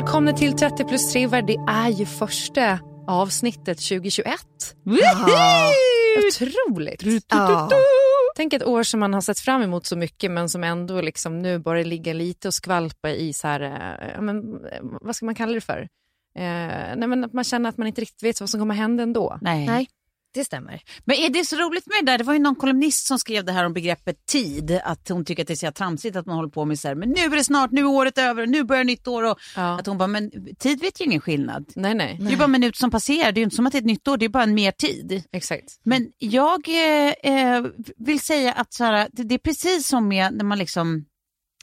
Välkomna 0.00 0.32
till 0.32 0.52
30 0.52 0.84
plus 0.84 1.12
3 1.12 1.26
Det 1.26 1.56
är 1.68 1.88
ju 1.88 2.06
första 2.06 2.78
avsnittet 3.06 3.78
2021. 3.78 4.40
Ja. 4.84 5.72
Otroligt. 6.28 7.02
Ja. 7.28 7.70
Tänk 8.36 8.52
ett 8.52 8.66
år 8.66 8.82
som 8.82 9.00
man 9.00 9.14
har 9.14 9.20
sett 9.20 9.38
fram 9.38 9.62
emot 9.62 9.86
så 9.86 9.96
mycket 9.96 10.30
men 10.30 10.48
som 10.48 10.64
ändå 10.64 11.00
liksom 11.00 11.38
nu 11.38 11.58
börjar 11.58 11.84
ligga 11.84 12.12
lite 12.12 12.48
och 12.48 12.54
skvalpa 12.54 13.10
i 13.10 13.32
så 13.32 13.48
här, 13.48 13.60
eh, 13.60 14.22
men, 14.22 14.64
eh, 14.66 14.80
vad 14.82 15.16
ska 15.16 15.26
man 15.26 15.34
kalla 15.34 15.52
det 15.52 15.60
för? 15.60 15.80
Eh, 16.34 16.96
nej, 16.96 17.06
men 17.06 17.24
att 17.24 17.32
man 17.32 17.44
känner 17.44 17.68
att 17.68 17.76
man 17.76 17.86
inte 17.86 18.00
riktigt 18.00 18.22
vet 18.22 18.40
vad 18.40 18.50
som 18.50 18.60
kommer 18.60 18.74
hända 18.74 19.02
ändå. 19.02 19.38
Nej. 19.40 19.66
Nej, 19.66 19.88
det 20.34 20.44
stämmer. 20.44 20.82
Men 21.04 21.16
är 21.16 21.30
det 21.30 21.44
så 21.44 21.56
roligt 21.56 21.86
med 21.86 21.96
det 22.00 22.12
där? 22.12 22.18
Det 22.18 22.24
var 22.24 22.32
ju 22.32 22.38
någon 22.38 22.56
kolumnist 22.56 23.06
som 23.06 23.18
skrev 23.18 23.44
det 23.44 23.52
här 23.52 23.66
om 23.66 23.72
begreppet 23.72 24.26
tid. 24.26 24.80
Att 24.84 25.08
hon 25.08 25.24
tycker 25.24 25.42
att 25.42 25.46
det 25.48 25.54
är 25.54 25.66
så 25.66 25.72
tramsigt 25.72 26.16
att 26.16 26.26
man 26.26 26.36
håller 26.36 26.48
på 26.48 26.64
med 26.64 26.78
så 26.78 26.88
här, 26.88 26.94
men 26.94 27.08
nu 27.08 27.20
är 27.20 27.30
det 27.30 27.44
snart, 27.44 27.70
nu 27.72 27.80
är 27.80 27.86
året 27.86 28.18
över, 28.18 28.46
nu 28.46 28.64
börjar 28.64 28.84
nytt 28.84 29.08
år. 29.08 29.22
Och 29.22 29.38
Ja. 29.56 29.78
Att 29.80 29.86
hon 29.86 29.98
bara, 29.98 30.06
men 30.06 30.30
tid 30.58 30.80
vet 30.80 31.00
ju 31.00 31.04
ingen 31.04 31.20
skillnad. 31.20 31.72
Nej, 31.76 31.94
nej, 31.94 32.16
Det 32.20 32.26
är 32.26 32.30
ju 32.30 32.36
bara 32.36 32.48
minuter 32.48 32.76
som 32.78 32.90
passerar, 32.90 33.32
det 33.32 33.38
är 33.38 33.40
ju 33.40 33.44
inte 33.44 33.56
som 33.56 33.66
att 33.66 33.72
det 33.72 33.78
är 33.78 33.80
ett 33.80 33.86
nytt 33.86 34.08
år, 34.08 34.16
det 34.16 34.24
är 34.24 34.28
bara 34.28 34.42
en 34.42 34.54
mer 34.54 34.70
tid. 34.72 35.22
exakt. 35.32 35.80
Men 35.82 36.06
jag 36.18 36.68
eh, 36.68 37.34
eh, 37.56 37.64
vill 37.96 38.20
säga 38.20 38.52
att 38.52 38.72
så 38.72 38.84
här, 38.84 39.08
det, 39.12 39.22
det 39.22 39.34
är 39.34 39.38
precis 39.38 39.86
som 39.88 40.08
med 40.08 40.34
när 40.34 40.44
man 40.44 40.58
liksom 40.58 41.04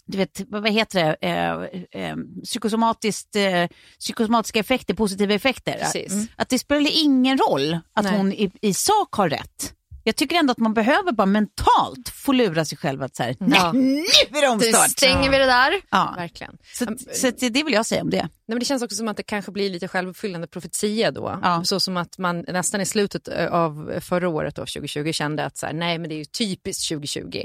du 0.07 0.17
vet, 0.17 0.41
vad 0.47 0.69
heter 0.69 1.05
det, 1.05 1.27
eh, 1.27 2.01
eh, 2.09 2.15
psykosomatiskt, 2.43 3.35
eh, 3.35 3.67
psykosomatiska 3.99 4.59
effekter, 4.59 4.93
positiva 4.93 5.33
effekter. 5.33 5.81
Mm. 5.95 6.27
Att 6.35 6.49
det 6.49 6.59
spelar 6.59 6.91
ingen 6.93 7.37
roll 7.37 7.79
att 7.93 8.05
Nej. 8.05 8.17
hon 8.17 8.33
i, 8.33 8.51
i 8.61 8.73
sak 8.73 9.13
har 9.13 9.29
rätt. 9.29 9.73
Jag 10.03 10.15
tycker 10.15 10.35
ändå 10.35 10.51
att 10.51 10.57
man 10.57 10.73
behöver 10.73 11.11
bara 11.11 11.25
mentalt 11.25 12.09
få 12.09 12.31
lura 12.31 12.65
sig 12.65 12.77
själv 12.77 13.03
att 13.03 13.15
så 13.15 13.23
här, 13.23 13.35
nej, 13.39 13.59
Ja. 13.61 13.71
nu 13.71 13.99
är 13.99 14.41
det 14.41 14.41
Nu 14.41 14.47
omstart. 14.47 14.89
stänger 14.89 15.31
vi 15.31 15.37
det 15.37 15.45
där. 15.45 15.73
Ja. 15.89 16.13
Verkligen. 16.17 16.57
Så, 16.73 16.85
så 17.13 17.31
det 17.39 17.63
vill 17.63 17.73
jag 17.73 17.85
säga 17.85 18.01
om 18.01 18.09
det. 18.09 18.17
Nej, 18.21 18.29
men 18.47 18.59
det 18.59 18.65
känns 18.65 18.83
också 18.83 18.95
som 18.97 19.07
att 19.07 19.17
det 19.17 19.23
kanske 19.23 19.51
blir 19.51 19.69
lite 19.69 19.87
självuppfyllande 19.87 20.47
profetia 20.47 21.11
då. 21.11 21.39
Ja. 21.43 21.63
Så 21.63 21.79
som 21.79 21.97
att 21.97 22.17
man 22.17 22.45
nästan 22.47 22.81
i 22.81 22.85
slutet 22.85 23.27
eh, 23.27 23.47
av 23.47 23.99
förra 24.01 24.29
året, 24.29 24.55
då, 24.55 24.61
2020, 24.61 25.11
kände 25.11 25.45
att 25.45 25.57
så 25.57 25.65
här, 25.65 25.73
nej 25.73 25.97
men 25.97 26.09
det 26.09 26.15
är 26.15 26.19
ju 26.19 26.25
typiskt 26.25 26.89
2020. 26.89 27.43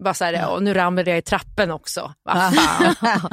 Bara 0.00 0.14
så 0.14 0.24
här, 0.24 0.50
och 0.52 0.62
nu 0.62 0.74
ramlade 0.74 1.10
jag 1.10 1.18
i 1.18 1.22
trappen 1.22 1.70
också. 1.70 2.14
Fan. 2.28 2.94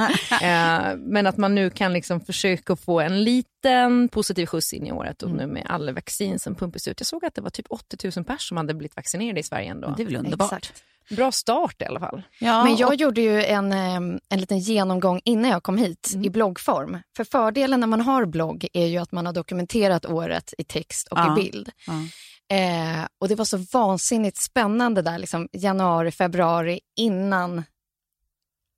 eh, 0.41 0.95
men 0.97 1.27
att 1.27 1.37
man 1.37 1.55
nu 1.55 1.69
kan 1.69 1.93
liksom 1.93 2.19
försöka 2.21 2.75
få 2.75 2.99
en 3.01 3.23
liten 3.23 4.09
positiv 4.09 4.45
skjuts 4.45 4.73
in 4.73 4.87
i 4.87 4.91
året 4.91 5.23
och 5.23 5.31
nu 5.31 5.47
med 5.47 5.65
alla 5.69 5.91
vaccin 5.91 6.39
som 6.39 6.55
pumpas 6.55 6.87
ut. 6.87 6.99
Jag 6.99 7.07
såg 7.07 7.25
att 7.25 7.35
det 7.35 7.41
var 7.41 7.49
typ 7.49 7.65
80 7.69 7.97
000 8.03 8.11
personer 8.11 8.37
som 8.37 8.57
hade 8.57 8.73
blivit 8.73 8.95
vaccinerade 8.95 9.39
i 9.39 9.43
Sverige 9.43 9.71
ändå. 9.71 9.93
Det 9.97 10.03
är 10.03 10.07
väl 10.07 10.15
underbart. 10.15 10.53
Exakt. 10.53 10.83
Bra 11.09 11.31
start 11.31 11.81
i 11.81 11.85
alla 11.85 11.99
fall. 11.99 12.23
Ja, 12.39 12.63
Men 12.63 12.75
jag 12.75 12.89
och- 12.89 12.95
gjorde 12.95 13.21
ju 13.21 13.43
en, 13.43 13.71
en 13.71 14.19
liten 14.39 14.59
genomgång 14.59 15.21
innan 15.25 15.51
jag 15.51 15.63
kom 15.63 15.77
hit 15.77 16.11
i 16.23 16.29
bloggform. 16.29 16.97
För 17.17 17.23
fördelen 17.23 17.79
när 17.79 17.87
man 17.87 18.01
har 18.01 18.25
blogg 18.25 18.67
är 18.73 18.85
ju 18.85 18.97
att 18.97 19.11
man 19.11 19.25
har 19.25 19.33
dokumenterat 19.33 20.05
året 20.05 20.53
i 20.57 20.63
text 20.63 21.07
och 21.07 21.17
Ja. 21.19 21.31
i 21.39 21.43
bild. 21.43 21.69
Ja. 21.87 21.93
Eh, 22.51 23.05
och 23.21 23.27
det 23.27 23.35
var 23.35 23.45
så 23.45 23.57
vansinnigt 23.57 24.37
spännande 24.37 25.01
där, 25.01 25.17
liksom 25.19 25.49
januari, 25.51 26.11
februari 26.11 26.79
innan 26.97 27.63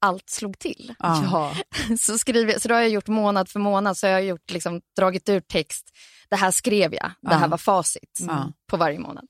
allt 0.01 0.29
slog 0.29 0.59
till. 0.59 0.93
Ja. 0.99 1.55
Så, 1.99 2.17
skriver, 2.17 2.59
så 2.59 2.67
då 2.67 2.73
har 2.73 2.81
jag 2.81 2.89
gjort 2.89 3.07
månad 3.07 3.49
för 3.49 3.59
månad, 3.59 3.97
så 3.97 4.05
jag 4.07 4.13
har 4.13 4.19
gjort, 4.19 4.51
liksom, 4.51 4.81
dragit 4.97 5.29
ut 5.29 5.47
text. 5.47 5.89
Det 6.29 6.35
här 6.35 6.51
skrev 6.51 6.93
jag, 6.93 7.11
det 7.21 7.33
här 7.35 7.41
Ja. 7.41 7.47
var 7.47 7.57
facit 7.57 8.17
Ja. 8.19 8.51
på 8.69 8.77
varje 8.77 8.99
månad. 8.99 9.29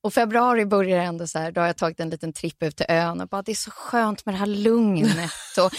Och 0.00 0.14
februari 0.14 0.66
börjar 0.66 0.98
ändå 1.04 1.26
så 1.26 1.38
här, 1.38 1.52
då 1.52 1.60
har 1.60 1.66
jag 1.66 1.76
tagit 1.76 2.00
en 2.00 2.10
liten 2.10 2.32
tripp 2.32 2.62
ut 2.62 2.76
till 2.76 2.86
ön 2.88 3.20
och 3.20 3.28
bara 3.28 3.42
det 3.42 3.52
är 3.52 3.56
så 3.56 3.70
skönt 3.70 4.26
med 4.26 4.34
det 4.34 4.38
här 4.38 4.46
lugnet 4.46 5.30
och 5.60 5.72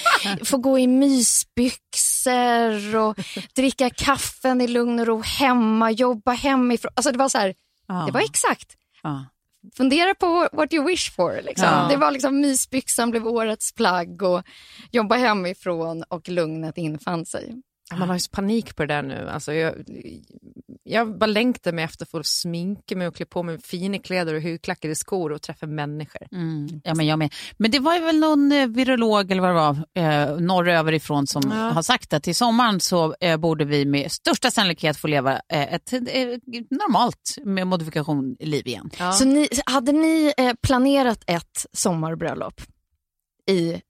få 0.48 0.58
gå 0.58 0.80
i 0.80 0.88
mysbyxor 0.88 2.96
och 2.96 3.20
dricka 3.56 3.90
kaffen 3.90 4.62
i 4.62 4.68
lugn 4.68 5.00
och 5.00 5.08
ro 5.08 5.22
hemma, 5.22 5.92
jobba 5.92 6.32
hemifrån. 6.32 6.92
Alltså 6.96 7.12
det 7.12 7.18
var 7.18 7.30
så 7.30 7.38
här, 7.38 7.54
Ja. 7.88 8.04
det 8.06 8.12
var 8.12 8.22
exakt. 8.22 8.78
Ja. 9.04 9.26
Fundera 9.78 10.16
på 10.16 10.50
what 10.52 10.74
you 10.74 10.88
wish 10.88 11.16
for. 11.16 11.42
Liksom. 11.44 11.68
Ja. 11.68 11.88
Det 11.90 11.98
var 11.98 12.12
liksom 12.12 12.42
mysbyxan 12.42 13.12
blev 13.12 13.28
årets 13.28 13.74
plagg 13.76 14.22
och 14.22 14.44
jobba 14.92 15.16
hemifrån 15.16 16.04
och 16.04 16.30
lugnet 16.30 16.78
infann 16.78 17.26
sig. 17.26 17.62
Man 17.92 18.10
har 18.10 18.16
ju 18.16 18.22
panik 18.32 18.76
på 18.76 18.86
det 18.86 18.94
där 18.94 19.02
nu. 19.02 19.30
Alltså 19.30 19.54
jag, 19.54 19.74
jag 20.88 21.18
bara 21.18 21.26
längtar 21.26 21.72
mig 21.72 21.84
efter 21.86 22.06
att 22.06 22.10
få 22.12 22.24
sminka 22.24 22.96
mig 22.96 23.08
och 23.08 23.16
klä 23.16 23.26
på 23.26 23.44
mig 23.44 23.62
fina 23.62 23.98
kläder 24.00 24.34
och 24.34 24.42
högklackade 24.42 24.96
skor 24.96 25.32
och 25.32 25.42
träffa 25.42 25.66
människor. 25.68 26.28
Mm. 26.32 26.82
Ja, 26.84 26.96
men 26.96 27.06
jag 27.06 27.20
med. 27.20 27.34
Men 27.58 27.72
det 27.72 27.80
var 27.80 27.96
ju 27.96 28.02
väl 28.02 28.20
någon 28.20 28.52
eh, 28.52 28.68
virolog 28.68 29.32
eller 29.32 29.42
vad 29.42 29.50
det 29.50 29.54
var, 29.54 29.78
eh, 30.30 30.38
norröver 30.40 30.92
ifrån 30.94 31.28
som 31.28 31.42
Ja. 31.46 31.56
har 31.56 31.82
sagt 31.82 32.14
att 32.14 32.24
till 32.24 32.36
sommaren 32.36 32.80
så 32.80 33.16
eh, 33.20 33.38
borde 33.38 33.66
vi 33.66 33.86
med 33.86 34.12
största 34.12 34.52
sannolikhet 34.52 34.98
få 34.98 35.08
leva 35.08 35.32
eh, 35.34 35.74
ett 35.74 35.94
eh, 35.94 36.00
normalt 36.70 37.38
med 37.44 37.68
modifikation 37.68 38.36
liv 38.40 38.68
igen. 38.68 38.90
Ja. 39.00 39.12
Så 39.12 39.26
ni, 39.26 39.48
hade 39.66 39.92
ni 39.92 40.34
eh, 40.38 40.54
planerat 40.62 41.24
ett 41.28 41.66
sommarbröllop 41.74 42.62
i, 43.50 43.82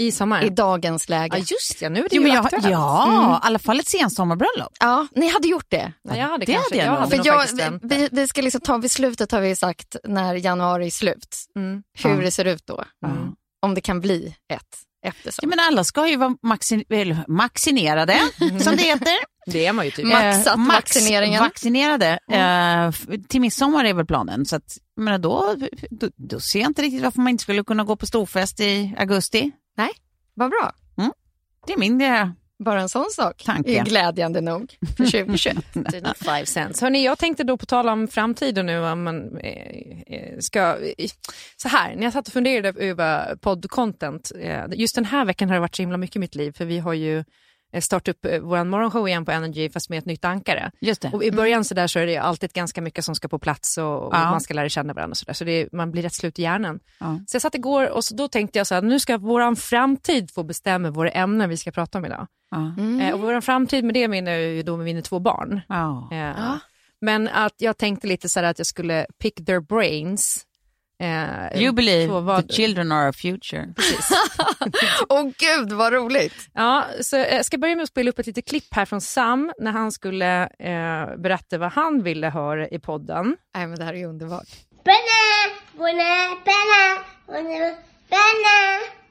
I 0.00 0.12
sommar. 0.12 0.44
i 0.44 0.48
dagens 0.48 1.08
läge? 1.08 1.36
Ja 1.38 1.44
just 1.48 1.82
ja, 1.82 1.88
nu 1.88 1.98
är 1.98 2.02
det 2.02 2.08
Jo, 2.16 2.22
ju 2.22 2.28
men 2.28 2.34
jag, 2.36 2.44
aktuellt. 2.44 2.66
ja, 2.70 3.06
Mm. 3.08 3.30
i 3.32 3.36
alla 3.42 3.58
fall 3.58 3.80
ett 3.80 3.88
sensommarbröllop. 3.88 4.72
Ja, 4.80 5.06
ni 5.14 5.28
hade 5.32 5.48
gjort 5.48 5.66
det. 5.68 5.92
Ja, 6.02 6.16
jag 6.16 6.28
hade 6.28 6.46
Det 6.46 6.52
kanske, 6.52 6.74
hade 6.74 6.86
jag 6.86 6.94
jag 6.94 7.00
hade 7.00 7.16
För 7.16 7.26
jag, 7.26 7.56
väntat. 7.70 7.90
vi, 7.92 8.08
vi 8.12 8.28
ska 8.28 8.42
liksom 8.42 8.60
ta 8.60 8.76
vid 8.78 8.90
slutet 8.90 9.32
har 9.32 9.40
vi 9.40 9.56
sagt 9.56 9.96
när 10.04 10.34
januari 10.34 10.86
är 10.86 10.90
slut. 10.90 11.36
Mm. 11.56 11.82
Hur 12.02 12.10
Ja. 12.10 12.16
det 12.16 12.30
ser 12.30 12.44
ut 12.44 12.66
då. 12.66 12.84
Mm. 13.06 13.32
om 13.62 13.74
det 13.74 13.80
kan 13.80 14.00
bli 14.00 14.34
ett. 14.52 14.62
Ja, 15.02 15.48
men 15.48 15.58
alla 15.60 15.84
ska 15.84 16.08
ju 16.08 16.16
vara 16.16 16.34
maxi 16.42 16.84
eller, 16.90 17.24
maxinerade, 17.28 18.18
som 18.38 18.76
det 18.76 18.82
heter. 18.82 19.12
Det 19.46 19.66
är 19.66 19.72
man 19.72 19.84
ju 19.84 19.90
typ. 19.90 20.06
Maxat 20.06 20.58
max 20.58 20.96
vaccineringen. 20.96 21.42
vaccinerade. 21.42 22.18
Eh, 22.32 22.86
f- 22.86 23.06
till 23.28 23.40
midsommar 23.40 23.84
är 23.84 23.94
väl 23.94 24.06
planen. 24.06 24.44
Så 24.46 24.56
att, 24.56 24.78
menar, 25.00 25.18
då, 25.18 25.54
då, 25.90 26.08
då 26.16 26.40
ser 26.40 26.60
jag 26.60 26.70
inte 26.70 26.82
riktigt 26.82 27.02
varför 27.02 27.20
man 27.20 27.28
inte 27.30 27.42
skulle 27.42 27.64
kunna 27.64 27.84
gå 27.84 27.96
på 27.96 28.06
storfest 28.06 28.60
i 28.60 28.94
augusti. 28.98 29.50
Nej, 29.80 29.90
vad 30.34 30.50
bra. 30.50 30.72
Det 31.66 31.72
är 31.72 31.78
min 31.78 31.98
Bara 32.64 32.80
en 32.80 32.88
sån 32.88 33.10
sak 33.10 33.42
Tanke. 33.44 33.70
är 33.70 33.84
glädjande 33.84 34.40
nog 34.40 34.74
för 34.96 35.04
2021. 35.10 35.56
Dina 35.72 36.14
five 36.14 36.46
cents. 36.46 36.80
Hörrni, 36.80 37.04
jag 37.04 37.18
tänkte 37.18 37.44
då 37.44 37.56
på 37.56 37.66
tala 37.66 37.92
om 37.92 38.08
framtiden 38.08 38.66
nu, 38.66 38.78
om 38.80 39.02
man 39.02 39.38
eh, 39.38 40.00
eh, 40.06 40.38
ska... 40.38 40.78
Så 41.56 41.68
här, 41.68 41.96
när 41.96 42.02
jag 42.02 42.12
satt 42.12 42.26
och 42.26 42.32
funderade 42.32 42.80
över 42.80 43.36
poddcontent, 43.36 44.32
eh, 44.40 44.64
just 44.72 44.94
den 44.94 45.04
här 45.04 45.24
veckan 45.24 45.48
har 45.48 45.54
det 45.54 45.60
varit 45.60 45.76
så 45.76 45.82
himla 45.82 45.96
mycket 45.96 46.16
i 46.16 46.18
mitt 46.18 46.34
liv, 46.34 46.52
för 46.52 46.64
vi 46.64 46.78
har 46.78 46.92
ju 46.92 47.24
eh, 47.72 47.80
startat 47.80 48.08
upp 48.16 48.24
eh, 48.24 48.40
vår 48.40 48.64
morgonshow 48.64 49.08
igen 49.08 49.24
på 49.24 49.30
Energy, 49.32 49.70
fast 49.70 49.90
med 49.90 49.98
ett 49.98 50.04
nytt 50.06 50.24
ankare. 50.24 50.70
Just 50.80 51.02
det. 51.02 51.10
Och 51.12 51.24
I 51.24 51.30
början 51.32 51.64
så, 51.64 51.74
där 51.74 51.86
så 51.86 51.98
är 51.98 52.06
det 52.06 52.16
alltid 52.16 52.52
ganska 52.52 52.80
mycket 52.82 53.04
som 53.04 53.14
ska 53.14 53.28
på 53.28 53.38
plats 53.38 53.78
och, 53.78 54.02
och 54.06 54.14
Ja. 54.14 54.30
man 54.30 54.40
ska 54.40 54.54
lära 54.54 54.68
känna 54.68 54.92
varandra. 54.92 55.10
Och 55.12 55.16
så 55.16 55.24
där, 55.24 55.32
så 55.32 55.44
det, 55.44 55.52
är- 55.52 55.68
man 55.72 55.90
blir 55.90 56.02
rätt 56.02 56.14
slut 56.14 56.38
i 56.38 56.42
hjärnan. 56.42 56.80
Ja. 57.00 57.20
Så 57.26 57.34
jag 57.34 57.42
satt 57.42 57.54
igår 57.54 57.90
och 57.90 58.04
så, 58.04 58.14
då 58.14 58.28
tänkte 58.28 58.58
jag 58.58 58.66
så 58.66 58.74
här, 58.74 58.82
nu 58.82 59.00
ska 59.00 59.18
vår 59.18 59.54
framtid 59.54 60.30
få 60.30 60.42
bestämma 60.42 60.90
våra 60.90 61.10
ämnen 61.10 61.48
vi 61.48 61.56
ska 61.56 61.70
prata 61.70 61.98
om 61.98 62.04
idag. 62.04 62.26
Ja. 62.50 62.72
Eh, 63.04 63.14
och 63.14 63.20
vår 63.20 63.40
framtid 63.40 63.84
med 63.84 63.94
det 63.94 64.08
menar 64.08 64.32
jag 64.32 64.40
ju 64.40 64.62
då 64.62 64.76
med 64.76 64.84
mina 64.84 65.02
två 65.02 65.18
barn. 65.18 65.60
Ja. 65.68 66.08
Eh, 66.12 66.54
Men 67.00 67.28
att 67.28 67.54
jag 67.58 67.76
tänkte 67.78 68.06
lite 68.06 68.28
så 68.28 68.40
här 68.40 68.46
att 68.46 68.58
jag 68.58 68.66
skulle 68.66 69.06
pick 69.22 69.46
their 69.46 69.60
brains. 69.60 70.46
Eh, 71.00 71.62
You 71.62 71.72
believe 71.72 72.06
så 72.06 72.20
vad- 72.20 72.48
the 72.48 72.54
children 72.54 72.92
are 72.92 73.06
our 73.06 73.12
future. 73.12 73.68
Åh 75.08 75.22
gud 75.38 75.72
vad 75.72 75.92
roligt. 75.92 76.34
Ja, 76.54 76.84
så 77.00 77.16
jag 77.16 77.44
ska 77.44 77.58
börja 77.58 77.76
med 77.76 77.82
att 77.82 77.88
spela 77.88 78.10
upp 78.10 78.18
ett 78.18 78.26
litet 78.26 78.48
klipp 78.48 78.74
här 78.74 78.84
från 78.84 79.00
Sam 79.00 79.52
när 79.58 79.72
han 79.72 79.92
skulle 79.92 80.42
eh, 80.42 81.16
berätta 81.16 81.58
vad 81.58 81.72
han 81.72 82.02
ville 82.02 82.28
höra 82.28 82.68
i 82.68 82.78
podden. 82.78 83.36
Nej, 83.54 83.66
men 83.66 83.78
det 83.78 83.84
här 83.84 83.92
är 83.94 83.98
ju 83.98 84.04
underbart. 84.06 84.48
Bunna, 85.76 86.36
penna. 86.44 87.04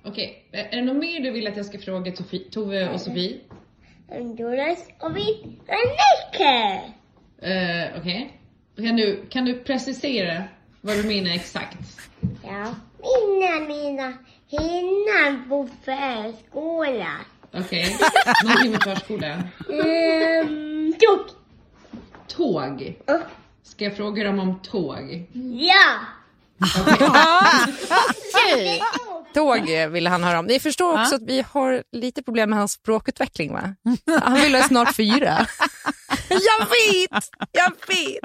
Okej, 0.05 0.49
är 0.51 0.75
det 0.75 0.81
något 0.81 0.95
mer 0.97 1.19
du 1.19 1.31
vill 1.31 1.47
att 1.47 1.57
jag 1.57 1.65
ska 1.65 1.79
fråga 1.79 2.11
Tofi- 2.11 2.49
Tove 2.51 2.89
och 2.89 3.01
Sofie? 3.01 3.37
Honduras 4.09 4.79
och 4.99 5.17
vi. 5.17 5.45
Uh, 7.43 7.99
Okej. 7.99 8.33
Kan, 8.77 8.95
du, 8.95 9.25
kan 9.29 9.45
du 9.45 9.63
precisera 9.63 10.43
vad 10.81 10.97
du 10.97 11.03
menar 11.03 11.31
exakt? 11.31 11.77
Ja, 12.43 12.75
mina, 12.99 13.59
mina 13.67 14.13
hinnan 14.47 15.45
på 15.49 15.69
förskola. 15.85 17.11
Okej, 17.53 17.97
någonting 18.43 18.71
med 18.71 18.83
förskola. 18.83 19.43
Tog. 20.99 21.19
Tåg. 22.27 22.95
Ja. 23.05 23.19
Ska 23.63 23.83
jag 23.83 23.97
fråga 23.97 24.23
dem 24.23 24.39
om 24.39 24.59
tåg? 24.59 25.25
Ja. 25.53 25.99
Tåg 29.33 29.69
eh, 29.69 29.89
ville 29.89 30.09
han 30.09 30.23
höra 30.23 30.39
om. 30.39 30.45
Ni 30.45 30.59
förstår 30.59 31.01
också 31.01 31.15
att 31.15 31.21
vi 31.21 31.45
har 31.51 31.83
lite 31.91 32.23
problem 32.23 32.49
med 32.49 32.59
hans 32.59 32.71
språkutveckling 32.71 33.53
va? 33.53 33.75
Han 34.21 34.41
vill 34.41 34.55
ha 34.55 34.63
snart 34.63 34.95
fyra. 34.95 35.47
jag 36.29 36.59
vet, 36.65 37.29
jag 37.51 37.71
vet. 37.87 38.23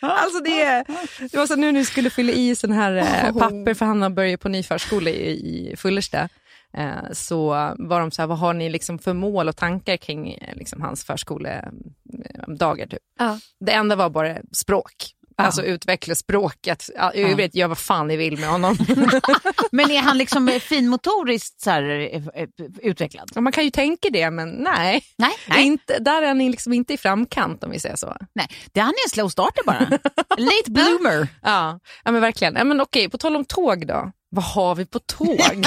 Alltså 0.00 0.40
det, 0.40 0.84
det 1.30 1.36
var 1.36 1.46
så 1.46 1.56
nu 1.56 1.72
när 1.72 1.80
vi 1.80 1.84
skulle 1.84 2.10
fylla 2.10 2.32
i 2.32 2.54
sån 2.56 2.72
här 2.72 2.96
eh, 2.96 3.32
papper 3.38 3.74
för 3.74 3.86
han 3.86 4.02
har 4.02 4.10
börjat 4.10 4.40
på 4.40 4.48
ny 4.48 4.62
förskola 4.62 5.10
i, 5.10 5.30
i 5.72 5.76
Fullersta. 5.76 6.28
Eh, 6.76 7.12
så 7.12 7.48
var 7.78 8.00
de 8.00 8.10
så 8.10 8.22
här, 8.22 8.26
vad 8.26 8.38
har 8.38 8.54
ni 8.54 8.68
liksom 8.68 8.98
för 8.98 9.12
mål 9.12 9.48
och 9.48 9.56
tankar 9.56 9.96
kring 9.96 10.32
eh, 10.32 10.54
liksom 10.56 10.82
hans 10.82 11.04
förskoledagar? 11.04 12.86
Typ. 12.86 13.02
Ja. 13.18 13.38
Det 13.60 13.72
enda 13.72 13.96
var 13.96 14.10
bara 14.10 14.36
språk. 14.52 14.92
Alltså 15.42 15.62
utveckla 15.62 16.14
språket. 16.14 16.90
Ja, 16.96 17.12
I 17.14 17.22
övrigt, 17.22 17.54
gör 17.54 17.68
vad 17.68 17.78
fan 17.78 18.08
ni 18.08 18.16
vill 18.16 18.38
med 18.38 18.48
honom. 18.48 18.76
Men 19.72 19.90
är 19.90 20.00
han 20.00 20.18
liksom 20.18 20.48
eh, 20.48 20.58
finmotoriskt 20.58 21.60
så 21.60 21.70
här, 21.70 21.82
eh, 21.82 22.42
eh, 22.42 22.48
utvecklad? 22.82 23.30
Ja, 23.34 23.40
man 23.40 23.52
kan 23.52 23.64
ju 23.64 23.70
tänka 23.70 24.08
det, 24.10 24.30
men 24.30 24.48
nej. 24.48 25.04
Nej, 25.18 25.32
nej. 25.48 25.64
Inte, 25.64 25.98
där 25.98 26.22
är 26.22 26.34
ni 26.34 26.50
liksom 26.50 26.72
inte 26.72 26.94
i 26.94 26.96
framkant 26.96 27.64
om 27.64 27.70
vi 27.70 27.80
säger 27.80 27.96
så. 27.96 28.16
nej. 28.34 28.48
Det 28.72 28.80
han 28.80 28.88
är 28.90 29.06
en 29.06 29.10
slow 29.10 29.28
starter 29.28 29.62
bara. 29.66 29.78
Late 30.38 30.70
bloomer. 30.70 31.28
Ja, 31.42 31.80
ja 32.04 32.10
men 32.10 32.20
verkligen. 32.20 32.54
Ja, 32.56 32.64
men 32.64 32.80
okej, 32.80 33.08
på 33.10 33.18
tal 33.18 33.36
om 33.36 33.44
tåg 33.44 33.86
då. 33.86 34.12
Vad 34.30 34.44
har 34.44 34.74
vi 34.74 34.86
på 34.86 34.98
tåg? 34.98 35.64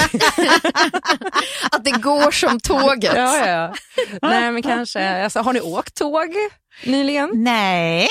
Att 1.70 1.84
det 1.84 1.90
går 1.90 2.30
som 2.30 2.60
tåget. 2.60 3.12
ja, 3.16 3.46
ja. 3.46 3.74
Nej, 4.22 4.52
men 4.52 4.62
kanske. 4.62 5.24
Alltså, 5.24 5.40
har 5.40 5.52
ni 5.52 5.60
åkt 5.60 5.96
tåg 5.96 6.34
nyligen? 6.84 7.30
Nej, 7.34 8.08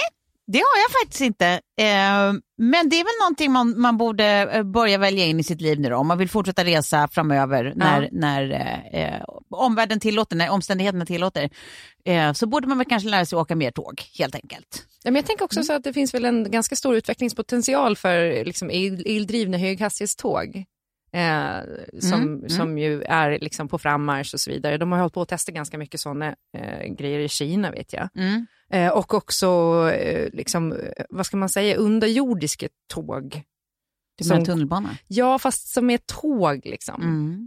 det 0.52 0.58
har 0.58 0.80
jag 0.84 0.92
faktiskt 1.02 1.22
inte. 1.22 1.48
Eh, 1.80 2.34
men 2.58 2.90
det 2.90 2.96
är 2.96 3.04
väl 3.04 3.20
någonting 3.22 3.52
man, 3.52 3.82
man 3.82 3.98
borde 3.98 4.26
eh, 4.26 4.64
börja 4.64 4.98
välja 4.98 5.26
in 5.26 5.40
i 5.40 5.44
sitt 5.44 5.62
liv 5.62 5.80
nu 5.80 5.90
då, 5.90 5.96
om 5.96 6.08
man 6.08 6.18
vill 6.18 6.30
fortsätta 6.30 6.66
resa 6.66 7.08
framöver 7.08 7.74
när, 7.76 8.10
när 8.12 8.52
eh, 8.52 9.04
eh, 9.04 9.24
omvärlden 9.50 10.00
tillåter, 10.00 10.36
när 10.36 10.50
omständigheterna 10.50 11.06
tillåter. 11.06 11.50
Eh, 12.06 12.34
så 12.34 12.48
borde 12.48 12.68
man 12.68 12.78
väl 12.78 12.88
kanske 12.88 13.10
lära 13.10 13.26
sig 13.26 13.38
åka 13.38 13.56
mer 13.56 13.72
tåg, 13.72 14.02
helt 14.18 14.36
enkelt. 14.36 14.86
Ja, 15.04 15.12
men 15.12 15.16
jag 15.16 15.26
tänker 15.26 15.46
också 15.46 15.64
så 15.64 15.74
att 15.74 15.84
det 15.84 15.94
finns 15.94 16.14
väl 16.14 16.26
en 16.26 16.52
ganska 16.52 16.76
stor 16.76 16.96
utvecklingspotential 16.96 17.96
för 17.96 18.46
liksom, 18.46 18.72
el, 18.72 19.04
eldrivna 19.06 19.58
höghastighetståg. 19.58 20.66
Eh, 21.12 21.60
som, 22.00 22.22
Mm, 22.22 22.50
som 22.50 22.78
ju 22.78 23.02
är 23.04 23.40
liksom 23.40 23.68
på 23.68 23.78
frammarsch 23.80 24.34
och 24.34 24.40
så 24.40 24.52
vidare. 24.52 24.78
De 24.78 24.92
har 24.92 25.00
hållit 25.00 25.14
på 25.14 25.22
att 25.22 25.30
testa 25.30 25.52
ganska 25.52 25.78
mycket 25.78 26.00
sådana 26.00 26.36
eh, 26.58 26.94
grejer 26.98 27.20
i 27.20 27.30
Kina 27.30 27.72
vet 27.72 27.94
jag. 27.94 28.10
Mm. 28.16 28.46
Eh, 28.72 28.90
och 28.92 29.14
också, 29.14 29.48
eh, 29.96 30.30
liksom, 30.34 30.72
eh, 30.72 31.06
vad 31.10 31.26
ska 31.26 31.38
man 31.38 31.50
säga, 31.50 31.76
underjordiska 31.76 32.68
tåg. 32.94 33.42
Typ 34.20 34.28
som 34.28 34.46
tunnelbana. 34.46 34.90
Ja, 35.08 35.40
fast 35.40 35.68
som 35.74 35.90
är 35.90 35.98
tåg 35.98 36.62
liksom. 36.66 37.02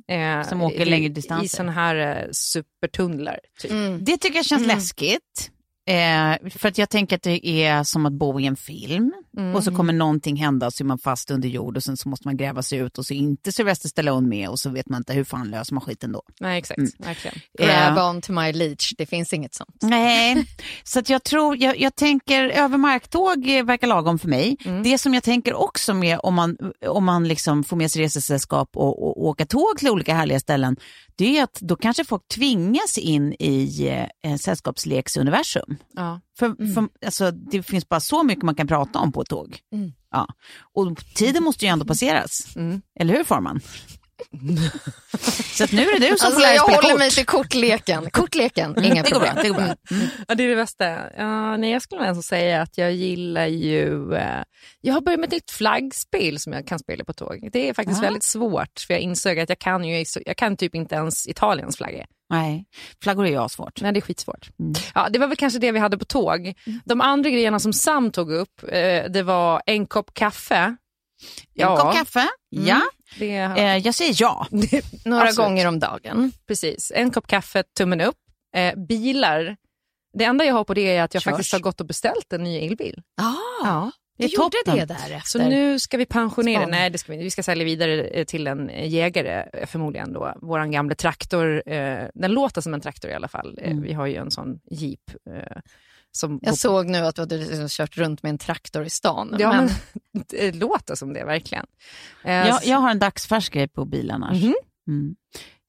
Mm. 0.08 0.40
Eh, 0.42 0.48
Som 0.48 0.62
åker 0.62 0.80
i- 0.86 0.90
längre 0.90 1.06
I 1.06 1.08
distanser. 1.08 1.56
sådana 1.56 1.72
här 1.72 1.96
eh, 1.96 2.28
supertunnlar. 2.32 3.40
Typ. 3.60 3.70
Mm. 3.70 4.04
Det 4.04 4.16
tycker 4.16 4.36
jag 4.36 4.44
känns 4.46 4.66
läskigt. 4.66 5.50
Eh, 5.86 6.50
för 6.50 6.68
att 6.68 6.78
jag 6.78 6.90
tänker 6.90 7.16
att 7.16 7.22
det 7.22 7.46
är 7.46 7.84
som 7.84 8.06
att 8.06 8.12
bo 8.12 8.40
i 8.40 8.46
en 8.46 8.56
film 8.56 9.12
och 9.54 9.64
så 9.64 9.74
kommer 9.74 9.92
någonting 9.92 10.36
hända 10.36 10.66
och 10.66 10.72
så 10.72 10.82
är 10.82 10.86
man 10.86 10.98
fast 10.98 11.30
under 11.30 11.48
jord 11.48 11.76
och 11.76 11.82
sen 11.82 11.96
så 11.96 12.08
måste 12.08 12.28
man 12.28 12.36
gräva 12.36 12.62
sig 12.62 12.78
ut 12.78 12.98
och 12.98 13.06
så 13.06 13.14
är 13.14 13.18
inte 13.18 13.52
Sylvester 13.52 13.88
Stallone 13.88 14.28
med 14.28 14.48
och 14.48 14.58
så 14.58 14.70
vet 14.70 14.88
man 14.88 15.00
inte 15.00 15.12
hur 15.12 15.24
fan 15.24 15.50
löser 15.50 15.74
man 15.74 15.80
skiten 15.80 16.12
då. 16.12 16.22
Nej, 16.40 16.58
exakt. 16.58 16.78
Mm. 16.78 16.90
Verkligen. 16.98 17.38
Grab 17.58 17.98
on 17.98 18.20
to 18.20 18.32
my 18.32 18.52
leech, 18.52 18.94
det 18.98 19.06
finns 19.06 19.32
inget 19.32 19.54
sånt. 19.54 19.76
Nej, 19.82 20.46
så 20.84 20.98
att 20.98 21.08
jag 21.08 21.24
tror, 21.24 21.56
jag, 21.56 21.80
jag 21.80 21.94
tänker 21.94 22.48
över 22.48 22.78
marktåg 22.78 23.48
eh, 23.48 23.64
verkar 23.64 23.86
lagom 23.86 24.18
för 24.18 24.28
mig. 24.28 24.56
Det 24.84 24.98
som 24.98 25.14
jag 25.14 25.22
tänker 25.22 25.54
också 25.54 25.94
med 25.94 26.18
om 26.22 26.34
man, 26.34 26.56
om 26.86 27.04
man 27.04 27.28
liksom 27.28 27.64
får 27.64 27.76
med 27.76 27.90
sig 27.90 28.02
resesällskap 28.02 28.76
och, 28.76 29.02
och, 29.02 29.18
och 29.18 29.28
åka 29.28 29.46
tåg 29.46 29.78
till 29.78 29.90
olika 29.90 30.14
härliga 30.14 30.40
ställen, 30.40 30.76
det 31.16 31.38
är 31.38 31.42
att 31.44 31.58
då 31.60 31.76
kanske 31.76 32.04
folk 32.04 32.28
tvingas 32.28 32.98
in 32.98 33.32
i 33.32 33.88
eh, 34.22 34.36
sällskapsleksuniversum. 34.36 35.71
Ja. 35.96 36.20
För, 36.38 36.74
för, 36.74 36.88
alltså, 37.06 37.30
det 37.30 37.62
finns 37.62 37.88
bara 37.88 38.00
så 38.00 38.22
mycket 38.22 38.44
man 38.44 38.54
kan 38.54 38.66
prata 38.66 38.98
om 38.98 39.12
på 39.12 39.22
ett 39.22 39.28
tåg. 39.28 39.58
Ja. 40.10 40.26
Och 40.74 40.96
tiden 41.14 41.42
måste 41.44 41.64
ju 41.64 41.68
ändå 41.68 41.84
passeras. 41.84 42.46
Eller 43.00 43.14
hur 43.14 43.24
Forman? 43.24 43.60
så 45.54 45.64
att 45.64 45.72
nu 45.72 45.82
är 45.82 46.00
det 46.00 46.08
du 46.10 46.16
som 46.18 46.26
Alltså, 46.26 46.30
får 46.30 46.40
lära 46.40 46.54
jag 46.54 46.62
håller 46.62 46.90
kort. 46.90 46.98
mig 46.98 47.10
till 47.10 47.26
kortleken. 47.26 48.10
Kortleken, 48.10 48.84
inga 48.84 49.02
det 49.02 49.10
går 49.10 49.20
bra. 49.20 49.28
problem. 49.28 49.42
Det 49.42 49.48
går 49.48 49.56
bra. 49.56 49.74
Ja, 50.28 50.34
det 50.34 50.44
är 50.44 50.48
det 50.48 50.56
bästa. 50.56 50.84
Ja, 51.16 51.56
nej, 51.56 51.70
jag 51.70 51.82
skulle 51.82 52.12
nog 52.12 52.24
säga 52.24 52.62
att 52.62 52.78
jag 52.78 52.92
gillar 52.92 53.46
ju... 53.46 54.14
Eh, 54.14 54.42
jag 54.80 54.94
har 54.94 55.00
börjat 55.00 55.20
med 55.20 55.26
ett 55.26 55.32
nytt 55.32 55.50
flaggspel 55.50 56.38
som 56.38 56.52
jag 56.52 56.66
kan 56.66 56.78
spela 56.78 57.04
på 57.04 57.12
tåg. 57.12 57.48
Det 57.52 57.68
är 57.68 57.74
faktiskt 57.74 57.98
Ja. 57.98 58.02
väldigt 58.06 58.22
svårt, 58.24 58.80
för 58.86 58.94
jag 58.94 59.00
insåg 59.00 59.38
att 59.38 59.48
jag 59.48 59.58
kan, 59.58 59.84
ju, 59.84 60.04
jag 60.26 60.36
kan 60.36 60.56
typ 60.56 60.74
inte 60.74 60.94
ens 60.94 61.26
Italiens 61.28 61.76
flagga. 61.76 62.06
Nej, 62.32 62.64
flaggor 63.02 63.26
är 63.26 63.42
ju 63.42 63.48
svårt. 63.48 63.80
Nej, 63.82 63.92
det 63.92 63.98
är 63.98 64.00
skitsvårt. 64.00 64.50
Ja, 64.94 65.08
det 65.10 65.18
var 65.18 65.26
väl 65.26 65.36
kanske 65.36 65.58
det 65.58 65.72
vi 65.72 65.78
hade 65.78 65.98
på 65.98 66.04
tåg. 66.04 66.54
De 66.84 67.00
andra 67.00 67.30
grejerna 67.30 67.58
som 67.58 67.72
Sam 67.72 68.10
tog 68.10 68.32
upp, 68.32 68.62
eh, 68.68 69.04
det 69.10 69.22
var 69.22 69.62
en 69.66 69.86
kopp 69.86 70.14
kaffe. 70.14 70.76
En 71.54 71.76
kopp 71.76 71.94
kaffe, 71.94 72.28
ja. 72.50 72.80
Det, 73.18 73.34
Eh, 73.36 73.76
jag 73.76 73.94
säger 73.94 74.14
ja. 74.18 74.46
Några 75.04 75.22
Absolut. 75.22 75.36
gånger 75.36 75.66
om 75.68 75.78
dagen. 75.78 76.32
Precis, 76.46 76.92
en 76.94 77.10
kopp 77.10 77.26
kaffe, 77.26 77.62
tummen 77.78 78.00
upp. 78.00 78.16
Eh, 78.56 78.74
bilar, 78.88 79.56
det 80.18 80.24
enda 80.24 80.44
jag 80.44 80.54
har 80.54 80.64
på 80.64 80.74
det 80.74 80.96
är 80.96 81.02
att 81.02 81.14
jag 81.14 81.22
Körs. 81.22 81.30
faktiskt 81.30 81.52
har 81.52 81.60
gått 81.60 81.80
och 81.80 81.86
beställt 81.86 82.32
en 82.32 82.42
ny 82.42 82.58
elbil. 82.66 83.02
Ah, 83.22 83.34
Ja. 83.64 83.90
Du 84.18 84.24
är 84.24 84.28
gjorde 84.28 84.56
toppen. 84.64 84.76
det 84.76 84.84
där 84.84 85.10
efter. 85.16 85.20
Så 85.20 85.38
nu 85.38 85.78
ska 85.78 85.96
vi 85.96 86.06
pensionera, 86.06 86.60
Span. 86.60 86.70
nej 86.70 86.90
det 86.90 86.98
ska 86.98 87.12
vi 87.12 87.16
inte. 87.16 87.24
Vi 87.24 87.30
ska 87.30 87.42
sälja 87.42 87.64
vidare 87.64 88.04
eh, 88.04 88.24
till 88.24 88.46
en 88.46 88.70
eh, 88.70 88.88
jägare 88.88 89.44
eh, 89.52 89.66
förmodligen 89.66 90.12
då. 90.12 90.34
Våran 90.42 90.70
gamla 90.70 90.94
traktor, 90.94 91.62
eh, 91.68 92.06
den 92.14 92.32
låter 92.32 92.60
som 92.60 92.74
en 92.74 92.80
traktor 92.80 93.10
i 93.10 93.14
alla 93.14 93.28
fall. 93.28 93.58
Eh, 93.62 93.76
Vi 93.76 93.92
har 93.92 94.06
ju 94.06 94.16
en 94.16 94.30
sån 94.30 94.60
jeep. 94.70 95.00
Eh, 95.30 95.60
Som 96.14 96.38
Jag 96.42 96.58
såg 96.58 96.86
nu 96.86 96.98
att 96.98 97.14
du 97.16 97.22
hade 97.22 97.36
liksom 97.38 97.66
kört 97.68 97.96
runt 97.96 98.22
med 98.22 98.30
en 98.30 98.38
traktor 98.38 98.84
i 98.84 98.90
stan. 98.90 99.36
Ja, 99.38 99.52
men... 99.52 99.68
men 100.12 100.24
det 100.28 100.52
låter 100.54 100.94
som 100.94 101.12
det 101.12 101.24
verkligen. 101.24 101.66
Eh, 102.24 102.32
Jag, 102.32 102.64
jag 102.64 102.78
har 102.78 102.90
en 102.90 102.98
dagsfärsk 102.98 103.52
grej 103.52 103.68
på 103.68 103.84
bil 103.84 104.10
annars. 104.10 104.42
Mhm. 104.42 104.54
Mm. 104.88 105.16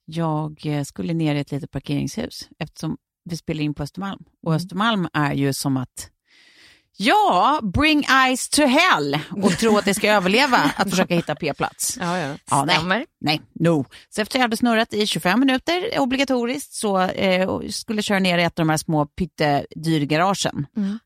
Jag 0.06 0.62
skulle 0.86 1.14
ner 1.14 1.36
i 1.36 1.40
ett 1.40 1.52
litet 1.52 1.72
parkeringshus 1.72 2.50
eftersom 2.60 2.98
vi 3.30 3.38
spelar 3.38 3.62
in 3.62 3.74
på 3.74 3.84
Östermalm. 3.84 4.24
Och 4.44 4.52
Mm. 4.52 4.56
Östermalm 4.56 5.08
är 5.14 5.34
ju 5.34 5.54
som 5.54 5.78
att, 5.78 6.10
ja, 6.98 7.60
bring 7.64 8.06
eyes 8.10 8.50
to 8.50 8.62
hell 8.62 9.20
och 9.44 9.52
tro 9.52 9.78
att 9.78 9.86
det 9.86 9.94
ska 9.94 10.12
överleva 10.12 10.58
att 10.58 10.90
försöka 10.90 11.16
hitta 11.16 11.36
p-plats. 11.36 11.98
Ja, 12.02 12.18
ja. 12.18 12.36
Ja, 12.50 12.66
nej, 12.66 13.06
nej, 13.22 13.42
no. 13.54 13.86
Så 14.10 14.22
efter 14.22 14.40
jag 14.40 14.42
hade 14.44 14.58
snurrat 14.58 14.94
i 14.94 15.08
25 15.08 15.40
minuter 15.40 16.00
obligatoriskt 16.00 16.74
så 16.74 17.00
eh, 17.02 17.60
skulle 17.70 17.98
jag 17.98 18.04
köra 18.06 18.20
ner 18.20 18.38
i 18.38 18.44
ett 18.44 18.60
av 18.60 18.66
de 18.66 18.70
här 18.70 18.78
små 18.78 19.06
pyttedyrgaragen. 19.06 20.68
Mm. 20.78 21.00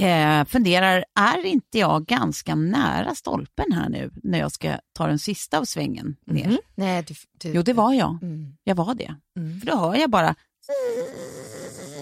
Eh, 0.00 0.44
funderar, 0.44 1.04
är 1.14 1.46
inte 1.46 1.78
jag 1.78 2.06
ganska 2.06 2.54
nära 2.54 3.14
stolpen 3.14 3.72
här 3.72 3.88
nu 3.88 4.10
när 4.22 4.38
jag 4.38 4.52
ska 4.52 4.78
ta 4.92 5.06
den 5.06 5.18
sista 5.18 5.58
av 5.58 5.64
svängen 5.64 6.16
ner? 6.26 6.46
Mhm. 6.46 6.58
Nej, 6.74 7.04
du, 7.08 7.14
du... 7.38 7.52
Jo, 7.54 7.62
det 7.62 7.72
var 7.72 7.92
jag. 7.92 8.18
Mm. 8.22 8.56
Jag 8.64 8.74
var 8.74 8.94
det. 8.94 9.14
Mm. 9.36 9.60
För 9.60 9.66
då 9.66 9.76
hör 9.76 9.94
jag 9.94 10.10
bara, 10.10 10.34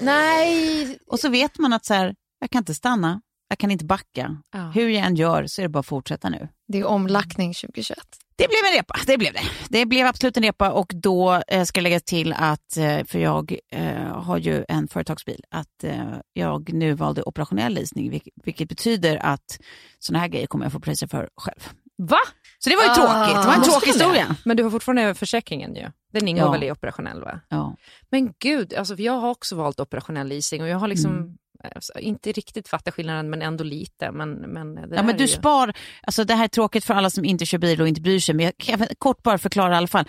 Nej. 0.00 0.98
och 1.06 1.20
så 1.20 1.28
vet 1.28 1.58
man 1.58 1.72
att 1.72 1.84
så 1.84 1.94
här, 1.94 2.14
jag 2.40 2.50
kan 2.50 2.58
inte 2.58 2.74
stanna, 2.74 3.20
jag 3.48 3.58
kan 3.58 3.70
inte 3.70 3.84
backa. 3.84 4.36
Ja. 4.52 4.58
Hur 4.74 4.88
jag 4.88 5.04
än 5.06 5.16
gör 5.16 5.46
så 5.46 5.60
är 5.60 5.62
det 5.62 5.68
bara 5.68 5.80
att 5.80 5.86
fortsätta 5.86 6.28
nu. 6.28 6.48
Det 6.68 6.78
är 6.78 6.84
omlackning 6.86 7.54
2021. 7.54 7.98
Det 8.38 8.48
blev 8.48 8.58
en 8.72 8.76
repa, 8.78 8.94
det 9.06 9.18
blev 9.18 9.32
det. 9.32 9.40
Det 9.68 9.86
blev 9.86 10.06
absolut 10.06 10.36
en 10.36 10.42
repa 10.42 10.70
och 10.72 10.92
då 10.94 11.42
eh, 11.48 11.64
ska 11.64 11.78
jag 11.78 11.82
lägga 11.82 12.00
till 12.00 12.32
att, 12.32 12.76
eh, 12.76 13.04
för 13.04 13.18
jag 13.18 13.56
eh, 13.72 14.02
har 14.22 14.38
ju 14.38 14.64
en 14.68 14.88
företagsbil, 14.88 15.44
att 15.50 15.84
jag 16.32 16.72
nu 16.72 16.92
valde 16.94 17.22
operationell 17.22 17.74
leasing, 17.74 18.20
vilket, 18.44 18.68
betyder 18.68 19.16
att 19.16 19.58
sådana 19.98 20.20
här 20.20 20.28
grejer 20.28 20.46
kommer 20.46 20.64
jag 20.64 20.72
få 20.72 20.80
prisa 20.80 21.08
för 21.08 21.28
själv. 21.36 21.68
Va? 21.98 22.18
Så 22.58 22.70
det 22.70 22.76
var 22.76 22.82
ju 22.82 22.90
Ah. 22.90 22.94
tråkigt, 22.94 23.42
det 23.42 23.46
var 23.46 23.52
en 23.54 23.58
Måste 23.58 23.72
tråkig 23.72 23.86
historia. 23.92 24.36
Men 24.44 24.56
du 24.56 24.62
har 24.62 24.70
fortfarande 24.70 25.14
försäkringen 25.14 25.74
ju. 25.74 25.90
Den 26.12 26.28
ingår 26.28 26.44
Ja. 26.44 26.50
väl 26.52 26.62
i 26.64 26.70
operationell 26.72 27.20
va? 27.20 27.40
Ja. 27.48 27.76
Men 28.10 28.32
gud, 28.38 28.74
alltså, 28.74 28.94
jag 28.94 29.12
har 29.12 29.30
också 29.30 29.56
valt 29.56 29.80
operationell 29.80 30.28
leasing 30.28 30.62
och 30.62 30.68
jag 30.68 30.78
har 30.78 30.88
liksom 30.88 31.10
Mm. 31.16 31.36
Alltså, 31.74 31.98
inte 31.98 32.32
riktigt 32.32 32.68
fattat 32.68 32.94
skillnaden 32.94 33.30
men 33.30 33.42
ändå 33.42 33.64
lite. 33.64 34.12
Men, 34.12 34.32
men 34.32 34.78
Ja, 34.92 35.02
men 35.02 35.16
du 35.16 35.24
ju... 35.24 35.28
spar, 35.28 35.72
alltså 36.02 36.24
det 36.24 36.34
här 36.34 36.44
är 36.44 36.48
tråkigt 36.48 36.84
för 36.84 36.94
alla 36.94 37.10
som 37.10 37.24
inte 37.24 37.46
kör 37.46 37.58
bil 37.58 37.80
och 37.80 37.88
inte 37.88 38.00
bryr 38.00 38.20
sig, 38.20 38.34
men 38.34 38.44
jag 38.44 38.56
kan 38.58 38.86
kort 38.98 39.22
bara 39.22 39.38
förklara 39.38 39.74
i 39.74 39.76
alla 39.76 39.86
fall. 39.86 40.04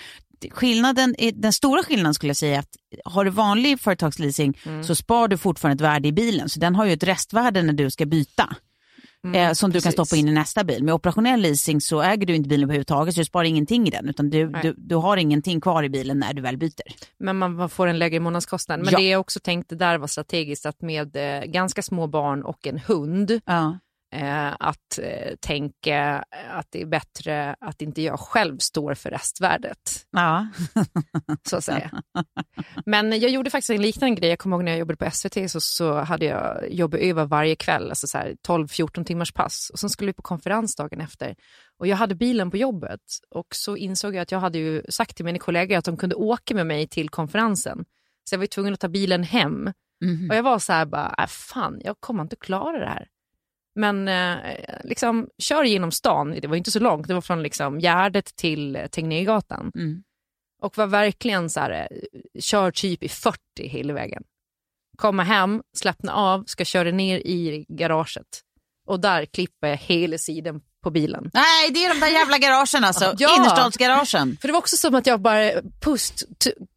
Skillnaden, 0.51 1.16
den 1.34 1.54
stora 1.54 1.84
skillnaden 1.84 2.13
skulle 2.13 2.30
jag 2.30 2.38
säga 2.38 2.56
är 2.56 2.60
att 2.60 2.75
har 3.06 3.25
du 3.25 3.32
vanlig 3.32 3.80
företagsleasing 3.80 4.58
Mm. 4.66 4.84
så 4.84 4.96
spar 4.96 5.27
du 5.27 5.38
fortfarande 5.38 5.84
ett 5.84 5.92
värde 5.94 6.08
i 6.08 6.12
bilen, 6.12 6.50
så 6.50 6.60
den 6.60 6.75
har 6.75 6.86
ju 6.86 6.94
ett 6.94 7.04
restvärde 7.04 7.63
när 7.63 7.74
du 7.74 7.92
ska 7.92 8.06
byta. 8.06 8.56
Eh, 9.36 9.52
som 9.54 9.70
du 9.72 9.82
kan 9.82 9.88
Mm, 9.90 9.94
precis. 9.94 9.94
stoppa 10.10 10.16
in 10.20 10.28
i 10.28 10.32
nästa 10.32 10.64
bil. 10.64 10.84
Med 10.84 10.94
operationell 10.94 11.42
leasing 11.42 11.82
så 11.82 12.02
äger 12.02 12.28
du 12.28 12.36
inte 12.36 12.50
bilen 12.50 12.64
överhuvudtaget 12.64 13.14
så 13.14 13.22
du 13.22 13.26
sparar 13.26 13.44
ingenting 13.46 13.88
i 13.88 13.90
den 13.90 14.10
utan 14.10 14.30
du, 14.30 14.48
du, 14.62 14.74
du 14.78 14.96
har 14.96 15.18
ingenting 15.18 15.62
kvar 15.62 15.84
i 15.84 15.90
bilen 15.90 16.20
när 16.20 16.34
du 16.34 16.42
väl 16.42 16.58
byter. 16.58 16.84
Men 17.20 17.38
man 17.38 17.56
man 17.56 17.70
får 17.70 17.88
en 17.88 18.00
lägre 18.00 18.20
månadskostnad. 18.20 18.80
Men 18.80 18.90
Ja. 18.92 18.98
det 19.00 19.08
jag 19.10 19.20
också 19.22 19.40
tänkte 19.40 19.76
där 19.76 19.98
var 19.98 20.08
strategiskt 20.08 20.66
att 20.66 20.82
med 20.82 21.16
eh, 21.16 21.46
ganska 21.46 21.82
små 21.82 22.08
barn 22.08 22.44
och 22.44 22.68
en 22.68 22.80
hund 22.80 23.42
Ja. 23.46 23.78
Eh, 24.16 24.56
att 24.60 25.00
eh, 25.02 25.36
tänka 25.40 26.24
att 26.50 26.68
det 26.70 26.82
är 26.82 26.86
bättre 26.86 27.56
att 27.60 27.82
inte 27.82 28.02
jag 28.02 28.20
själv 28.20 28.58
står 28.58 28.94
för 28.94 29.10
restvärdet. 29.10 30.06
Ja. 30.12 30.48
så 31.50 31.58
att 31.58 31.64
säga. 31.64 31.92
Men 32.86 33.20
jag 33.20 33.32
gjorde 33.32 33.50
faktiskt 33.50 33.70
en 33.70 33.82
liknande 33.82 34.16
grej. 34.16 34.30
Jag 34.30 34.40
kommer 34.40 34.56
ihåg 34.56 34.64
när 34.64 34.72
jag 34.72 34.80
jobbade 34.80 34.98
på 34.98 35.12
SVT 35.12 35.52
så, 35.52 35.62
så 35.62 36.00
hade 36.00 36.26
jag 36.26 36.72
jobb 36.72 36.94
över 36.94 37.26
varje 37.26 37.56
kväll, 37.56 37.90
alltså 37.90 38.08
så 38.08 38.18
här 38.18 38.36
12-14 38.48 39.04
timmars 39.04 39.34
pass. 39.34 39.70
Och 39.74 39.80
sen 39.80 39.90
skulle 39.90 40.10
vi 40.10 40.14
på 40.14 40.22
konferens 40.22 40.76
dagen 40.76 41.02
efter. 41.02 41.36
Och 41.80 41.88
jag 41.88 41.98
hade 41.98 42.16
bilen 42.16 42.52
på 42.52 42.58
jobbet 42.58 43.02
och 43.30 43.48
så 43.56 43.76
insåg 43.76 44.16
jag 44.16 44.22
att 44.22 44.32
jag 44.32 44.40
hade 44.40 44.58
ju 44.58 44.84
sagt 44.90 45.16
till 45.16 45.26
mina 45.26 45.40
kollegor 45.40 45.78
att 45.78 45.86
de 45.86 45.98
kunde 45.98 46.16
åka 46.16 46.56
med 46.56 46.68
mig 46.68 46.88
till 46.88 47.10
konferensen. 47.10 47.86
Så 48.30 48.34
jag 48.34 48.38
var 48.38 48.44
ju 48.44 48.48
tvungen 48.48 48.74
att 48.74 48.80
ta 48.80 48.88
bilen 48.88 49.24
hem. 49.24 49.74
Mhm. 50.06 50.30
Och 50.30 50.36
jag 50.36 50.44
var 50.44 50.60
så 50.60 50.74
här 50.74 50.86
bara, 50.86 51.16
äh, 51.18 51.28
fan, 51.28 51.82
jag 51.84 51.96
kommer 52.00 52.24
inte 52.24 52.36
klara 52.36 52.80
det 52.80 52.90
här. 52.90 53.08
Men 53.78 54.08
eh, 54.08 54.38
liksom, 54.84 55.30
kör 55.38 55.64
genom 55.64 55.92
stan, 55.92 56.36
det 56.42 56.48
var 56.48 56.56
inte 56.56 56.72
så 56.72 56.80
långt, 56.80 57.08
det 57.08 57.14
var 57.14 57.22
från 57.22 57.44
liksom, 57.44 57.80
Gärdet 57.80 58.36
till 58.36 58.76
eh, 58.76 58.88
Tegnérgatan. 58.88 59.72
Mm. 59.76 60.04
Och 60.62 60.78
var 60.78 60.88
verkligen 60.88 61.50
så 61.50 61.60
här, 61.60 61.72
eh, 61.72 62.42
kör 62.42 62.72
typ 62.72 63.04
i 63.04 63.10
40 63.10 63.38
hela 63.58 63.94
vägen. 63.94 64.24
Komma 64.98 65.24
hem, 65.24 65.62
slappna 65.78 66.14
av, 66.14 66.44
ska 66.44 66.66
köra 66.66 66.92
ner 66.92 67.18
i 67.18 67.66
garaget. 67.70 68.42
Och 68.88 69.00
där 69.00 69.26
klipper 69.26 69.68
jag 69.68 69.78
hela 69.78 70.18
sidan 70.18 70.62
på 70.88 70.91
bilen. 70.91 71.29
Nej, 71.34 71.72
det 71.74 71.86
är 71.86 71.94
de 71.94 72.00
där 72.00 72.08
jävla 72.08 72.38
garagen 72.38 72.84
alltså. 72.84 73.13
Ja. 73.17 73.36
Innerstadsgaragen. 73.38 74.38
För 74.41 74.48
det 74.48 74.51
var 74.51 74.60
också 74.60 74.77
som 74.77 74.96
att 74.96 75.08
jag 75.08 75.22
bara, 75.22 75.51
pust, 75.82 76.24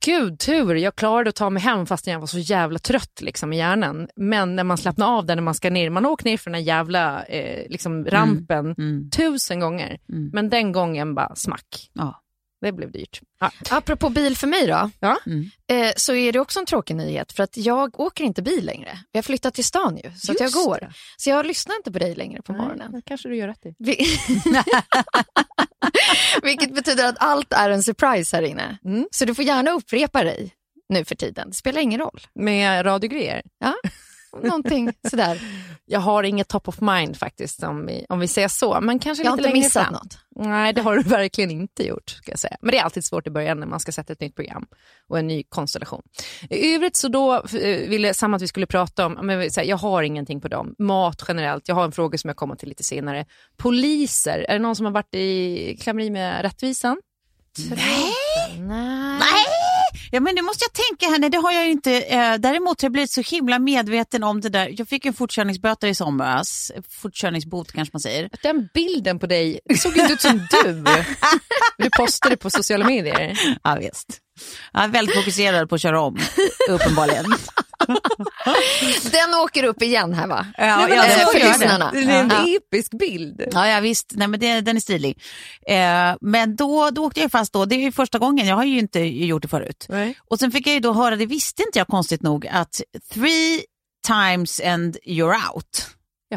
gud 0.04 0.38
tur, 0.38 0.74
jag 0.74 0.94
klarade 0.96 1.28
att 1.30 1.36
ta 1.36 1.50
mig 1.50 1.62
hem 1.62 1.86
fast 1.86 2.06
jag 2.06 2.20
var 2.20 2.26
så 2.26 2.38
jävla 2.38 2.78
trött 2.78 3.20
liksom, 3.20 3.52
i 3.52 3.56
hjärnan. 3.58 4.08
Men 4.16 4.56
när 4.56 4.64
man 4.64 4.78
slappnar 4.78 5.06
av 5.06 5.26
där 5.26 5.34
när 5.34 5.42
man 5.42 5.54
ska 5.54 5.70
ner, 5.70 5.90
man 5.90 6.06
åkt 6.06 6.24
ner 6.24 6.36
för 6.36 6.50
den 6.50 6.54
här 6.54 6.66
jävla 6.66 7.24
eh, 7.24 7.68
liksom, 7.70 8.04
rampen 8.04 8.74
Mm. 8.78 9.10
tusen 9.10 9.60
gånger. 9.60 9.98
Mm. 10.12 10.30
Men 10.32 10.48
den 10.50 10.72
gången 10.72 11.14
bara 11.14 11.34
smack. 11.36 11.90
Ja. 11.92 12.22
Det 12.60 12.72
blev 12.72 12.92
dyrt. 12.92 13.20
Ja. 13.40 13.50
Apropå 13.70 14.08
bil 14.08 14.36
för 14.36 14.46
mig 14.46 14.66
då, 14.66 14.90
Ja. 15.00 15.18
Mm. 15.26 15.50
eh, 15.72 15.92
så 15.96 16.14
är 16.14 16.32
det 16.32 16.40
också 16.40 16.60
en 16.60 16.66
tråkig 16.66 16.96
nyhet 16.96 17.32
för 17.32 17.42
att 17.42 17.56
jag 17.56 18.00
åker 18.00 18.24
inte 18.24 18.42
bil 18.42 18.64
längre. 18.66 18.98
Vi 19.12 19.16
har 19.18 19.22
flyttat 19.22 19.54
till 19.54 19.64
stan 19.64 19.96
ju, 20.04 20.10
så 20.16 20.32
att 20.32 20.40
jag 20.40 20.52
går. 20.52 20.78
det. 20.80 20.92
Så 21.16 21.30
jag 21.30 21.46
lyssnar 21.46 21.76
inte 21.76 21.92
på 21.92 21.98
dig 21.98 22.14
längre 22.14 22.42
på 22.42 22.52
Nej, 22.52 22.60
morgonen. 22.62 22.92
det 22.92 23.02
kanske 23.06 23.28
du 23.28 23.36
gör 23.36 23.48
rätt 23.48 23.66
i. 23.66 23.74
Vi- 23.78 24.06
Vilket 26.42 26.74
betyder 26.74 27.08
att 27.08 27.16
allt 27.20 27.52
är 27.52 27.70
en 27.70 27.82
surprise 27.82 28.36
här 28.36 28.42
inne. 28.42 28.78
Mm. 28.84 29.06
Så 29.10 29.24
du 29.24 29.34
får 29.34 29.44
gärna 29.44 29.70
upprepa 29.70 30.24
dig 30.24 30.52
nu 30.88 31.04
för 31.04 31.14
tiden. 31.14 31.48
Det 31.50 31.56
spelar 31.56 31.80
ingen 31.80 32.00
roll. 32.00 32.20
Med 32.34 32.86
radiogrejer? 32.86 33.42
Ja, 33.58 33.74
någonting 34.42 34.92
sådär. 35.10 35.42
Jag 35.86 36.00
har 36.00 36.22
inget 36.22 36.48
top 36.48 36.68
of 36.68 36.80
mind 36.80 37.16
faktiskt 37.16 37.62
om 37.62 37.86
vi, 37.86 38.06
om 38.08 38.20
vi 38.20 38.28
säger 38.28 38.48
så. 38.48 38.80
Men 38.80 38.98
kanske 38.98 39.24
Jag 39.24 39.30
har 39.30 39.38
inte 39.38 39.52
missat 39.52 39.82
fram. 39.82 39.92
något. 39.92 40.18
Nej, 40.36 40.72
det 40.72 40.82
har 40.82 40.96
du 40.96 41.02
verkligen 41.02 41.50
inte 41.50 41.86
gjort. 41.86 42.10
Ska 42.10 42.32
jag 42.32 42.38
säga. 42.38 42.56
Men 42.60 42.70
det 42.70 42.78
är 42.78 42.82
alltid 42.82 43.04
svårt 43.04 43.26
i 43.26 43.30
början 43.30 43.60
när 43.60 43.66
man 43.66 43.80
ska 43.80 43.92
sätta 43.92 44.12
ett 44.12 44.20
nytt 44.20 44.34
program 44.34 44.66
och 45.08 45.18
en 45.18 45.26
ny 45.26 45.42
konstellation. 45.48 46.02
I 46.50 46.74
övrigt 46.74 46.96
så 46.96 47.08
då 47.08 47.34
eh, 47.34 47.88
ville 47.88 48.14
Sam 48.14 48.34
att 48.34 48.42
vi 48.42 48.48
skulle 48.48 48.66
prata 48.66 49.06
om, 49.06 49.12
men, 49.22 49.50
jag 49.64 49.76
har 49.76 50.02
ingenting 50.02 50.40
på 50.40 50.48
dem. 50.48 50.74
Mat 50.78 51.24
generellt, 51.28 51.68
jag 51.68 51.74
har 51.74 51.84
en 51.84 51.92
fråga 51.92 52.18
som 52.18 52.28
jag 52.28 52.36
kommer 52.36 52.56
till 52.56 52.68
lite 52.68 52.84
senare. 52.84 53.26
Poliser, 53.56 54.44
är 54.48 54.52
det 54.52 54.58
någon 54.58 54.76
som 54.76 54.86
har 54.86 54.92
varit 54.92 55.14
i 55.14 55.76
klammeri 55.80 56.10
med 56.10 56.42
rättvisan? 56.42 57.00
Nej. 57.70 58.12
Nej. 58.58 59.18
Nej! 59.18 59.49
Ja, 60.12 60.20
men 60.20 60.34
nu 60.34 60.42
måste 60.42 60.64
jag 60.64 60.72
tänka 60.72 61.06
här, 61.12 61.18
nej 61.18 61.30
det 61.30 61.38
har 61.38 61.52
jag 61.52 61.64
ju 61.64 61.70
inte. 61.70 62.00
Eh, 62.00 62.34
däremot 62.34 62.82
har 62.82 62.86
jag 62.86 62.92
blivit 62.92 63.10
så 63.10 63.20
himla 63.20 63.58
medveten 63.58 64.22
om 64.22 64.40
det 64.40 64.48
där. 64.48 64.74
Jag 64.78 64.88
fick 64.88 65.06
en 65.06 65.14
fortkörningsböter 65.14 65.88
i 65.88 65.94
somras. 65.94 66.72
Fortkörningsbot 66.88 67.72
kanske 67.72 67.90
man 67.94 68.00
säger. 68.00 68.30
Den 68.42 68.68
bilden 68.74 69.18
på 69.18 69.26
dig 69.26 69.60
såg 69.78 69.96
inte 69.96 70.12
ut 70.12 70.20
som 70.20 70.46
du. 70.50 70.84
Du 71.78 71.90
postade 71.96 72.36
på 72.36 72.50
sociala 72.50 72.86
medier. 72.86 73.38
Ja, 73.62 73.76
visst. 73.80 74.18
Jag 74.72 74.84
är 74.84 74.88
väldigt 74.88 75.16
fokuserad 75.16 75.68
på 75.68 75.74
att 75.74 75.80
köra 75.80 76.00
om, 76.00 76.18
uppenbarligen. 76.68 77.24
Den 79.12 79.34
åker 79.44 79.64
upp 79.64 79.82
igen 79.82 80.12
här 80.14 80.26
va? 80.26 80.46
Ja, 80.58 80.76
Nej, 80.76 80.96
ja, 80.96 81.04
är 81.04 81.24
för 81.26 81.38
det. 81.38 82.06
Det 82.06 82.12
är 82.12 82.20
en 82.20 82.30
Ja. 82.30 82.56
episk 82.56 82.90
bild. 82.98 83.42
Ja, 83.52 83.68
ja 83.68 83.80
visst. 83.80 84.12
Nej, 84.16 84.28
men 84.28 84.40
det, 84.40 84.60
den 84.60 84.76
är 84.76 84.80
stilig. 84.80 85.22
Eh, 85.66 86.16
men 86.20 86.56
då, 86.56 86.90
då 86.90 87.04
åkte 87.04 87.20
jag 87.20 87.30
fast 87.30 87.52
då. 87.52 87.64
Det 87.64 87.74
är 87.74 87.80
ju 87.80 87.92
första 87.92 88.18
gången. 88.18 88.46
Jag 88.46 88.56
har 88.56 88.64
ju 88.64 88.78
inte 88.78 89.00
gjort 89.00 89.42
det 89.42 89.48
förut. 89.48 89.86
Nej. 89.88 90.14
Och 90.28 90.38
sen 90.38 90.52
fick 90.52 90.66
jag 90.66 90.74
ju 90.74 90.80
då 90.80 90.92
höra, 90.92 91.16
det 91.16 91.26
visste 91.26 91.62
inte 91.62 91.78
jag 91.78 91.86
konstigt 91.88 92.22
nog, 92.22 92.46
att 92.46 92.80
three 93.14 93.60
times 94.06 94.60
and 94.64 94.96
you're 95.06 95.52
out. 95.54 95.86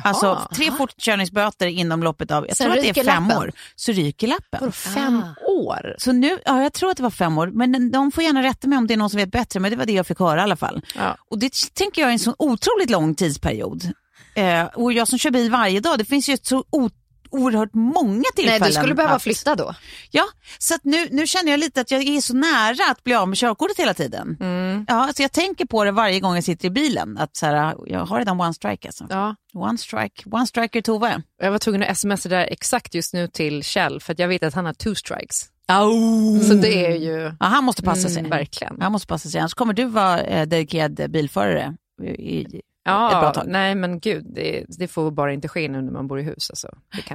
Alltså 0.04 0.48
tre 0.56 0.72
fortkörningsböter 0.72 1.68
inom 1.68 2.04
loppet 2.04 2.32
av, 2.32 2.46
jag 2.48 2.58
Sen 2.58 2.66
tror 2.68 2.78
att 2.78 2.84
det 2.94 3.00
är 3.00 3.04
fem 3.04 3.24
lappen. 3.24 3.38
år, 3.38 3.52
så 3.76 3.92
ryker 3.92 4.28
lappen. 4.28 4.60
Vadå, 4.60 4.72
fem 4.72 5.24
Ah. 5.24 5.50
år? 5.52 5.96
Så 5.98 6.12
nu, 6.12 6.40
ja 6.46 6.62
jag 6.64 6.74
tror 6.74 6.92
att 6.92 6.98
det 6.98 7.04
var 7.04 7.10
fem 7.10 7.38
år, 7.38 7.48
men 7.48 7.92
de 7.92 8.12
får 8.12 8.24
gärna 8.24 8.44
rätta 8.44 8.68
mig 8.68 8.78
om 8.78 8.88
det 8.88 8.94
är 8.94 8.98
någon 8.98 9.10
som 9.10 9.18
vet 9.18 9.32
bättre, 9.32 9.60
men 9.60 9.72
det 9.72 9.78
var 9.78 9.86
det 9.86 9.94
jag 9.94 10.08
fick 10.08 10.20
höra 10.20 10.40
i 10.40 10.44
alla 10.44 10.56
fall. 10.56 10.82
Ja. 10.96 11.18
Och 11.30 11.40
det 11.40 11.54
tänker 11.74 12.02
jag 12.02 12.10
är 12.10 12.14
en 12.14 12.20
så 12.20 12.36
otroligt 12.40 12.90
lång 12.90 13.16
tidsperiod. 13.16 13.92
Eh, 14.36 14.64
och 14.66 14.94
jag 14.94 15.08
som 15.08 15.20
kör 15.20 15.32
bil 15.32 15.52
varje 15.52 15.80
dag, 15.80 15.98
det 15.98 16.06
finns 16.06 16.30
ju 16.30 16.38
så 16.44 16.64
o- 16.70 16.90
oerhört 17.34 17.74
många 17.74 18.24
tillfällen. 18.36 18.60
Nej, 18.62 18.70
du 18.70 18.74
skulle 18.74 18.96
behöva 18.96 19.16
att- 19.16 19.22
flytta 19.24 19.56
då. 19.56 19.76
Ja, 20.12 20.24
så 20.60 20.74
nu, 20.84 21.08
nu 21.12 21.28
känner 21.28 21.52
jag 21.52 21.60
lite 21.60 21.82
att 21.82 21.92
jag 21.92 22.04
är 22.04 22.22
så 22.22 22.34
nära 22.36 22.92
att 22.92 23.04
bli 23.04 23.14
av 23.16 23.28
med 23.28 23.38
körkortet 23.38 23.80
hela 23.80 23.94
tiden. 23.94 24.38
Mm. 24.40 24.86
Ja, 24.88 25.10
så 25.16 25.22
jag 25.22 25.32
tänker 25.32 25.66
på 25.66 25.84
det 25.84 25.92
varje 25.92 26.20
gång 26.20 26.36
jag 26.36 26.44
sitter 26.44 26.68
i 26.68 26.70
bilen, 26.70 27.18
att 27.18 27.36
så 27.36 27.46
här, 27.46 27.76
jag 27.88 28.06
har 28.06 28.18
redan 28.20 28.40
one 28.42 28.54
strike 28.54 28.88
alltså. 28.88 29.08
Ja. 29.10 29.36
One 29.54 29.78
strike, 29.78 30.24
one 30.32 30.48
striker 30.48 30.82
Tove. 30.82 31.22
Jag 31.42 31.52
var 31.52 31.60
tvungen 31.60 31.84
att 31.84 31.98
smsa 31.98 32.30
det 32.30 32.36
där 32.36 32.48
exakt 32.52 32.96
just 32.96 33.14
nu 33.14 33.28
till 33.28 33.64
Kjell 33.64 34.02
för 34.02 34.16
jag 34.18 34.28
vet 34.28 34.44
att 34.44 34.54
han 34.54 34.66
har 34.66 34.74
two 34.74 34.96
strikes. 34.96 35.50
Oh. 35.72 36.42
Så 36.42 36.54
det 36.54 36.86
är 36.86 36.96
ju 36.96 37.32
Ja, 37.40 37.46
han 37.46 37.64
måste 37.64 37.84
passa 37.84 38.10
sig. 38.10 38.20
mm, 38.20 38.30
verkligen. 38.30 38.82
Han 38.82 38.92
måste 38.92 39.08
passa 39.08 39.30
sig, 39.30 39.40
annars 39.40 39.54
kommer 39.54 39.74
du 39.74 39.86
vara 39.86 40.22
eh, 40.22 40.48
dedikerad 40.48 41.12
bilförare 41.12 41.76
i, 42.18 42.46
Ja, 42.86 43.44
nej 43.46 43.76
men 43.76 44.00
gud, 44.00 44.26
det, 44.36 44.66
det 44.68 44.88
får 44.88 45.12
bara 45.12 45.34
inte 45.34 45.48
ske 45.48 45.68
nu 45.68 45.82
när 45.82 45.92
man 45.92 46.08
bor 46.08 46.20
i 46.20 46.24
hus. 46.24 46.50
Alltså. 46.50 46.68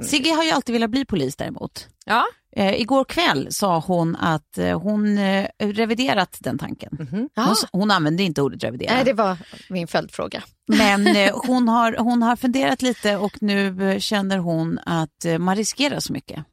Sigge 0.03 0.29
har 0.29 0.43
ju 0.43 0.51
alltid 0.51 0.73
velat 0.73 0.89
bli 0.89 1.05
polis 1.05 1.35
däremot. 1.35 1.87
Ja, 2.05 2.25
Eh, 2.55 2.81
igår 2.81 3.03
kväll 3.05 3.47
sa 3.51 3.79
hon 3.79 4.15
att 4.15 4.57
eh, 4.57 4.81
hon 4.81 5.17
eh, 5.17 5.47
reviderat 5.59 6.37
den 6.39 6.57
tanken. 6.57 6.97
Mhm. 6.99 7.29
Ja. 7.33 7.43
Hon, 7.43 7.55
hon 7.71 7.91
använde 7.91 8.23
inte 8.23 8.41
ordet 8.41 8.63
revidera. 8.63 8.93
Nej, 8.93 9.05
det 9.05 9.13
var 9.13 9.37
min 9.69 9.87
följdfråga. 9.87 10.43
Men 10.67 11.07
eh, 11.07 11.31
hon, 11.45 11.67
har, 11.67 11.95
hon 11.99 12.23
har 12.23 12.35
funderat 12.35 12.81
lite 12.81 13.17
och 13.17 13.37
nu 13.41 13.91
eh, 13.91 13.99
känner 13.99 14.37
hon 14.37 14.79
att 14.85 15.25
eh, 15.25 15.37
man 15.37 15.55
riskerar 15.55 15.99
så 15.99 16.13
mycket. 16.13 16.43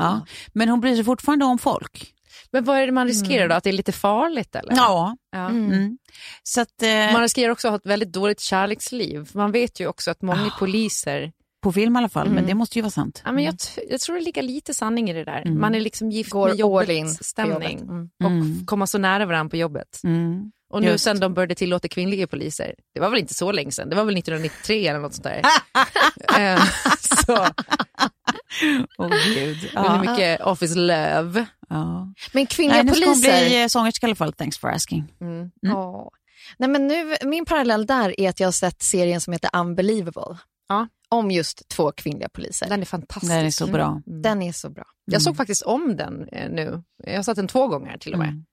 Ja. 0.00 0.20
Men 0.52 0.68
hon 0.68 0.80
bryr 0.80 0.94
sig 0.94 1.04
fortfarande 1.04 1.44
om 1.44 1.58
folk. 1.58 2.14
Men 2.52 2.64
vad 2.64 2.78
är 2.78 2.86
det 2.86 2.92
man 2.92 3.06
riskerar 3.06 3.48
då? 3.48 3.54
Att 3.54 3.64
det 3.64 3.70
är 3.70 3.74
lite 3.74 3.92
farligt 3.92 4.54
eller? 4.56 4.76
Ja. 4.76 5.16
Ja. 5.32 5.48
Mm. 5.48 5.98
Så 6.42 6.60
att, 6.60 6.82
eh, 6.82 6.88
Man 7.12 7.20
riskerar 7.22 7.50
också 7.52 7.68
att 7.68 7.72
ha 7.72 7.76
ett 7.76 7.86
väldigt 7.86 8.12
dåligt 8.12 8.40
kärleksliv. 8.40 9.30
Man 9.34 9.52
vet 9.52 9.80
ju 9.80 9.86
också 9.86 10.10
att 10.10 10.22
många 10.22 10.46
Ah. 10.46 10.58
poliser, 10.58 11.32
på 11.62 11.72
film 11.72 11.96
i 11.96 11.98
alla 11.98 12.08
fall, 12.08 12.26
men 12.26 12.32
Mm. 12.38 12.46
det 12.46 12.54
måste 12.54 12.78
ju 12.78 12.82
vara 12.82 12.90
sant. 12.90 13.22
ja, 13.24 13.32
men 13.32 13.44
jag, 13.44 13.58
t- 13.58 13.82
jag 13.90 14.00
tror 14.00 14.16
det 14.16 14.22
ligger 14.22 14.42
lite 14.42 14.74
sanning 14.74 15.10
i 15.10 15.12
det 15.12 15.24
där. 15.24 15.42
Mm. 15.46 15.60
Man 15.60 15.74
är 15.74 15.80
liksom 15.80 16.10
gift 16.10 16.30
Går 16.30 16.48
med 16.48 16.56
jobbets 16.58 17.18
på 17.18 17.24
stämning 17.24 17.78
jobbet. 17.78 17.90
Mm. 17.90 18.08
och 18.24 18.30
Mm. 18.30 18.66
komma 18.66 18.86
så 18.86 18.98
nära 18.98 19.26
varandra 19.26 19.50
på 19.50 19.56
jobbet. 19.56 20.00
Mm. 20.04 20.50
Och 20.72 20.80
nu 20.82 20.88
Just. 20.88 21.04
sen 21.04 21.20
de 21.20 21.34
började 21.34 21.54
tillåta 21.54 21.88
kvinnliga 21.88 22.26
poliser, 22.26 22.74
det 22.94 23.00
var 23.00 23.10
väl 23.10 23.18
inte 23.20 23.34
så 23.34 23.52
länge 23.52 23.70
sedan, 23.72 23.88
det 23.88 23.96
var 23.96 24.04
väl 24.04 24.14
1993 24.16 24.86
eller 24.88 25.00
något 25.00 25.14
sånt 25.14 25.24
där. 25.24 25.42
Eh, 26.38 26.62
så, 27.26 27.46
Åh 28.98 29.08
gud. 29.34 29.58
det 29.62 29.70
Ja. 29.74 29.94
är 29.94 30.00
mycket 30.10 30.40
Office 30.40 30.78
Love. 30.78 31.46
Ja. 31.68 32.12
Men 32.32 32.46
kvinnliga 32.46 32.82
Nej, 32.82 32.84
nu 32.84 32.92
ska 32.94 33.04
hon 33.06 33.14
poliser... 33.14 33.46
bli 33.48 33.68
sångerska 33.68 34.06
i 34.06 34.08
alla 34.08 34.14
fall, 34.16 34.32
thanks 34.32 34.58
for 34.58 34.68
asking. 34.70 35.12
Mm. 35.20 35.50
Ja. 35.60 36.10
Nej, 36.58 36.68
men 36.70 36.86
nu, 36.86 37.16
min 37.24 37.44
parallell 37.44 37.86
där 37.86 38.20
är 38.20 38.28
att 38.28 38.40
jag 38.40 38.46
har 38.46 38.52
sett 38.52 38.82
serien 38.82 39.20
som 39.20 39.32
heter 39.32 39.50
Unbelievable. 39.56 40.38
Ja. 40.68 40.88
Om 41.08 41.30
just 41.30 41.68
två 41.68 41.92
kvinnliga 41.92 42.28
poliser. 42.28 42.66
Den, 42.66 42.70
Den 42.70 42.80
är 42.80 42.86
fantastisk. 42.86 43.32
Den 43.32 43.46
är 43.46 43.50
så 43.50 43.66
bra. 43.66 44.00
Mm. 44.06 44.42
är 44.42 44.52
så 44.52 44.70
bra. 44.70 44.84
Jag 45.04 45.22
såg 45.22 45.36
faktiskt 45.36 45.62
om 45.62 45.96
den 45.96 46.28
eh, 46.28 46.50
nu. 46.50 46.82
Jag 47.04 47.16
har 47.16 47.22
sett 47.22 47.36
den 47.36 47.48
två 47.48 47.66
gånger 47.68 47.98
till 47.98 48.12
och 48.12 48.18
med. 48.18 48.28
Mm. 48.28 48.44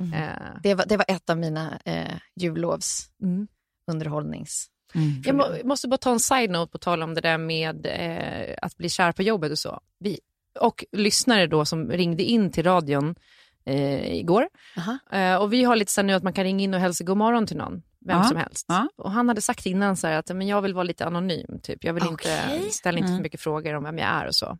Mm. 0.00 0.22
Eh, 0.22 0.60
Det, 0.62 0.74
var, 0.74 0.86
det 0.86 0.96
var 0.96 1.04
ett 1.08 1.30
av 1.30 1.38
mina 1.38 1.78
eh, 1.84 2.16
jullovs 2.40 3.08
mm. 3.22 3.46
underhållnings... 3.90 4.66
Mm. 4.94 5.22
Jag 5.24 5.34
må, 5.36 5.44
måste 5.64 5.88
bara 5.88 5.96
ta 5.96 6.10
en 6.12 6.20
side-note 6.20 6.72
på 6.72 6.78
tal 6.78 7.02
om 7.02 7.14
det 7.14 7.20
där 7.20 7.38
med 7.38 7.86
eh, 7.86 8.54
att 8.62 8.76
bli 8.76 8.88
kär 8.88 9.12
på 9.12 9.22
jobbet 9.22 9.52
och 9.52 9.58
så. 9.58 9.80
Vi, 9.98 10.20
och 10.60 10.84
lyssnare 10.92 11.46
då 11.46 11.64
som 11.64 11.90
ringde 11.90 12.22
in 12.22 12.52
till 12.52 12.64
radion 12.64 13.14
eh, 13.66 14.14
igår. 14.16 14.48
Aha. 14.76 14.98
Eh, 15.20 15.36
och 15.36 15.52
vi 15.52 15.64
har 15.64 15.76
lite 15.76 15.92
så 15.92 16.02
nu 16.02 16.12
att 16.12 16.22
man 16.22 16.32
kan 16.32 16.44
ringa 16.44 16.64
in 16.64 16.74
och 16.74 16.80
hälsa 16.80 17.04
god 17.04 17.16
morgon 17.16 17.46
till 17.46 17.56
någon, 17.56 17.82
vem 18.06 18.18
Ja, 18.18 18.24
som 18.24 18.36
helst. 18.36 18.64
ja. 18.68 18.88
Och 18.96 19.10
han 19.12 19.28
hade 19.28 19.40
sagt 19.40 19.66
innan 19.66 19.96
så 19.96 20.06
här 20.06 20.18
att 20.18 20.28
men 20.28 20.46
jag 20.46 20.62
vill 20.62 20.74
vara 20.74 20.84
lite 20.84 21.06
anonym, 21.06 21.60
typ. 21.62 21.84
jag 21.84 21.94
vill 21.94 22.02
inte, 22.06 22.40
Okej. 22.46 22.70
ställa 22.70 22.98
inte 22.98 23.06
Mm. 23.08 23.18
för 23.18 23.22
mycket 23.22 23.40
frågor 23.40 23.74
om 23.74 23.84
vem 23.84 23.98
jag 23.98 24.08
är 24.08 24.26
och 24.26 24.34
så. 24.34 24.58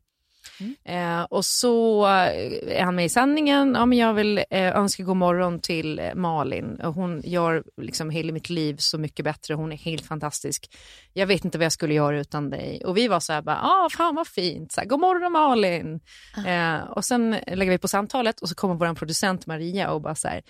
Eh, 0.85 1.23
och 1.23 1.45
så 1.45 2.07
eh, 2.07 2.79
är 2.79 2.85
han 2.85 2.95
med 2.95 3.05
i 3.05 3.09
sändningen, 3.09 3.75
ja, 3.75 3.87
men 3.87 3.99
jag 3.99 4.15
vill 4.15 4.39
eh, 4.39 4.77
önska 4.77 5.03
god 5.03 5.17
morgon 5.17 5.61
till 5.61 5.99
eh, 5.99 6.15
Malin. 6.15 6.81
Hon 6.83 7.23
gör 7.25 7.65
liksom 7.83 8.11
hela 8.11 8.33
mitt 8.33 8.51
liv 8.51 8.77
så 8.79 8.99
mycket 8.99 9.25
bättre, 9.25 9.55
hon 9.55 9.73
är 9.73 9.77
helt 9.77 10.07
fantastisk. 10.07 10.71
Jag 11.13 11.27
vet 11.27 11.45
inte 11.45 11.59
vad 11.59 11.65
jag 11.65 11.73
skulle 11.73 11.95
göra 11.95 12.21
utan 12.21 12.51
dig. 12.51 12.83
Och 12.85 12.97
vi 12.97 13.09
var 13.09 13.21
så 13.21 13.33
här, 13.33 13.43
bara, 13.43 13.61
ah, 13.63 13.89
fan 13.91 14.15
vad 14.15 14.27
fint, 14.27 14.73
så 14.73 14.81
här, 14.81 14.89
god 14.89 15.01
morgon 15.01 15.33
Malin. 15.33 16.01
Eh, 16.47 16.81
och 16.81 17.05
sen 17.05 17.31
lägger 17.47 17.73
vi 17.73 17.79
på 17.79 17.89
samtalet 17.89 18.41
och 18.41 18.49
så 18.49 18.55
kommer 18.55 18.75
vår 18.75 18.95
producent 18.95 19.47
Maria 19.47 19.91
och 19.91 20.03
bara 20.03 20.15
så 20.15 20.29
här, 20.29 20.43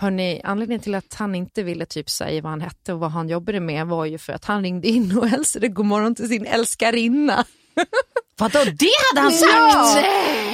Hörrni, 0.00 0.40
anledningen 0.44 0.80
till 0.80 0.94
att 0.94 1.14
han 1.14 1.34
inte 1.34 1.62
ville 1.62 1.86
typ 1.86 2.10
säga 2.10 2.42
vad 2.42 2.50
han 2.50 2.60
hette 2.60 2.92
och 2.92 3.00
vad 3.00 3.10
han 3.10 3.28
jobbade 3.28 3.60
med 3.60 3.86
var 3.86 4.04
ju 4.04 4.18
för 4.18 4.32
att 4.32 4.44
han 4.44 4.62
ringde 4.62 4.88
in 4.88 5.18
och 5.18 5.28
hälsade 5.28 5.68
god 5.68 5.86
morgon 5.86 6.14
till 6.14 6.28
sin 6.28 6.46
älskarinna. 6.46 7.44
Vadå, 8.38 8.58
det 8.64 8.88
hade 9.14 9.20
han 9.20 9.32
sagt? 9.32 10.06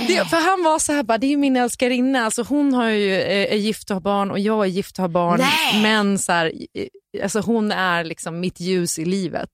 Det, 0.09 0.25
för 0.31 0.37
han 0.51 0.63
var 0.65 0.79
så 0.79 0.93
här, 0.93 1.03
bara, 1.03 1.19
det 1.19 1.27
är 1.27 1.29
ju 1.29 1.37
min 1.37 1.57
älskarinna, 1.57 2.25
alltså 2.25 2.43
hon 2.43 2.75
har 2.75 2.89
ju, 2.89 3.15
eh, 3.21 3.53
är 3.53 3.57
gift 3.57 3.91
och 3.91 3.95
har 3.97 4.01
barn 4.01 4.31
och 4.31 4.39
jag 4.39 4.65
är 4.65 4.69
gift 4.69 4.99
och 4.99 5.03
har 5.03 5.09
barn. 5.09 5.41
Nej. 5.41 5.83
Men 5.83 6.19
så 6.19 6.33
här, 6.33 6.53
eh, 6.75 7.23
alltså 7.23 7.41
hon 7.41 7.73
är 7.73 8.05
liksom 8.05 8.41
mitt 8.41 8.61
ljus 8.61 8.99
i 8.99 9.05
livet. 9.05 9.51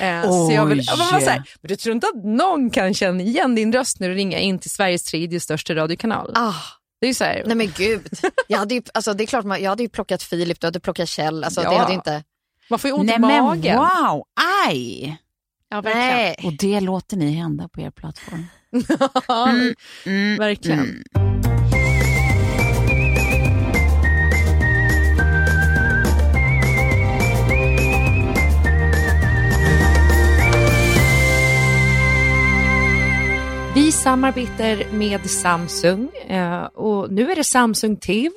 Eh, 0.00 0.22
så 0.22 0.50
jag 0.52 0.66
vill, 0.66 0.78
var 0.78 1.20
så 1.20 1.30
här, 1.30 1.42
men 1.60 1.68
du 1.68 1.76
tror 1.76 1.94
inte 1.94 2.06
att 2.06 2.24
någon 2.24 2.70
kan 2.70 2.94
känna 2.94 3.22
igen 3.22 3.54
din 3.54 3.72
röst 3.72 4.00
när 4.00 4.08
du 4.08 4.14
ringer 4.14 4.38
in 4.38 4.58
till 4.58 4.70
Sveriges 4.70 5.02
tredje 5.04 5.40
största 5.40 5.74
radiokanal? 5.74 6.32
Ah, 6.34 6.54
Det 7.00 7.06
är 7.06 7.08
ju 7.08 7.14
så 7.14 7.24
här, 7.24 7.42
nej 7.46 7.56
men 7.56 7.72
gud. 7.76 8.08
Jag 8.46 8.58
hade 8.58 8.74
ju, 8.74 8.82
alltså, 8.94 9.14
det 9.14 9.24
är 9.24 9.26
klart, 9.26 9.44
man, 9.44 9.62
jag 9.62 9.70
hade 9.70 9.82
ju 9.82 9.88
plockat 9.88 10.22
Filip, 10.22 10.60
du 10.60 10.66
hade 10.66 10.80
plockat 10.80 11.08
Kjell. 11.08 11.44
Alltså, 11.44 11.62
Ja. 11.62 11.70
Det 11.70 11.76
hade 11.78 11.94
inte... 11.94 12.22
man 12.70 12.78
får 12.78 12.88
ju 12.88 12.94
ont 12.94 13.06
Nej 13.06 13.16
i 13.16 13.18
men 13.18 13.44
magen. 13.44 13.78
wow, 13.78 14.24
aj! 14.68 15.16
Ja, 15.70 15.80
verkligen. 15.80 16.08
Nej. 16.08 16.36
Och 16.44 16.52
det 16.58 16.80
låter 16.80 17.16
ni 17.16 17.30
hända 17.32 17.68
på 17.68 17.80
er 17.80 17.90
plattform. 17.90 18.46
Ja, 19.28 19.48
Mm. 20.06 20.36
verkligen. 20.38 20.78
Mm. 20.80 21.02
Vi 33.74 33.92
samarbetar 33.92 34.92
med 34.92 35.30
Samsung 35.30 36.08
eh, 36.28 36.62
och 36.62 37.12
nu 37.12 37.30
är 37.30 37.36
det 37.36 37.44
Samsung 37.44 37.96
TV. 37.96 38.34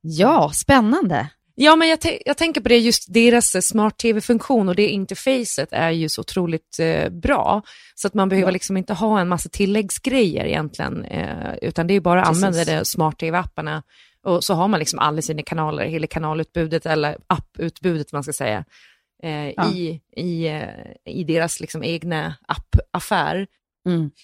Ja, 0.00 0.50
spännande. 0.54 1.28
Ja, 1.62 1.76
men 1.76 1.88
jag, 1.88 1.98
jag 2.24 2.36
tänker 2.36 2.60
på 2.60 2.68
det, 2.68 2.78
just 2.78 3.14
deras 3.14 3.66
smart-tv-funktion 3.66 4.68
och 4.68 4.74
det 4.74 4.88
interfacet 4.88 5.68
är 5.72 5.90
ju 5.90 6.08
så 6.08 6.20
otroligt 6.20 6.78
eh, 6.80 7.08
bra. 7.10 7.62
Så 7.94 8.06
att 8.06 8.14
man 8.14 8.28
behöver 8.28 8.52
liksom 8.52 8.76
inte 8.76 8.94
ha 8.94 9.20
en 9.20 9.28
massa 9.28 9.48
tilläggsgrejer 9.48 10.44
egentligen, 10.44 11.04
eh, 11.04 11.54
utan 11.62 11.86
det 11.86 11.94
är 11.94 12.00
bara 12.00 12.22
att 12.22 12.28
använda 12.28 12.84
smart-tv-apparna 12.84 13.82
och 14.24 14.44
så 14.44 14.54
har 14.54 14.68
man 14.68 14.80
liksom 14.80 14.98
alla 14.98 15.22
sina 15.22 15.42
kanaler, 15.42 15.84
hela 15.84 16.06
kanalutbudet 16.06 16.86
eller 16.86 17.16
apputbudet 17.26 18.12
man 18.12 18.22
ska 18.22 18.32
säga, 18.32 18.64
eh, 19.22 19.48
Ja. 19.50 19.72
i, 19.74 20.00
i, 20.16 20.46
eh, 20.46 21.14
i 21.14 21.24
deras 21.24 21.60
liksom 21.60 21.84
egna 21.84 22.34
appaffär. 22.48 23.46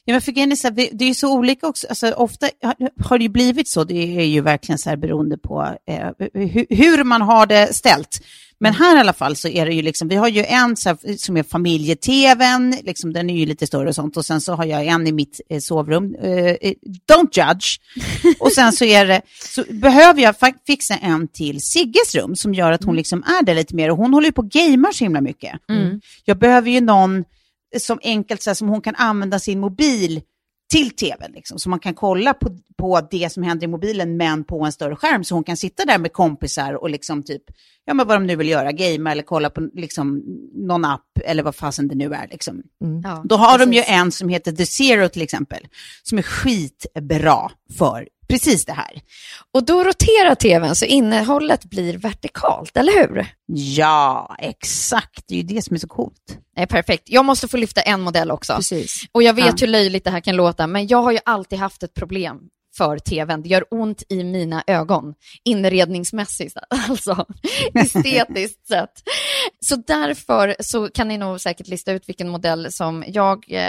Ja, 0.04 0.12
men 0.12 0.20
för 0.20 0.32
är 0.52 0.56
så 0.56 0.68
här, 0.68 0.74
det 0.74 0.88
det 0.92 1.04
är 1.04 1.08
ju 1.08 1.14
så 1.14 1.32
olika 1.34 1.66
också. 1.66 1.86
Alltså, 1.88 2.10
ofta 2.10 2.48
har- 2.62 3.04
det 3.18 3.22
ju 3.22 3.28
blivit 3.28 3.68
så. 3.68 3.84
Det 3.84 4.18
är 4.18 4.24
ju 4.24 4.40
verkligen 4.40 4.78
så 4.78 4.88
här 4.90 4.96
beroende 4.96 5.38
på 5.38 5.76
eh, 5.88 6.08
hur, 6.34 6.66
hur 6.76 7.04
man 7.04 7.22
har 7.22 7.46
det 7.46 7.74
ställt. 7.74 8.20
Men 8.58 8.74
här 8.74 8.96
i 8.96 9.00
alla 9.00 9.12
fall 9.12 9.36
så 9.36 9.48
är 9.48 9.66
det 9.66 9.72
ju 9.74 9.82
liksom, 9.82 10.08
vi 10.08 10.16
har 10.16 10.28
ju 10.28 10.44
en 10.44 10.76
här, 10.88 11.16
som 11.18 11.36
är 11.36 11.42
familjeteven, 11.42 12.76
liksom, 12.82 13.12
den 13.12 13.30
är 13.30 13.36
ju 13.36 13.46
lite 13.46 13.66
större 13.66 13.88
och 13.88 13.94
sånt. 13.94 14.16
Och 14.16 14.24
sen 14.26 14.40
så 14.40 14.54
har 14.54 14.64
jag 14.64 14.86
en 14.86 15.06
i 15.06 15.12
mitt 15.12 15.40
eh, 15.50 15.58
sovrum. 15.60 16.14
Eh, 16.22 16.30
eh, 16.34 16.72
don't 17.12 17.28
judge. 17.32 17.66
Och 18.40 18.52
sen 18.52 18.72
så 18.72 18.84
är 18.84 19.06
det, 19.06 19.22
så 19.54 19.64
behöver 19.70 20.22
jag 20.22 20.34
fixa 20.66 20.94
en 20.96 21.28
till 21.28 21.60
Sigges 21.60 22.14
rum 22.14 22.36
som 22.36 22.54
gör 22.54 22.72
att 22.72 22.84
hon 22.84 22.96
liksom 22.96 23.22
är 23.22 23.44
där 23.44 23.54
lite 23.54 23.74
mer. 23.74 23.90
Och 23.90 23.96
hon 23.96 24.14
håller 24.14 24.26
ju 24.28 24.32
på 24.32 24.42
och 24.42 24.50
gamer 24.50 24.92
så 24.92 25.04
himla 25.04 25.20
mycket. 25.20 25.52
Jag 26.24 26.38
behöver 26.38 26.70
ju 26.70 26.80
någon 26.80 27.24
som 27.84 27.98
enkelt 28.02 28.42
så 28.42 28.50
här, 28.50 28.54
som 28.54 28.68
hon 28.68 28.80
kan 28.80 28.94
använda 28.94 29.38
sin 29.38 29.60
mobil 29.60 30.22
till 30.70 30.90
tvn, 30.90 31.32
liksom, 31.32 31.58
så 31.58 31.70
man 31.70 31.78
kan 31.78 31.94
kolla 31.94 32.34
på, 32.34 32.58
på 32.78 33.00
det 33.10 33.32
som 33.32 33.42
händer 33.42 33.64
i 33.64 33.68
mobilen 33.68 34.16
men 34.16 34.44
på 34.44 34.64
en 34.64 34.72
större 34.72 34.96
skärm 34.96 35.24
så 35.24 35.34
hon 35.34 35.44
kan 35.44 35.56
sitta 35.56 35.84
där 35.84 35.98
med 35.98 36.12
kompisar 36.12 36.74
och 36.74 36.90
liksom 36.90 37.22
typ, 37.22 37.42
ja 37.84 37.94
men 37.94 38.06
vad 38.06 38.16
de 38.16 38.26
nu 38.26 38.36
vill 38.36 38.48
göra, 38.48 38.72
gamea 38.72 39.12
eller 39.12 39.22
kolla 39.22 39.50
på 39.50 39.60
liksom 39.74 40.22
någon 40.54 40.84
app 40.84 41.18
eller 41.24 41.42
vad 41.42 41.54
fasen 41.54 41.88
det 41.88 41.94
nu 41.94 42.14
är. 42.14 42.28
Liksom. 42.30 42.62
Ja, 43.04 43.22
Då 43.24 43.36
har 43.36 43.58
de 43.58 43.72
ju 43.72 43.80
precis. 43.80 43.94
en 43.94 44.12
som 44.12 44.28
heter 44.28 44.52
The 44.52 44.66
Zero 44.66 45.08
till 45.08 45.22
exempel, 45.22 45.66
som 46.02 46.18
är 46.18 46.22
skitbra 46.22 47.50
för 47.78 48.08
precis 48.28 48.64
det 48.64 48.72
här. 48.72 49.00
Och 49.54 49.64
då 49.66 49.84
roterar 49.84 50.34
tvn 50.34 50.74
så 50.76 50.84
innehållet 50.84 51.64
blir 51.64 51.98
vertikalt, 51.98 52.76
eller 52.76 52.92
hur? 52.92 53.26
Ja, 53.46 54.36
exakt, 54.38 55.24
det 55.28 55.34
är 55.34 55.36
ju 55.36 55.42
det 55.42 55.62
som 55.62 55.74
är 55.74 55.78
så 55.80 55.88
coolt. 55.88 56.38
Nej, 56.56 56.66
perfekt. 56.66 57.02
Jag 57.06 57.24
måste 57.24 57.48
få 57.48 57.56
lyfta 57.56 57.80
en 57.80 58.00
modell 58.00 58.30
också. 58.30 58.54
Precis. 58.56 59.00
Och 59.12 59.22
jag 59.22 59.34
vet 59.34 59.44
Ja. 59.46 59.52
hur 59.60 59.66
löjligt 59.66 60.04
det 60.04 60.10
här 60.10 60.20
kan 60.20 60.36
låta, 60.36 60.66
men 60.66 60.86
jag 60.86 61.02
har 61.02 61.12
ju 61.12 61.18
alltid 61.24 61.58
haft 61.58 61.82
ett 61.82 61.94
problem 61.94 62.36
för 62.76 62.98
tvn. 62.98 63.42
Det 63.42 63.48
gör 63.48 63.64
ont 63.70 64.02
i 64.08 64.24
mina 64.24 64.64
ögon, 64.66 65.14
inredningsmässigt, 65.44 66.56
alltså 66.88 67.26
estetiskt 67.74 68.66
sett. 68.68 68.90
Så 69.60 69.76
därför 69.76 70.56
så 70.60 70.88
kan 70.88 71.08
ni 71.08 71.18
nog 71.18 71.40
säkert 71.40 71.68
lista 71.68 71.92
ut 71.92 72.08
vilken 72.08 72.28
modell 72.28 72.72
som 72.72 73.04
jag 73.06 73.44
eh, 73.48 73.62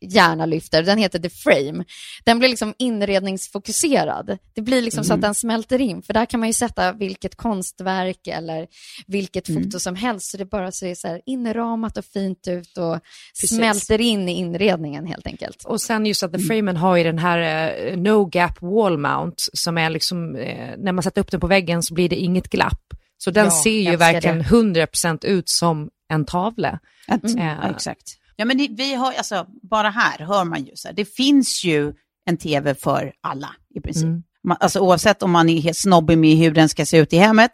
gärna 0.00 0.46
lyfter. 0.46 0.82
Den 0.82 0.98
heter 0.98 1.18
The 1.18 1.30
Frame. 1.30 1.84
Den 2.24 2.38
blir 2.38 2.48
liksom 2.48 2.74
inredningsfokuserad. 2.78 4.38
Det 4.54 4.60
blir 4.60 4.82
liksom 4.82 5.04
så 5.04 5.14
att 5.14 5.20
den 5.20 5.34
smälter 5.34 5.80
in, 5.80 6.02
för 6.02 6.14
där 6.14 6.26
kan 6.26 6.40
man 6.40 6.48
ju 6.48 6.52
sätta 6.52 6.92
vilket 6.92 7.36
konstverk 7.36 8.26
eller 8.26 8.66
vilket 9.06 9.46
foto 9.46 9.80
som 9.80 9.96
helst, 9.96 10.30
så 10.30 10.36
det 10.36 10.44
bara 10.44 10.72
ser 10.72 10.94
så 10.94 11.08
här 11.08 11.20
inramat 11.26 11.98
och 11.98 12.04
fint 12.04 12.48
ut 12.48 12.78
och 12.78 12.98
Precis. 13.40 13.56
smälter 13.56 14.00
in 14.00 14.28
i 14.28 14.32
inredningen 14.32 15.06
helt 15.06 15.26
enkelt. 15.26 15.64
Och 15.64 15.80
sen 15.80 16.06
just 16.06 16.22
att 16.22 16.32
The 16.32 16.38
Framen 16.38 16.76
har 16.76 16.96
ju 16.96 17.04
den 17.04 17.18
här 17.18 17.38
eh, 17.86 17.96
No 17.96 18.28
Gap 18.32 18.62
Wall 18.62 18.98
Mount 18.98 19.36
som 19.52 19.78
är 19.78 19.90
liksom, 19.90 20.36
eh, 20.36 20.70
när 20.78 20.92
man 20.92 21.02
sätter 21.02 21.20
upp 21.20 21.30
den 21.30 21.40
på 21.40 21.46
väggen 21.46 21.82
så 21.82 21.94
blir 21.94 22.08
det 22.08 22.16
inget 22.16 22.48
glapp. 22.48 22.94
Så 23.24 23.30
den 23.30 23.44
Ja, 23.44 23.62
ser 23.62 23.90
ju 23.90 23.96
verkligen 23.96 24.38
det. 24.38 24.44
100% 24.44 25.24
ut 25.26 25.48
som 25.48 25.88
en 26.12 26.24
tavla. 26.24 26.78
Mm. 27.08 27.46
ja, 27.46 27.70
exakt. 27.70 28.02
Ja, 28.36 28.44
men 28.44 28.58
det, 28.58 28.68
vi 28.70 28.94
har, 28.94 29.12
alltså, 29.12 29.46
bara 29.70 29.90
här 29.90 30.26
hör 30.26 30.44
man 30.44 30.64
ju 30.64 30.70
så 30.74 30.88
här, 30.88 30.94
det 30.94 31.04
finns 31.04 31.64
ju 31.64 31.92
en 32.30 32.36
tv 32.36 32.74
för 32.74 33.12
alla 33.22 33.50
i 33.74 33.80
princip. 33.80 34.04
Mm. 34.04 34.22
Man, 34.48 34.56
alltså, 34.60 34.80
oavsett 34.80 35.22
om 35.22 35.30
man 35.30 35.48
är 35.48 35.60
helt 35.60 35.76
snobbig 35.76 36.18
med 36.18 36.36
hur 36.36 36.50
den 36.50 36.68
ska 36.68 36.86
se 36.86 36.98
ut 36.98 37.12
i 37.12 37.16
hemmet, 37.16 37.50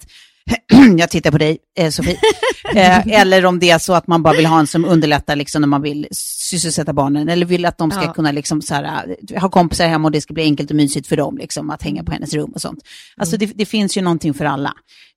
jag 0.98 1.11
tittar 1.11 1.31
på 1.31 1.38
dig 1.38 1.59
eh, 1.78 1.90
Sofie, 1.90 2.18
eh, 2.74 3.07
eller 3.20 3.44
om 3.46 3.59
det 3.59 3.70
är 3.70 3.78
så 3.78 3.92
att 3.92 4.07
man 4.07 4.22
bara 4.22 4.35
vill 4.37 4.46
ha 4.46 4.59
en 4.61 4.66
som 4.66 4.85
underlättar 4.85 5.37
liksom, 5.37 5.61
när 5.62 5.68
man 5.68 5.83
vill 5.83 6.09
sysselsätta 6.12 6.92
barnen, 6.92 7.28
eller 7.28 7.46
vill 7.46 7.64
att 7.64 7.78
de 7.78 7.90
ska 7.90 8.02
Ja. 8.04 8.12
kunna 8.12 8.33
liksom, 8.33 8.61
här, 8.70 9.16
eh, 9.31 9.40
ha 9.40 9.48
kompisar 9.50 9.88
hemma 9.88 10.09
och 10.09 10.12
det 10.12 10.20
ska 10.20 10.35
bli 10.35 10.42
enkelt 10.42 10.70
och 10.70 10.76
mysigt 10.76 11.07
för 11.07 11.16
dem 11.16 11.38
liksom, 11.38 11.70
att 11.70 11.83
hänga 11.83 12.04
på 12.04 12.12
hennes 12.12 12.35
rum 12.35 12.50
och 12.50 12.61
sånt. 12.61 12.78
Alltså 13.16 13.37
det, 13.37 13.46
det 13.46 13.66
finns 13.66 13.96
ju 13.96 14.02
någonting 14.02 14.35
för 14.35 14.44
alla. 14.44 14.74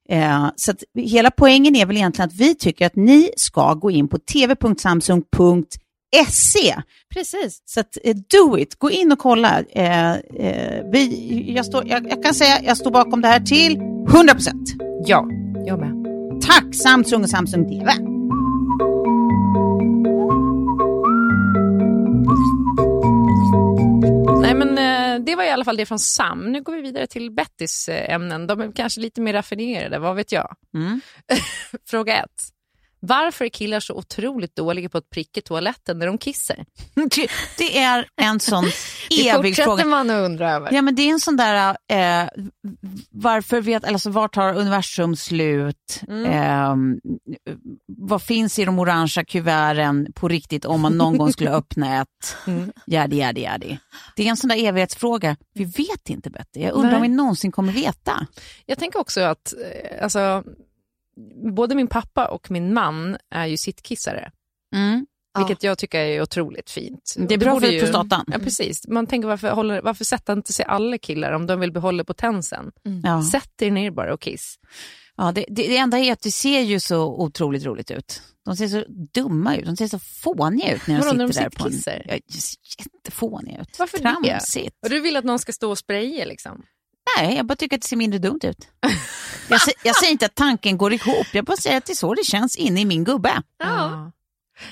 Eh, 0.08 0.50
så 0.56 0.70
att 0.70 0.82
hela 0.94 1.30
poängen 1.30 1.76
är 1.76 1.86
väl 1.86 1.96
egentligen 1.96 2.28
att 2.28 2.34
vi 2.34 2.54
tycker 2.54 2.86
att 2.86 2.96
ni 2.96 3.30
ska 3.36 3.74
gå 3.74 3.90
in 3.90 4.08
på 4.08 4.18
tv.samsung.se. 4.18 6.76
Precis. 7.14 7.62
Så 7.64 7.80
att, 7.80 7.98
eh, 8.04 8.16
do 8.16 8.58
it, 8.58 8.78
gå 8.78 8.90
in 8.90 9.12
och 9.12 9.18
kolla. 9.18 9.62
Eh, 9.70 10.12
eh, 10.12 10.84
vi, 10.92 11.52
jag, 11.56 11.66
står, 11.66 11.88
jag, 11.88 12.10
jag 12.10 12.22
kan 12.22 12.34
säga 12.34 12.62
jag 12.62 12.76
står 12.76 12.90
bakom 12.90 13.22
det 13.22 13.28
här 13.28 13.40
till 13.40 13.76
100%. 13.76 14.52
Ja, 15.06 15.28
jag 15.66 15.80
med. 15.80 16.02
Tack 16.42 16.74
Samsung 16.74 17.22
och 17.22 17.30
Samsung 17.30 17.68
TV. 17.68 17.92
Men 25.22 25.26
det 25.26 25.36
var 25.36 25.44
i 25.44 25.50
alla 25.50 25.64
fall 25.64 25.76
det 25.76 25.86
från 25.86 25.98
Sam. 25.98 26.52
Nu 26.52 26.62
går 26.62 26.72
vi 26.72 26.82
vidare 26.82 27.06
till 27.06 27.30
Bettys 27.30 27.88
eh, 27.88 28.14
ämnen. 28.14 28.46
De 28.46 28.60
är 28.60 28.72
kanske 28.72 29.00
lite 29.00 29.20
mer 29.20 29.32
raffinerade, 29.32 29.98
vad 29.98 30.16
vet 30.16 30.32
jag? 30.32 30.56
Mm. 30.74 31.00
Fråga 31.86 32.22
ett. 32.22 32.48
Varför 33.04 33.44
är 33.44 33.48
killar 33.48 33.80
så 33.80 33.94
otroligt 33.94 34.56
dåliga 34.56 34.88
på 34.88 34.98
att 34.98 35.10
pricka 35.10 35.40
toaletten 35.40 35.98
när 35.98 36.06
de 36.06 36.18
kissar? 36.18 36.64
Det 37.58 37.78
är 37.78 38.06
en 38.16 38.40
sån 38.40 38.64
Det 39.10 39.28
evig 39.28 39.50
fortsätter 39.50 39.64
fråga. 39.64 39.84
man 39.84 40.10
att 40.10 40.24
undra 40.24 40.50
över. 40.52 40.72
Ja 40.72 40.82
men 40.82 40.94
det 40.94 41.02
är 41.02 41.10
en 41.12 41.20
sån 41.20 41.36
där, 41.36 41.76
eh, 41.88 42.28
varför 43.10 43.60
vet, 43.60 43.84
alltså 43.84 44.10
var 44.10 44.28
tar 44.28 44.54
universum 44.54 45.16
slut? 45.16 46.00
Eh, 46.08 46.74
vad 47.86 48.22
finns 48.22 48.58
i 48.58 48.64
de 48.64 48.78
orangea 48.78 49.24
kuverten 49.24 50.12
på 50.14 50.28
riktigt 50.28 50.64
om 50.64 50.80
man 50.80 50.92
någon 50.98 51.18
gång 51.18 51.32
skulle 51.32 51.50
öppna 51.54 52.00
ett? 52.02 52.36
Järdi, 52.86 53.16
järdi, 53.16 53.40
järdi. 53.40 53.78
Det 54.16 54.22
är 54.26 54.28
en 54.30 54.36
sån 54.36 54.48
där 54.48 54.64
evighetsfråga. 54.64 55.36
Vi 55.54 55.64
vet 55.64 56.08
inte 56.08 56.30
Betty. 56.30 56.60
Jag 56.60 56.72
undrar 56.72 56.90
Nej. 56.90 56.96
om 56.96 57.02
vi 57.02 57.08
någonsin 57.08 57.52
kommer 57.52 57.72
veta. 57.72 58.26
Jag 58.66 58.78
tänker 58.78 58.98
också 59.00 59.20
att 59.20 59.52
eh, 59.52 60.04
alltså, 60.04 60.44
både 61.56 61.74
min 61.74 61.88
pappa 61.88 62.26
och 62.26 62.50
min 62.50 62.74
man 62.74 63.16
är 63.30 63.46
ju 63.46 63.56
sittkissare. 63.56 64.32
Mm. 64.74 65.06
Vilket 65.38 65.62
jag 65.62 65.78
tycker 65.78 65.98
är 65.98 66.22
otroligt 66.22 66.70
fint. 66.70 67.14
Det 67.16 67.34
är 67.34 67.38
bra 67.38 67.60
för 67.60 67.78
prostatan. 67.80 68.24
Ja, 68.26 68.38
precis. 68.38 68.88
Man 68.88 69.06
tänker 69.06 69.28
varför, 69.28 69.50
håller, 69.50 69.82
varför 69.82 70.04
sätter 70.04 70.32
inte 70.32 70.52
sig 70.52 70.64
alla 70.64 70.98
killar 70.98 71.32
om 71.32 71.46
de 71.46 71.60
vill 71.60 71.72
behålla 71.72 72.04
potensen? 72.04 72.72
Ja. 73.02 73.22
Sätt 73.22 73.62
er 73.62 73.70
ner 73.70 73.90
bara 73.90 74.14
och 74.14 74.20
kiss. 74.20 74.56
Ja, 75.16 75.32
det, 75.32 75.44
det, 75.48 75.62
det 75.62 75.76
enda 75.76 75.98
är 75.98 76.12
att 76.12 76.20
det 76.20 76.30
ser 76.30 76.60
ju 76.60 76.80
så 76.80 77.04
otroligt 77.04 77.64
roligt 77.64 77.90
ut. 77.90 78.22
De 78.44 78.56
ser 78.56 78.68
så 78.68 78.84
dumma 79.14 79.56
ut, 79.56 79.66
de 79.66 79.76
ser 79.76 79.88
så 79.88 79.98
fåniga 79.98 80.74
ut 80.74 80.86
när 80.86 80.96
de 80.96 81.02
sitter 81.02 81.16
när 81.16 81.26
de 81.26 81.32
där 81.32 81.50
på 81.50 81.68
en... 81.68 82.02
Ja, 82.06 82.18
jättefåniga 82.78 83.60
ut. 83.60 83.78
Varför 83.78 83.98
det? 83.98 84.02
Tramsigt. 84.02 84.76
Och 84.82 84.90
du 84.90 85.00
vill 85.00 85.16
att 85.16 85.24
någon 85.24 85.38
ska 85.38 85.52
stå 85.52 85.70
och 85.70 85.78
spraya 85.78 86.24
liksom? 86.24 86.62
Nej, 87.16 87.36
jag 87.36 87.46
bara 87.46 87.56
tycker 87.56 87.76
att 87.76 87.82
det 87.82 87.88
ser 87.88 87.96
mindre 87.96 88.18
dumt 88.18 88.40
ut. 88.42 88.68
Jag, 89.48 89.60
jag 89.84 89.96
säger 89.96 90.12
inte 90.12 90.26
att 90.26 90.34
tanken 90.34 90.78
går 90.78 90.92
ihop, 90.92 91.26
jag 91.32 91.44
bara 91.44 91.56
säger 91.56 91.78
att 91.78 91.86
det 91.86 91.92
är 91.92 91.94
så 91.94 92.14
det 92.14 92.24
känns 92.24 92.56
inne 92.56 92.80
i 92.80 92.84
min 92.84 93.04
gubbe. 93.04 93.42
Ja. 93.58 94.12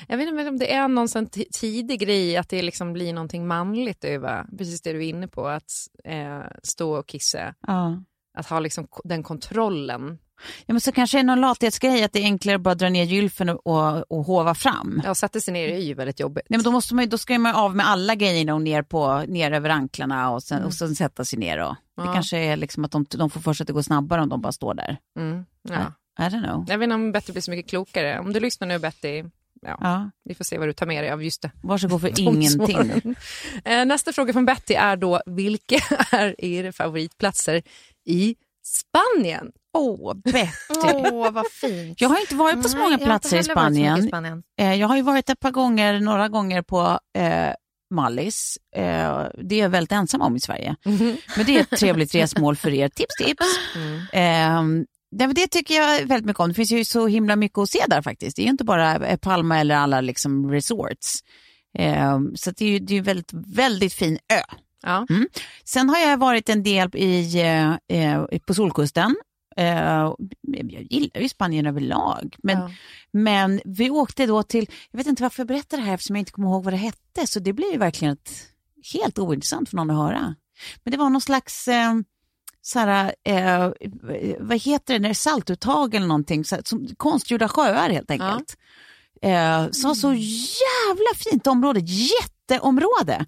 Jag 0.07 0.17
vet 0.17 0.27
inte 0.27 0.49
om 0.49 0.57
det 0.59 0.73
är 0.73 0.87
någon 0.87 1.07
sån 1.07 1.27
tidig 1.51 1.99
grej 1.99 2.37
att 2.37 2.49
det 2.49 2.61
liksom 2.61 2.93
blir 2.93 3.13
någonting 3.13 3.47
manligt 3.47 4.03
över, 4.03 4.45
precis 4.57 4.81
det 4.81 4.93
du 4.93 5.05
är 5.05 5.09
inne 5.09 5.27
på, 5.27 5.47
att 5.47 5.71
eh, 6.03 6.41
stå 6.63 6.99
och 6.99 7.07
kissa. 7.07 7.53
Ja. 7.67 8.03
Att 8.37 8.49
ha 8.49 8.59
liksom 8.59 8.87
den 9.03 9.23
kontrollen. 9.23 10.17
Ja, 10.65 10.73
men 10.73 10.81
så 10.81 10.91
kanske 10.91 11.17
det 11.17 11.21
är 11.21 11.23
någon 11.23 11.41
lathetsgrej 11.41 12.03
att 12.03 12.13
det 12.13 12.19
är 12.19 12.23
enklare 12.23 12.55
att 12.55 12.61
bara 12.61 12.75
dra 12.75 12.89
ner 12.89 13.03
gylfen 13.03 13.49
och, 13.49 13.67
och, 13.67 14.11
och 14.11 14.25
hova 14.25 14.55
fram. 14.55 15.01
Ja, 15.05 15.15
sätta 15.15 15.39
sig 15.39 15.53
ner 15.53 15.69
är 15.69 15.77
ju 15.77 15.93
väldigt 15.93 16.19
jobbigt. 16.19 16.45
Nej, 16.49 16.57
men 16.57 16.63
då, 16.63 16.71
måste 16.71 16.95
man, 16.95 17.09
då 17.09 17.17
ska 17.17 17.39
man 17.39 17.55
av 17.55 17.75
med 17.75 17.87
alla 17.87 18.15
grejerna 18.15 18.53
och 18.53 18.61
ner, 18.61 18.83
på, 18.83 19.23
ner 19.27 19.51
över 19.51 19.69
anklarna 19.69 20.31
och 20.31 20.43
sen, 20.43 20.63
och 20.63 20.73
sen 20.73 20.95
sätta 20.95 21.25
sig 21.25 21.39
ner. 21.39 21.57
Och, 21.57 21.75
Det 22.01 22.07
Ja. 22.07 22.13
kanske 22.13 22.37
är 22.37 22.55
liksom 22.57 22.85
att 22.85 22.91
de, 22.91 23.05
de 23.09 23.29
får 23.29 23.41
för 23.41 23.53
sig 23.53 23.63
att 23.63 23.67
det 23.67 23.73
går 23.73 23.81
snabbare 23.81 24.21
om 24.21 24.29
de 24.29 24.41
bara 24.41 24.51
står 24.51 24.73
där. 24.73 24.97
Mm, 25.19 25.45
ja. 25.69 25.93
I 26.19 26.29
don't 26.29 26.43
know. 26.43 26.65
Jag 26.67 26.77
vet 26.77 26.83
inte 26.83 26.95
om 26.95 27.11
Betty 27.11 27.31
blir 27.31 27.41
så 27.41 27.51
mycket 27.51 27.69
klokare. 27.69 28.19
Om 28.19 28.33
du 28.33 28.39
lyssnar 28.39 28.67
nu 28.67 28.79
Betty, 28.79 29.23
ja, 29.61 29.77
Ja. 29.81 30.09
vi 30.23 30.35
får 30.35 30.43
se 30.43 30.57
vad 30.57 30.67
du 30.67 30.73
tar 30.73 30.85
med 30.85 31.03
dig 31.03 31.11
av 31.11 31.23
just 31.23 31.41
det. 31.41 31.51
Varsågod 31.63 32.01
för 32.01 32.19
ingenting. 32.19 33.15
Eh, 33.65 33.85
Nästa 33.85 34.13
fråga 34.13 34.33
från 34.33 34.45
Betty 34.45 34.73
är 34.73 34.95
då, 34.95 35.21
vilka 35.25 35.75
är 36.11 36.45
era 36.45 36.71
favoritplatser 36.71 37.61
i 38.05 38.35
Spanien? 38.63 39.51
Åh, 39.73 40.13
Betty. 40.13 40.49
Åh, 41.11 41.31
vad 41.31 41.47
fint. 41.51 42.01
Jag 42.01 42.09
har 42.09 42.19
inte 42.19 42.35
varit 42.35 42.63
på 42.63 42.69
så 42.69 42.77
många 42.77 42.97
platser 42.97 43.37
i 43.37 43.43
Spanien. 43.43 43.99
i 43.99 44.07
Spanien. 44.07 44.43
Eh, 44.59 44.73
jag 44.73 44.87
har 44.87 44.95
ju 44.95 45.01
varit 45.01 45.29
ett 45.29 45.39
par 45.39 45.51
gånger, 45.51 45.99
några 45.99 46.27
gånger 46.29 46.61
på 46.61 46.99
eh, 47.17 47.49
Mallis. 47.91 48.57
Eh, 48.75 49.25
det 49.43 49.55
är 49.55 49.59
jag 49.59 49.69
väldigt 49.69 49.91
ensam 49.91 50.21
om 50.21 50.35
i 50.35 50.39
Sverige. 50.39 50.75
Men 51.37 51.45
det 51.45 51.57
är 51.57 51.61
ett 51.61 51.69
trevligt 51.79 52.15
resmål 52.15 52.55
för 52.55 52.73
er. 52.73 52.89
Tips, 52.89 53.15
tips. 53.17 53.45
Eh, 54.13 54.61
det, 55.33 55.47
tycker 55.47 55.75
jag 55.75 56.05
väldigt 56.05 56.25
mycket 56.25 56.39
om. 56.39 56.49
Det 56.49 56.55
finns 56.55 56.71
ju 56.71 56.85
så 56.85 57.07
himla 57.07 57.35
mycket 57.35 57.57
att 57.57 57.69
se 57.69 57.83
där 57.87 58.01
faktiskt. 58.01 58.35
Det 58.35 58.41
är 58.41 58.43
ju 58.43 58.49
inte 58.49 58.63
bara 58.63 59.07
eh, 59.07 59.17
Palma 59.17 59.59
eller 59.59 59.75
alla 59.75 60.01
liksom 60.01 60.51
resorts. 60.51 61.19
Eh, 61.77 62.19
så 62.35 62.51
det 62.51 62.65
är 62.65 62.69
ju 62.69 62.79
det 62.79 62.93
är 62.93 62.95
ju 62.95 63.01
väldigt, 63.01 63.33
väldigt 63.33 63.93
fin 63.93 64.17
ö. 64.33 64.55
Ja. 64.83 65.07
Sen 65.65 65.89
har 65.89 65.97
jag 65.97 66.17
varit 66.17 66.49
en 66.49 66.63
del 66.63 66.89
i, 66.95 67.41
eh, 67.41 67.97
eh, 67.97 68.25
på 68.45 68.53
Solkusten. 68.53 69.15
Eh, 69.57 70.13
jag 70.41 70.87
gillar 70.89 71.21
ju 71.21 71.29
Spanien 71.29 71.65
överlag. 71.65 72.35
Men, 72.43 72.57
Ja. 72.57 72.71
men 73.11 73.61
vi 73.65 73.89
åkte 73.89 74.25
då 74.25 74.43
till, 74.43 74.65
jag 74.91 74.97
vet 74.97 75.07
inte 75.07 75.23
varför 75.23 75.39
jag 75.39 75.47
berättar 75.47 75.77
det 75.77 75.83
här 75.83 75.93
eftersom 75.93 76.15
jag 76.15 76.21
inte 76.21 76.31
kommer 76.31 76.47
ihåg 76.47 76.63
vad 76.63 76.73
det 76.73 76.77
hette. 76.77 77.27
Så 77.27 77.39
det 77.39 77.53
blir 77.53 77.71
ju 77.71 77.77
verkligen 77.77 78.13
ett, 78.13 78.31
helt 78.93 79.19
ointressant 79.19 79.69
för 79.69 79.77
någon 79.77 79.89
att 79.89 79.97
höra. 79.97 80.35
Men 80.83 80.91
det 80.91 80.97
var 80.97 81.09
någon 81.09 81.21
slags, 81.21 81.67
eh, 81.67 81.93
så 82.61 82.79
här, 82.79 83.15
eh, 83.23 83.71
vad 84.39 84.61
heter 84.61 84.93
det, 84.93 84.99
när 84.99 85.09
det 85.09 85.15
saltuttag 85.15 85.95
eller 85.95 86.07
någonting. 86.07 86.45
Så 86.45 86.55
här, 86.55 86.61
som, 86.65 86.87
konstgjorda 86.97 87.47
sjöar 87.47 87.89
helt 87.89 88.11
enkelt. 88.11 88.57
Eh, 89.21 89.69
som 89.71 89.87
var 89.87 89.95
så 89.95 90.13
jävla 90.13 91.09
fint 91.31 91.47
område, 91.47 91.79
jätteområde. 91.79 93.25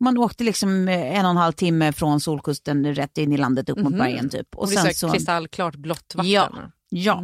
Man 0.00 0.18
åkte 0.18 0.44
liksom 0.44 0.88
eh, 0.88 1.18
en 1.18 1.24
och 1.24 1.30
en 1.30 1.36
halv 1.36 1.52
timme 1.52 1.92
från 1.92 2.20
Solkusten 2.20 2.94
rätt 2.94 3.18
in 3.18 3.32
i 3.32 3.36
landet 3.36 3.68
upp 3.68 3.78
mot 3.78 3.92
Mhm. 3.92 3.98
bergen 3.98 4.28
typ. 4.30 4.54
Och 4.56 4.68
det 4.68 4.76
är 4.76 4.92
så 4.92 5.10
kristallklart 5.12 5.76
blått 5.76 6.12
vatten. 6.14 6.30
Ja. 6.30 6.50
Ja, 6.88 7.22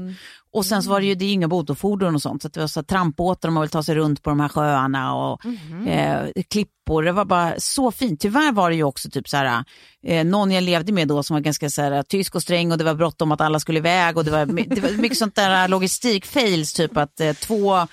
och 0.53 0.67
sen 0.67 0.83
så 0.83 0.91
var 0.91 1.01
det 1.01 1.07
ju, 1.07 1.15
det 1.15 1.25
är 1.25 1.33
inga 1.33 1.49
motorfordon 1.49 2.15
och 2.15 2.23
sånt, 2.23 2.43
så 2.43 2.49
det 2.49 2.61
var 2.61 2.67
så 2.67 2.83
trampbåtar 2.83 3.49
och 3.49 3.53
man 3.53 3.61
vill 3.61 3.71
ta 3.71 3.83
sig 3.83 3.95
runt 3.95 4.23
på 4.23 4.31
de 4.31 4.41
här 4.41 4.49
sjöarna 4.49 5.15
och 5.15 5.41
eh, 5.89 6.29
klippor. 6.51 7.03
Det 7.03 7.13
var 7.13 7.25
bara 7.25 7.55
så 7.59 7.91
fint. 7.91 8.21
Tyvärr 8.21 8.53
var 8.53 8.71
det 8.71 8.77
ju 8.77 8.83
också 8.85 9.11
typ 9.11 9.29
så 9.29 9.37
här, 9.37 9.65
eh, 10.07 10.25
någon 10.25 10.51
jag 10.51 10.63
levde 10.65 10.93
med 10.93 11.09
då 11.09 11.23
som 11.23 11.35
var 11.35 11.41
ganska 11.41 11.71
så 11.71 11.83
här, 11.83 12.03
tysk 12.03 12.35
och 12.35 12.43
sträng 12.43 12.73
och 12.73 12.79
det 12.79 12.85
var 12.85 12.95
bråttom 12.95 13.33
att 13.33 13.41
alla 13.41 13.61
skulle 13.61 13.79
iväg 13.79 14.17
och 14.17 14.25
det 14.25 14.31
var, 14.31 14.47
det 14.47 14.81
var 14.81 14.91
mycket 15.03 15.19
sånt 15.19 15.35
där 15.35 15.69
logistik-fails, 15.69 16.77
typ 16.77 16.97
att 16.97 17.21
eh, 17.21 17.33
två 17.33 17.87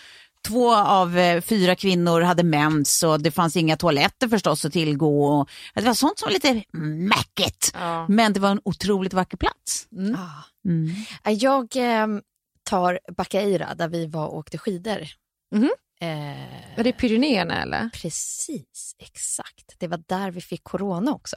Två 0.48 0.76
av 0.76 1.18
eh, 1.18 1.42
fyra 1.42 1.76
kvinnor 1.76 2.22
hade 2.22 2.44
mens 2.44 3.04
och 3.04 3.22
det 3.22 3.32
fanns 3.32 3.56
inga 3.56 3.78
toaletter 3.78 4.28
förstås 4.28 4.66
att 4.66 4.74
tillgå. 4.74 5.26
Och, 5.26 5.50
det 5.74 5.82
var 5.82 5.94
sånt 5.94 6.20
som 6.20 6.26
var 6.28 6.34
lite 6.34 6.64
mäckigt. 7.08 7.72
Ja. 7.74 8.06
Men 8.10 8.34
det 8.34 8.40
var 8.40 8.50
en 8.52 8.62
otroligt 8.66 9.14
vacker 9.14 9.38
plats. 9.38 9.88
Ah. 10.18 10.68
Mm. 10.70 10.92
Eh, 11.24 11.34
Jag 11.34 11.76
eh, 11.76 12.08
tar 12.64 13.00
Bacaira 13.18 13.76
där 13.76 13.88
vi 13.88 14.06
var 14.08 14.28
och 14.28 14.38
åkte 14.38 14.58
skidor. 14.58 15.00
Mhm. 15.56 15.70
Eh, 16.02 16.80
Är 16.80 16.84
det 16.84 16.92
Pyrenéerna 16.92 17.62
eller? 17.62 17.90
Precis, 17.94 18.96
exakt. 19.00 19.76
Det 19.78 19.88
var 19.88 20.04
där 20.08 20.32
vi 20.32 20.42
fick 20.42 20.64
corona 20.64 21.12
också. 21.14 21.36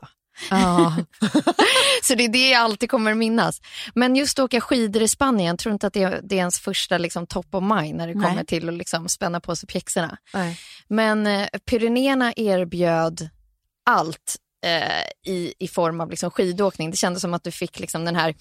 Ja. 0.51 0.97
Så 2.03 2.15
det 2.15 2.25
är 2.25 2.29
det 2.29 2.51
jag 2.51 2.61
alltid 2.63 2.91
kommer 2.91 3.15
minnas. 3.15 3.61
Men 3.95 4.17
just 4.17 4.39
att 4.39 4.45
åka 4.45 4.61
skidor 4.61 5.03
i 5.03 5.09
Spanien, 5.09 5.47
jag 5.49 5.59
tror 5.59 5.73
inte 5.73 5.87
att 5.87 5.93
det 5.93 6.03
är, 6.03 6.21
det 6.23 6.35
är 6.35 6.39
ens 6.39 6.61
första 6.61 6.99
liksom, 6.99 7.27
top 7.27 7.55
of 7.55 7.63
mind 7.63 7.97
när 7.97 8.07
det 8.09 8.15
Nej. 8.15 8.29
kommer 8.31 8.45
till 8.45 8.69
att 8.69 8.75
liksom, 8.75 9.09
spänna 9.09 9.41
på 9.41 9.57
sig 9.57 9.67
pjäxorna. 9.67 10.17
Nej. 10.35 10.59
Men 10.89 11.27
eh, 11.27 11.47
Pyrenéerna 11.71 12.33
erbjöd 12.37 13.29
allt 13.91 14.37
eh, 14.67 15.33
i, 15.33 15.55
i 15.59 15.69
form 15.69 16.01
av 16.01 16.11
liksom, 16.11 16.31
skidåkning. 16.31 16.91
Det 16.91 16.97
kändes 16.97 17.21
som 17.23 17.35
att 17.35 17.45
du 17.45 17.51
fick 17.51 17.79
liksom, 17.81 18.05
den 18.05 18.17
här 18.17 18.35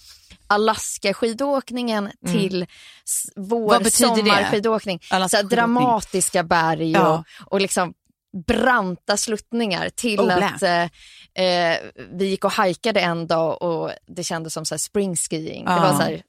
Alaska-skidåkningen 0.48 2.10
till 2.28 2.64
s- 2.64 3.24
vår 3.36 3.90
sommarskidåkning. 3.90 5.00
Så 5.30 5.42
dramatiska 5.42 6.44
berg 6.44 6.98
och, 6.98 7.02
Ja. 7.04 7.24
och 7.46 7.62
liksom 7.62 7.94
branta 8.48 9.18
sluttningar 9.18 9.90
till 9.90 10.20
Oh, 10.20 10.46
att 10.46 10.64
eh, 10.64 10.84
eh, 11.46 11.78
vi 12.12 12.26
gick 12.26 12.46
och 12.46 12.52
hajkade 12.52 13.00
en 13.00 13.28
dag 13.28 13.62
och 13.62 13.92
det 14.08 14.24
kändes 14.24 14.54
som 14.54 14.66
så 14.66 14.74
här 14.76 14.80
spring 14.80 15.16
skiing. 15.16 15.66
Det 15.66 15.72
var 15.72 15.94
så 15.94 16.02
här 16.02 16.24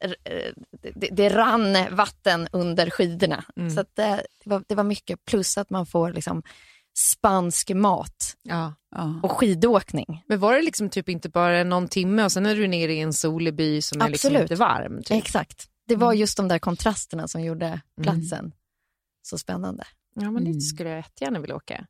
eh, 0.00 0.52
det, 0.94 1.08
det 1.12 1.28
rann 1.28 1.76
vatten 1.90 2.48
under 2.52 2.90
skidorna. 2.90 3.44
Så 3.74 3.80
att 3.80 3.96
det, 3.96 4.26
det, 4.44 4.50
var, 4.50 4.64
det 4.68 4.74
var 4.74 4.84
mycket, 4.84 5.24
plus 5.24 5.58
att 5.58 5.70
man 5.70 5.86
får 5.86 6.12
liksom 6.12 6.42
spansk 6.98 7.70
mat 7.70 8.36
Ja. 8.42 8.74
Ja. 8.96 9.20
och 9.22 9.32
skidåkning. 9.32 10.24
Men 10.26 10.40
var 10.40 10.54
det 10.54 10.62
liksom 10.62 10.88
typ 10.90 11.08
inte 11.08 11.28
bara 11.28 11.64
någon 11.64 11.88
timme 11.88 12.24
och 12.24 12.32
sen 12.32 12.46
är 12.46 12.54
du 12.54 12.66
nere 12.68 12.92
i 12.94 13.00
en 13.00 13.12
solig 13.12 13.54
by 13.54 13.82
som 13.82 14.00
är 14.00 14.08
liksom 14.08 14.36
inte 14.36 14.54
varm? 14.54 15.02
Typ. 15.02 15.24
Exakt. 15.24 15.68
Det 15.88 15.96
var 15.96 16.12
just 16.12 16.36
de 16.36 16.48
där 16.48 16.58
kontrasterna 16.58 17.28
som 17.28 17.40
gjorde 17.42 17.80
platsen 18.02 18.52
så 19.22 19.38
spännande. 19.38 19.84
Ja, 20.14 20.30
men 20.30 20.44
dit 20.44 20.68
skulle 20.68 20.90
jag 20.90 20.96
jättegärna 20.98 21.38
vilja 21.40 21.56
åka. 21.56 21.86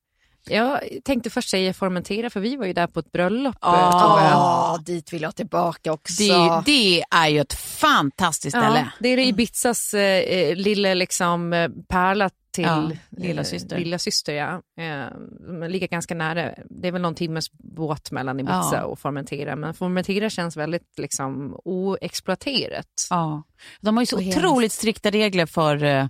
Jag 0.47 0.81
tänkte 1.05 1.31
först 1.31 1.51
säga 1.51 1.75
Formentera, 1.75 2.31
för 2.31 2.41
vi 2.41 2.57
var 2.57 2.67
ju 2.67 2.73
där 2.73 2.87
på 2.87 3.01
ett 3.01 3.13
bröllop. 3.13 3.57
Ja. 3.61 4.19
eh, 4.19 4.25
jag. 4.25 4.33
Ja, 4.33 4.79
dit 4.87 5.13
vill 5.13 5.23
jag 5.23 5.37
tillbaka 5.37 5.93
också. 5.93 6.23
Det, 6.23 6.63
det 6.67 7.05
är 7.11 7.29
ju 7.29 7.41
ett 7.41 7.55
fantastiskt 7.55 8.57
ställe. 8.57 8.79
Ja, 8.79 8.87
det 9.01 9.09
är 9.09 9.19
Ibizas 9.19 9.95
eh, 9.95 10.01
eh, 10.21 10.57
lilla 10.57 10.95
liksom, 10.95 11.53
eh, 11.53 11.69
pärla 11.89 12.31
till 12.53 12.65
Ja, 12.65 12.91
lilla 13.11 13.45
syster. 13.45 13.79
Lilla 13.79 13.99
syster 13.99 14.33
ja. 14.35 14.63
Eh, 14.85 15.69
ligger 15.69 15.89
ganska 15.89 16.15
nära. 16.15 16.55
Det 16.71 16.89
är 16.89 16.93
väl 16.93 17.03
någon 17.03 17.15
timmes 17.15 17.53
båt 17.53 18.11
mellan 18.11 18.41
Ibiza 18.41 18.71
Ja. 18.73 18.85
och 18.85 18.99
Formentera. 18.99 19.57
Men 19.57 19.75
Formentera 19.75 20.31
känns 20.31 20.57
väldigt 20.57 20.99
liksom, 20.99 21.61
oexploaterat. 21.65 23.07
Ja. 23.11 23.43
De 23.81 23.97
har 23.97 24.03
ju 24.03 24.07
så 24.07 24.29
otroligt 24.29 24.73
strikta 24.73 25.11
regler 25.11 25.47
för 25.47 26.09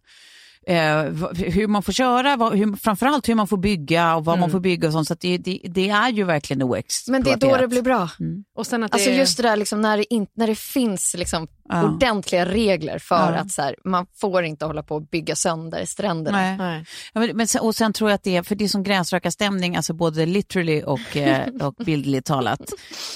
hur 1.36 1.66
man 1.66 1.82
får 1.82 1.92
köra, 1.92 2.36
vad, 2.36 2.54
hur, 2.58 2.76
framförallt 2.76 3.28
hur 3.28 3.34
man 3.34 3.48
får 3.48 3.56
bygga 3.56 4.16
och 4.16 4.24
vad 4.24 4.38
man 4.38 4.50
får 4.50 4.60
bygga 4.60 4.88
och 4.88 4.92
sånt. 4.92 5.08
Så 5.08 5.14
det, 5.20 5.38
det, 5.38 5.60
det 5.64 5.88
är 5.88 6.10
ju 6.10 6.24
verkligen 6.24 6.58
Men 6.58 6.68
oexploaterat. 6.68 7.40
det 7.40 7.46
är 7.46 7.50
då 7.50 7.56
det 7.56 7.68
blir 7.68 7.82
bra. 7.82 8.10
Och 8.56 8.66
sen 8.66 8.84
att 8.84 8.94
Alltså 8.94 9.10
just 9.10 9.36
det 9.36 9.42
där 9.42 9.56
liksom, 9.56 9.80
när, 9.80 9.96
det 9.96 10.14
in, 10.14 10.26
när 10.36 10.46
det 10.46 10.58
finns 10.58 11.14
liksom 11.18 11.48
Ja. 11.68 11.84
ordentliga 11.84 12.46
regler 12.46 12.98
för 12.98 13.14
Ja. 13.32 13.38
att 13.38 13.50
så 13.50 13.62
här, 13.62 13.76
man 13.84 14.06
får 14.20 14.42
inte 14.44 14.64
hålla 14.64 14.82
på 14.82 14.94
och 14.94 15.02
bygga 15.02 15.36
sönder 15.36 15.84
stränderna. 15.84 16.38
Nej. 16.38 16.56
Nej. 16.56 16.84
Ja, 17.12 17.20
men, 17.34 17.46
och 17.60 17.74
sen 17.74 17.92
tror 17.92 18.10
jag 18.10 18.14
att 18.14 18.22
det 18.22 18.36
är, 18.36 18.42
för 18.42 18.54
det 18.54 18.64
är 18.64 18.68
som 18.68 18.82
gräsrökarstämning, 18.82 19.76
alltså 19.76 19.92
både 19.94 20.26
literally 20.26 20.82
och, 20.82 21.16
eh, 21.16 21.46
och 21.66 21.74
bildligt 21.74 22.26
talat. 22.26 22.60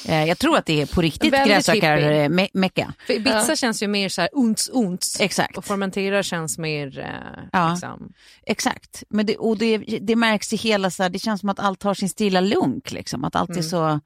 Eh, 0.08 0.24
jag 0.24 0.38
tror 0.38 0.56
att 0.56 0.66
det 0.66 0.80
är 0.82 0.87
på 0.87 1.00
riktigt 1.02 1.32
gräsrökar-mecka. 1.32 2.92
För 3.06 3.12
Ibiza 3.12 3.56
känns 3.56 3.82
ju 3.82 3.88
mer 3.88 4.08
så 4.08 4.20
här 4.20 4.30
unts 4.32 4.68
unts. 4.68 5.20
Exakt. 5.20 5.56
Och 5.58 5.64
Formentera 5.64 6.22
känns 6.22 6.58
mer... 6.58 6.98
Eh, 6.98 7.04
Ja. 7.52 7.70
liksom. 7.70 8.12
Exakt, 8.46 9.02
men 9.11 9.26
det, 9.26 9.37
och 9.37 9.58
det, 9.58 9.78
det 9.78 10.16
märks 10.16 10.52
i 10.52 10.56
hela, 10.56 10.90
så 10.90 11.02
här, 11.02 11.11
det 11.11 11.18
känns 11.18 11.40
som 11.40 11.48
att 11.48 11.58
allt 11.61 11.82
har 11.82 11.94
sin 11.94 12.08
stilla 12.08 12.40
lunk, 12.40 12.92
liksom. 12.92 13.24
att 13.24 13.37
allt 13.37 13.56
är 13.56 13.62
så 13.62 14.00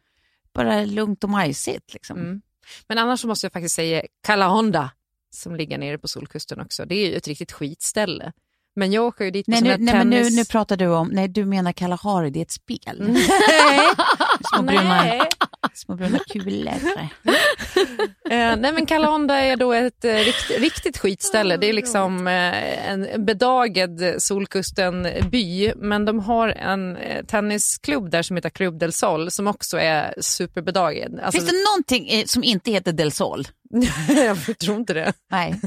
bara 0.55 0.85
lugnt 0.85 1.25
och 1.25 1.31
majsigt. 1.31 1.93
Liksom. 1.95 2.19
Mm. 2.19 2.41
Men 2.89 2.99
annars 2.99 3.21
så 3.21 3.27
måste 3.27 3.45
jag 3.45 3.53
faktiskt 3.53 3.75
säga 3.75 4.03
Kala 4.27 4.49
Honda 4.49 4.91
som 5.31 5.57
ligger 5.57 5.79
nere 5.79 5.99
på 5.99 6.09
Solkusten 6.09 6.61
också. 6.61 6.85
Det 6.85 6.95
är 6.95 7.09
ju 7.11 7.15
ett 7.17 7.29
riktigt 7.29 7.53
skitställe. 7.53 8.33
Men 8.77 8.93
jag 8.93 9.05
åker 9.05 9.25
ju 9.25 9.31
dit 9.31 9.47
på 9.47 9.51
Nej, 9.51 9.63
nu, 9.63 9.69
nej 9.69 9.95
men 9.95 10.11
nu, 10.11 10.23
tennis- 10.23 10.37
nu 10.37 10.45
pratar 10.45 10.77
du 10.77 10.87
om, 10.87 11.09
nej 11.09 11.29
du 11.29 11.45
menar 11.45 11.73
Kalahari, 11.73 12.31
det 12.31 12.39
är 12.39 12.43
ett 12.43 12.51
spel. 12.51 12.97
Nej. 13.09 13.89
Små 14.45 14.63
bruna, 14.63 15.27
små 15.75 15.95
bruna 15.95 16.19
kulor. 16.19 16.75
Eh, 18.31 18.57
nej 18.57 18.73
men 18.73 18.87
Kala 18.87 19.07
Honda 19.07 19.35
är 19.35 19.57
då 19.57 19.73
ett 19.73 20.05
eh, 20.05 20.15
rikt, 20.15 20.51
riktigt 20.59 20.99
skitställe. 20.99 21.57
Det 21.57 21.69
är 21.69 21.73
liksom 21.73 22.27
eh, 22.27 22.91
en 22.91 23.07
en 23.07 23.25
bedagad 23.25 24.01
Solkusten-by. 24.19 25.73
Men 25.77 26.05
de 26.05 26.21
har 26.21 26.49
en 26.49 26.97
eh, 26.97 27.25
tennisklubb 27.25 28.11
där 28.11 28.23
som 28.23 28.37
heter 28.37 28.51
Club 28.51 28.79
del 28.79 28.93
Sol 28.93 29.31
som 29.31 29.47
också 29.47 29.79
är 29.79 30.15
superbedagad. 30.21 31.21
Alltså, 31.21 31.41
Finns 31.41 31.51
det 31.51 31.57
någonting 31.71 32.09
eh, 32.09 32.25
som 32.25 32.45
inte 32.45 32.71
heter 32.71 32.93
Del 32.93 33.13
Sol? 33.13 33.47
jag 34.47 34.59
tror 34.59 34.77
inte 34.77 34.95
det. 34.95 35.13
Nej. 35.31 35.61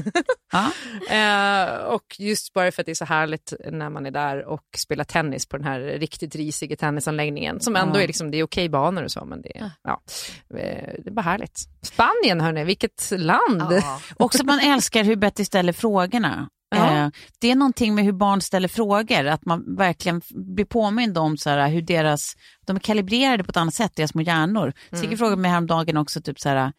Ja. 0.52 0.70
Eh, 1.10 1.74
och 1.84 2.02
just 2.18 2.52
bara 2.52 2.72
för 2.72 2.82
att 2.82 2.86
det 2.86 2.92
är 2.92 2.94
så 2.94 3.04
härligt 3.04 3.52
när 3.72 3.90
man 3.90 4.06
är 4.06 4.10
där 4.10 4.44
och 4.44 4.62
spelar 4.76 5.04
tennis 5.04 5.46
på 5.46 5.56
den 5.56 5.66
här 5.66 5.80
riktigt 5.80 6.34
risiga 6.36 6.76
tennisanläggningen 6.76 7.60
som 7.60 7.76
ändå 7.76 7.98
Ja. 7.98 8.02
är, 8.02 8.06
liksom, 8.06 8.30
det 8.30 8.38
är 8.38 8.42
okej 8.44 8.68
banor 8.68 9.02
och 9.02 9.10
så 9.12 9.24
men 9.24 9.42
det, 9.42 9.58
är- 9.58 9.70
ja. 9.82 10.02
Eh, 10.50 10.92
det 10.98 11.06
är 11.06 11.10
bara 11.10 11.20
härligt. 11.22 11.58
Spanien 11.82 12.40
hörni, 12.40 12.64
vilket 12.64 13.10
land! 13.16 13.82
Också 14.16 14.38
att 14.42 14.46
man 14.46 14.58
älskar 14.60 15.04
hur 15.04 15.16
Betty 15.16 15.44
ställer 15.44 15.72
frågorna. 15.72 16.48
Eh, 16.74 17.08
Det 17.40 17.50
är 17.50 17.54
någonting 17.54 17.94
med 17.94 18.04
hur 18.04 18.12
barn 18.12 18.40
ställer 18.40 18.68
frågor, 18.68 19.26
att 19.26 19.44
man 19.44 19.76
verkligen 19.76 20.22
blir 20.30 20.64
påmind 20.64 21.18
om 21.18 21.36
så 21.36 21.50
här, 21.50 21.68
hur 21.68 21.82
deras, 21.82 22.34
de 22.66 22.76
är 22.76 22.80
kalibrerade 22.80 23.44
på 23.44 23.50
ett 23.50 23.56
annat 23.56 23.74
sätt, 23.74 23.92
deras 23.96 24.10
små 24.10 24.20
hjärnor. 24.22 24.72
Mm. 24.90 25.02
Sigge 25.02 25.16
frågade 25.16 25.42
mig 25.42 25.50
häromdagen 25.50 25.96
också, 25.96 26.20
typ 26.22 26.40
så 26.40 26.48
här, 26.48 26.72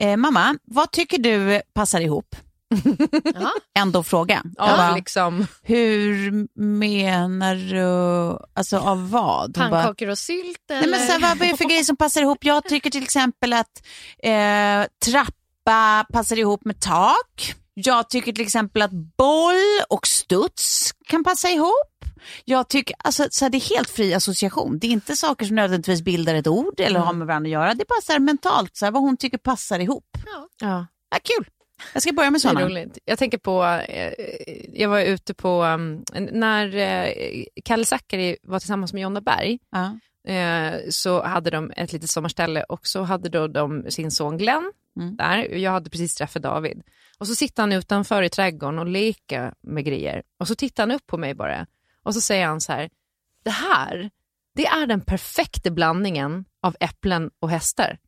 eh, 0.00 0.16
mamma, 0.16 0.58
vad 0.64 0.90
tycker 0.90 1.18
du 1.18 1.62
passar 1.74 2.00
ihop? 2.00 2.36
Ja. 3.34 3.50
Ändå 3.78 4.02
fråga. 4.02 4.42
Av 4.58 4.76
bara, 4.76 4.94
liksom, 4.94 5.46
Hur 5.62 6.30
menar 6.60 7.54
du, 7.54 8.38
alltså 8.54 8.78
av 8.78 9.10
vad? 9.10 9.56
Hon 9.56 9.70
bara, 9.70 9.82
Pannkakor 9.82 10.08
och 10.08 10.18
sylt 10.18 10.70
eller? 10.70 10.80
Nej, 10.80 10.90
men 10.90 11.00
här, 11.22 11.36
vad 11.36 11.48
är 11.48 11.52
det 11.52 11.56
för 11.56 11.64
grejer 11.64 11.82
som 11.84 11.96
passar 11.96 12.22
ihop? 12.22 12.44
Jag 12.44 12.64
tycker 12.64 12.90
till 12.90 13.02
exempel 13.02 13.52
att 13.52 13.82
eh, 14.22 14.86
trappa 15.06 16.06
passar 16.12 16.38
ihop 16.38 16.64
med 16.64 16.80
tak. 16.80 17.54
Jag 17.74 18.10
tycker 18.10 18.32
till 18.32 18.44
exempel 18.44 18.82
att 18.82 18.90
boll 19.16 19.80
och 19.88 20.06
studs 20.06 20.90
kan 21.06 21.24
passa 21.24 21.48
ihop. 21.48 21.93
Jag 22.44 22.68
tycker, 22.68 22.96
alltså, 22.98 23.26
så 23.30 23.44
här, 23.44 23.50
det 23.50 23.58
är 23.58 23.74
helt 23.76 23.90
fri 23.90 24.14
association. 24.14 24.78
Det 24.78 24.86
är 24.86 24.90
inte 24.90 25.16
saker 25.16 25.46
som 25.46 25.56
nödvändigtvis 25.56 26.02
bildar 26.02 26.34
ett 26.34 26.46
ord 26.46 26.80
eller 26.80 27.00
har 27.00 27.12
med 27.12 27.26
varandra 27.26 27.48
att 27.48 27.52
göra. 27.52 27.74
Det 27.74 27.82
är 27.82 27.86
bara 27.88 28.00
så 28.02 28.12
här 28.12 28.18
mentalt, 28.20 28.76
så 28.76 28.84
här, 28.84 28.92
vad 28.92 29.02
hon 29.02 29.16
tycker 29.16 29.38
passar 29.38 29.78
ihop. 29.78 30.06
ja. 30.60 30.86
Ja, 31.10 31.18
kul. 31.22 31.46
Jag 31.92 32.02
ska 32.02 32.12
börja 32.12 32.30
med 32.30 32.40
sådana. 32.40 32.60
roligt. 32.66 32.98
Jag 33.04 33.18
tänker 33.18 33.38
på, 33.38 33.64
eh, 33.64 34.12
jag 34.72 34.88
var 34.88 35.00
ute 35.00 35.34
på, 35.34 35.62
um, 35.64 36.04
när 36.32 36.76
eh, 36.76 37.12
Kalle 37.64 37.84
Zackari 37.84 38.36
var 38.42 38.58
tillsammans 38.58 38.92
med 38.92 39.02
Jonna 39.02 39.20
Berg 39.20 39.58
Ja. 39.70 39.98
eh, 40.32 40.74
så 40.90 41.22
hade 41.22 41.50
de 41.50 41.72
ett 41.76 41.92
litet 41.92 42.10
sommarställe 42.10 42.62
och 42.62 42.86
så 42.86 43.02
hade 43.02 43.28
då 43.28 43.46
de 43.48 43.84
sin 43.90 44.10
son 44.10 44.38
Glenn 44.38 44.72
Mm. 45.00 45.16
där. 45.16 45.54
Jag 45.56 45.70
hade 45.70 45.90
precis 45.90 46.14
träffat 46.14 46.42
David. 46.42 46.82
Och 47.18 47.26
så 47.26 47.34
sitter 47.34 47.62
han 47.62 47.72
utanför 47.72 48.22
i 48.22 48.28
trädgården 48.30 48.78
och 48.78 48.86
leker 48.86 49.54
med 49.62 49.84
grejer. 49.84 50.22
Och 50.40 50.48
så 50.48 50.54
tittar 50.54 50.82
han 50.82 50.90
upp 50.90 51.06
på 51.06 51.16
mig 51.18 51.34
bara. 51.34 51.66
Och 52.04 52.14
så 52.14 52.20
säger 52.20 52.46
han 52.46 52.60
så 52.60 52.72
här, 52.72 52.90
det 53.44 53.50
här, 53.50 54.10
det 54.54 54.66
är 54.66 54.86
den 54.86 55.00
perfekta 55.00 55.70
blandningen 55.70 56.44
av 56.62 56.76
äpplen 56.80 57.30
och 57.40 57.50
hästar. 57.50 57.98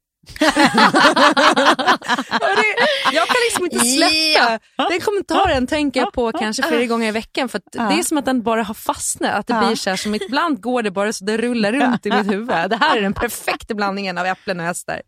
Det, 2.57 2.75
jag 3.13 3.27
kan 3.27 3.37
liksom 3.47 3.65
inte 3.65 3.79
släppa. 3.79 4.61
Den 4.91 5.01
kommentaren 5.01 5.67
tänker 5.67 6.01
jag 6.01 6.13
på 6.13 6.33
kanske 6.33 6.63
flera 6.63 6.87
gånger 6.87 7.09
i 7.09 7.11
veckan 7.11 7.49
för 7.49 7.61
det 7.73 7.79
är 7.79 8.03
som 8.03 8.19
att 8.19 8.25
den 8.25 8.43
bara 8.43 8.63
har 8.63 8.75
fastnat. 8.75 9.35
Att 9.35 9.47
det 9.47 9.67
blir 9.67 9.77
så 9.77 9.91
här 9.91 9.97
som 9.97 10.15
ibland 10.15 10.61
går 10.61 10.83
det 10.83 10.91
bara 10.91 11.13
så 11.13 11.25
det 11.25 11.37
rullar 11.37 11.73
runt 11.73 12.07
i 12.07 12.11
mitt 12.11 12.33
huvud. 12.33 12.47
Det 12.49 12.77
här 12.77 12.97
är 12.97 13.03
den 13.03 13.15
perfekta 13.15 13.75
blandningen 13.75 14.19
av 14.19 14.27
äpplen 14.27 14.61
och 14.61 14.67
hästar. 14.67 15.03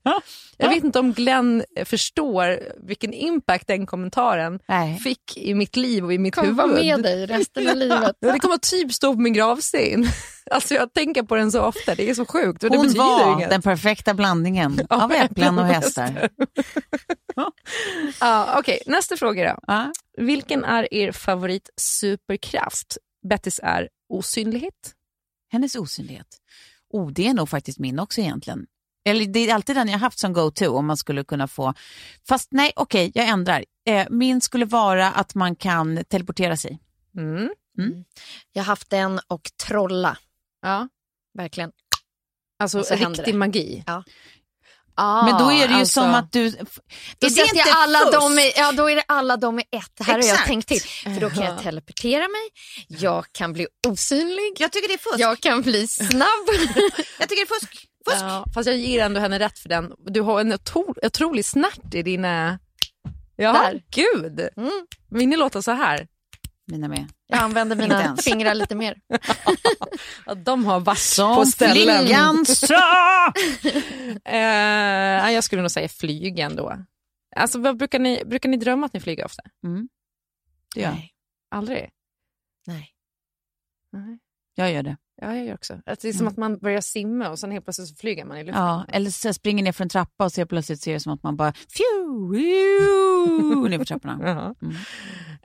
Jag 0.57 0.69
vet 0.69 0.85
inte 0.85 0.99
om 0.99 1.13
Glenn 1.13 1.65
förstår 1.85 2.59
vilken 2.87 3.13
impact 3.13 3.67
den 3.67 3.87
kommentaren 3.87 4.59
Nej. 4.69 4.99
fick 4.99 5.37
i 5.37 5.55
mitt 5.55 5.77
liv 5.77 6.05
och 6.05 6.13
i 6.13 6.19
mitt 6.19 6.35
kommer 6.35 6.49
huvud. 6.49 6.57
vara 6.57 6.67
med 6.83 7.03
dig 7.03 7.27
resten 7.27 7.69
av 7.69 7.77
livet. 7.77 8.17
Det 8.21 8.39
kommer 8.39 8.57
typ 8.57 8.93
stå 8.93 9.15
på 9.15 9.21
min 9.21 9.33
gravsten. 9.33 10.07
Alltså 10.51 10.75
jag 10.75 10.93
tänker 10.93 11.23
på 11.23 11.37
den 11.37 11.53
så 11.53 11.63
ofta, 11.63 11.95
det 11.95 12.11
är 12.11 12.15
så 12.15 12.27
sjukt. 12.27 12.65
Och 12.65 12.71
det 12.71 12.77
Hon 12.77 12.95
var 12.95 13.33
inget. 13.33 13.51
den 13.51 13.63
perfekta 13.63 14.15
blandningen 14.15 14.81
av 14.91 15.13
äpplen 15.13 15.59
och 15.59 15.67
hästar. 15.67 16.29
Ja, 18.21 18.55
Okej, 18.59 18.83
nästa 18.87 19.17
fråga 19.17 19.53
då. 19.53 19.59
Ja. 19.67 19.93
Vilken 20.17 20.65
är 20.65 20.95
er 20.95 21.13
favorit 21.13 21.71
superkraft? 21.77 22.97
Bettys 23.29 23.61
är 23.63 23.89
osynlighet. 24.09 24.95
Hennes 25.53 25.75
osynlighet. 25.75 26.27
Oh, 26.91 27.11
det 27.13 27.27
är 27.27 27.35
nog 27.35 27.49
faktiskt 27.49 27.79
min 27.79 27.99
också 27.99 28.21
egentligen. 28.21 28.67
Eller 29.05 29.27
det 29.27 29.39
är 29.51 29.55
alltid 29.55 29.77
den 29.77 29.89
jag 29.89 29.99
haft 29.99 30.19
som 30.19 30.33
go-to 30.33 30.69
om 30.77 30.87
man 30.87 30.97
skulle 30.97 31.25
kunna 31.25 31.49
få. 31.49 31.75
Fast 32.29 32.49
nej, 32.53 32.73
okej, 32.77 33.11
jag 33.15 33.29
ändrar. 33.29 33.65
Eh, 33.89 34.07
min 34.11 34.41
skulle 34.41 34.65
vara 34.65 35.11
att 35.11 35.35
man 35.35 35.57
kan 35.57 36.05
teleportera 36.09 36.57
sig. 36.57 36.79
Mm. 37.17 37.49
Jag 38.53 38.63
har 38.63 38.67
haft 38.67 38.91
den 38.91 39.21
och 39.29 39.51
trolla, 39.67 40.17
Ja. 40.63 40.89
verkligen. 41.39 41.71
Alltså 42.63 42.79
riktig 42.95 43.25
det. 43.25 43.33
magi. 43.33 43.85
Ja. 43.87 44.05
Men 44.97 45.39
då 45.39 45.53
är 45.53 45.69
det 45.69 45.75
ju 45.75 45.81
alltså- 45.81 46.01
som 46.01 46.15
att 46.15 46.33
du... 46.33 46.51
Då 46.51 47.27
är 47.27 47.35
det 47.37 47.59
inte 47.59 47.73
alla 47.73 47.99
fusk? 47.99 48.13
dem 48.13 48.39
i, 48.39 48.53
ja, 48.57 48.73
då 48.73 48.91
är 48.91 48.97
det 48.97 49.05
alla 49.09 49.37
dem 49.37 49.59
i 49.59 49.63
ett. 49.63 49.93
Här 50.01 50.07
har 50.13 50.13
jag 50.13 50.25
Exakt. 50.25 50.47
tänkt 50.47 50.69
till. 50.69 50.81
För 50.81 51.21
då 51.21 51.31
kan 51.31 51.45
jag 51.45 51.63
teleportera 51.63 52.21
mig, 52.29 52.49
jag 52.89 53.25
kan 53.33 53.53
bli 53.53 53.67
osynlig, 53.87 54.57
Jag 54.59 54.73
tycker 54.73 54.89
det 54.89 54.95
är 54.95 54.99
fusk. 54.99 55.19
jag 55.19 55.41
kan 55.41 55.63
bli 55.63 55.89
snabb. 55.89 56.47
Jag 57.19 57.29
tycker 57.29 57.47
det 57.47 57.55
är 57.55 57.61
fusk. 57.61 57.87
Fusk. 58.11 58.21
Ja, 58.23 58.45
fast 58.55 58.67
jag 58.67 58.77
ger 58.77 59.05
ändå 59.05 59.21
henne 59.21 59.39
rätt 59.39 59.59
för 59.59 59.69
den. 59.69 59.93
Du 60.07 60.21
har 60.21 60.41
en 60.41 60.53
otro, 60.53 60.95
otrolig 61.03 61.45
snärt 61.45 61.95
i 61.95 62.03
dina... 62.03 62.59
Ja, 63.37 63.53
Där. 63.53 63.83
gud. 63.91 64.49
Mm. 64.57 64.87
Min 65.11 65.31
låter 65.31 65.61
så 65.61 65.71
här. 65.73 66.07
Mina 66.69 66.89
med. 66.89 67.07
Jag 67.27 67.39
använder 67.41 67.77
mina 67.77 68.17
fingrar 68.17 68.55
lite 68.55 68.75
mer. 68.75 68.97
Ja, 70.27 70.35
de 70.35 70.65
har 70.65 70.81
varit 70.81 70.99
Som 70.99 71.37
på 71.37 71.45
ställen. 71.45 72.05
flickan 72.07 72.47
sa! 72.47 73.33
Eh, 74.25 74.39
ja, 75.23 75.31
jag 75.31 75.45
skulle 75.45 75.63
nog 75.63 75.71
säga 75.71 75.89
flyg 75.89 76.39
ändå. 76.39 76.77
Alltså, 77.37 77.59
vad 77.61 77.77
brukar, 77.77 77.99
ni, 77.99 78.23
brukar 78.27 78.49
ni 78.49 78.57
drömma 78.57 78.87
att 78.87 78.93
ni 78.93 79.01
flyger 79.01 79.25
ofta? 79.25 79.43
Mm. 79.65 79.89
Det 80.75 80.81
gör. 80.81 80.91
Nej. 80.91 81.13
Aldrig? 81.51 81.91
Nej. 82.67 82.89
Nej. 83.93 84.19
Jag 84.55 84.73
gör 84.73 84.83
det. 84.83 84.97
Ja, 85.23 85.35
jag 85.37 85.47
gör 85.47 85.55
också. 85.55 85.81
Att 85.87 86.01
det 86.01 86.09
är 86.09 86.13
som 86.13 86.21
Mm. 86.21 86.33
att 86.33 86.37
man 86.37 86.59
börjar 86.59 86.81
simma 86.81 87.29
och 87.31 87.39
sen 87.39 87.51
helt 87.51 87.65
plötsligt 87.65 87.89
så 87.89 87.95
flyger 87.95 88.25
man 88.25 88.37
i 88.39 88.45
luften. 88.45 88.63
Ja, 88.65 88.85
eller 88.89 89.11
så 89.11 89.33
springer 89.35 89.65
ner 89.65 89.73
för 89.73 89.85
en 89.85 89.89
trappa 89.89 90.25
och 90.25 90.33
så 90.33 90.41
helt 90.41 90.51
plötsligt 90.51 90.81
ser 90.83 90.93
det 90.93 91.01
som 91.01 91.13
att 91.13 91.23
man 91.23 91.37
bara 91.37 91.53
fju, 91.53 92.39
ner 93.69 93.79
för 93.79 93.85
trapporna. 93.85 94.55
Mm. 94.63 94.75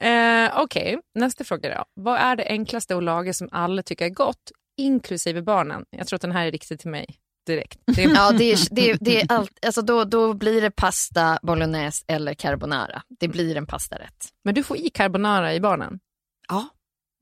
Eh, 0.03 0.61
Okej, 0.61 0.99
nästa 1.15 1.43
fråga 1.43 1.77
då. 1.77 1.85
Vad 1.93 2.19
är 2.19 2.35
det 2.35 2.45
enklaste 2.47 2.95
att 2.97 3.03
laga 3.03 3.33
som 3.33 3.49
alla 3.51 3.83
tycker 3.83 4.05
är 4.05 4.09
gott, 4.09 4.51
inklusive 4.77 5.41
barnen? 5.41 5.85
Jag 5.89 6.07
tror 6.07 6.15
att 6.15 6.21
den 6.21 6.31
här 6.31 6.45
är 6.45 6.51
riktig 6.51 6.79
till 6.79 6.89
mig 6.89 7.17
direkt. 7.45 7.79
Det 7.95 8.03
är, 8.03 8.09
Ja, 8.15 8.31
det 8.31 8.51
är, 8.51 8.59
det 8.71 8.89
är, 8.89 8.97
det 9.01 9.21
är 9.21 9.25
allt, 9.29 9.65
alltså 9.65 9.81
då, 9.81 10.03
då 10.03 10.33
blir 10.33 10.61
det 10.61 10.71
pasta, 10.71 11.39
bolognese 11.41 12.03
eller 12.07 12.33
carbonara. 12.33 13.01
Det 13.19 13.27
blir 13.27 13.57
en 13.57 13.65
pastarätt. 13.67 14.27
Men 14.43 14.55
du 14.55 14.63
får 14.63 14.77
i 14.77 14.89
carbonara 14.89 15.53
i 15.53 15.59
barnen? 15.59 15.99
Ja. 16.47 16.69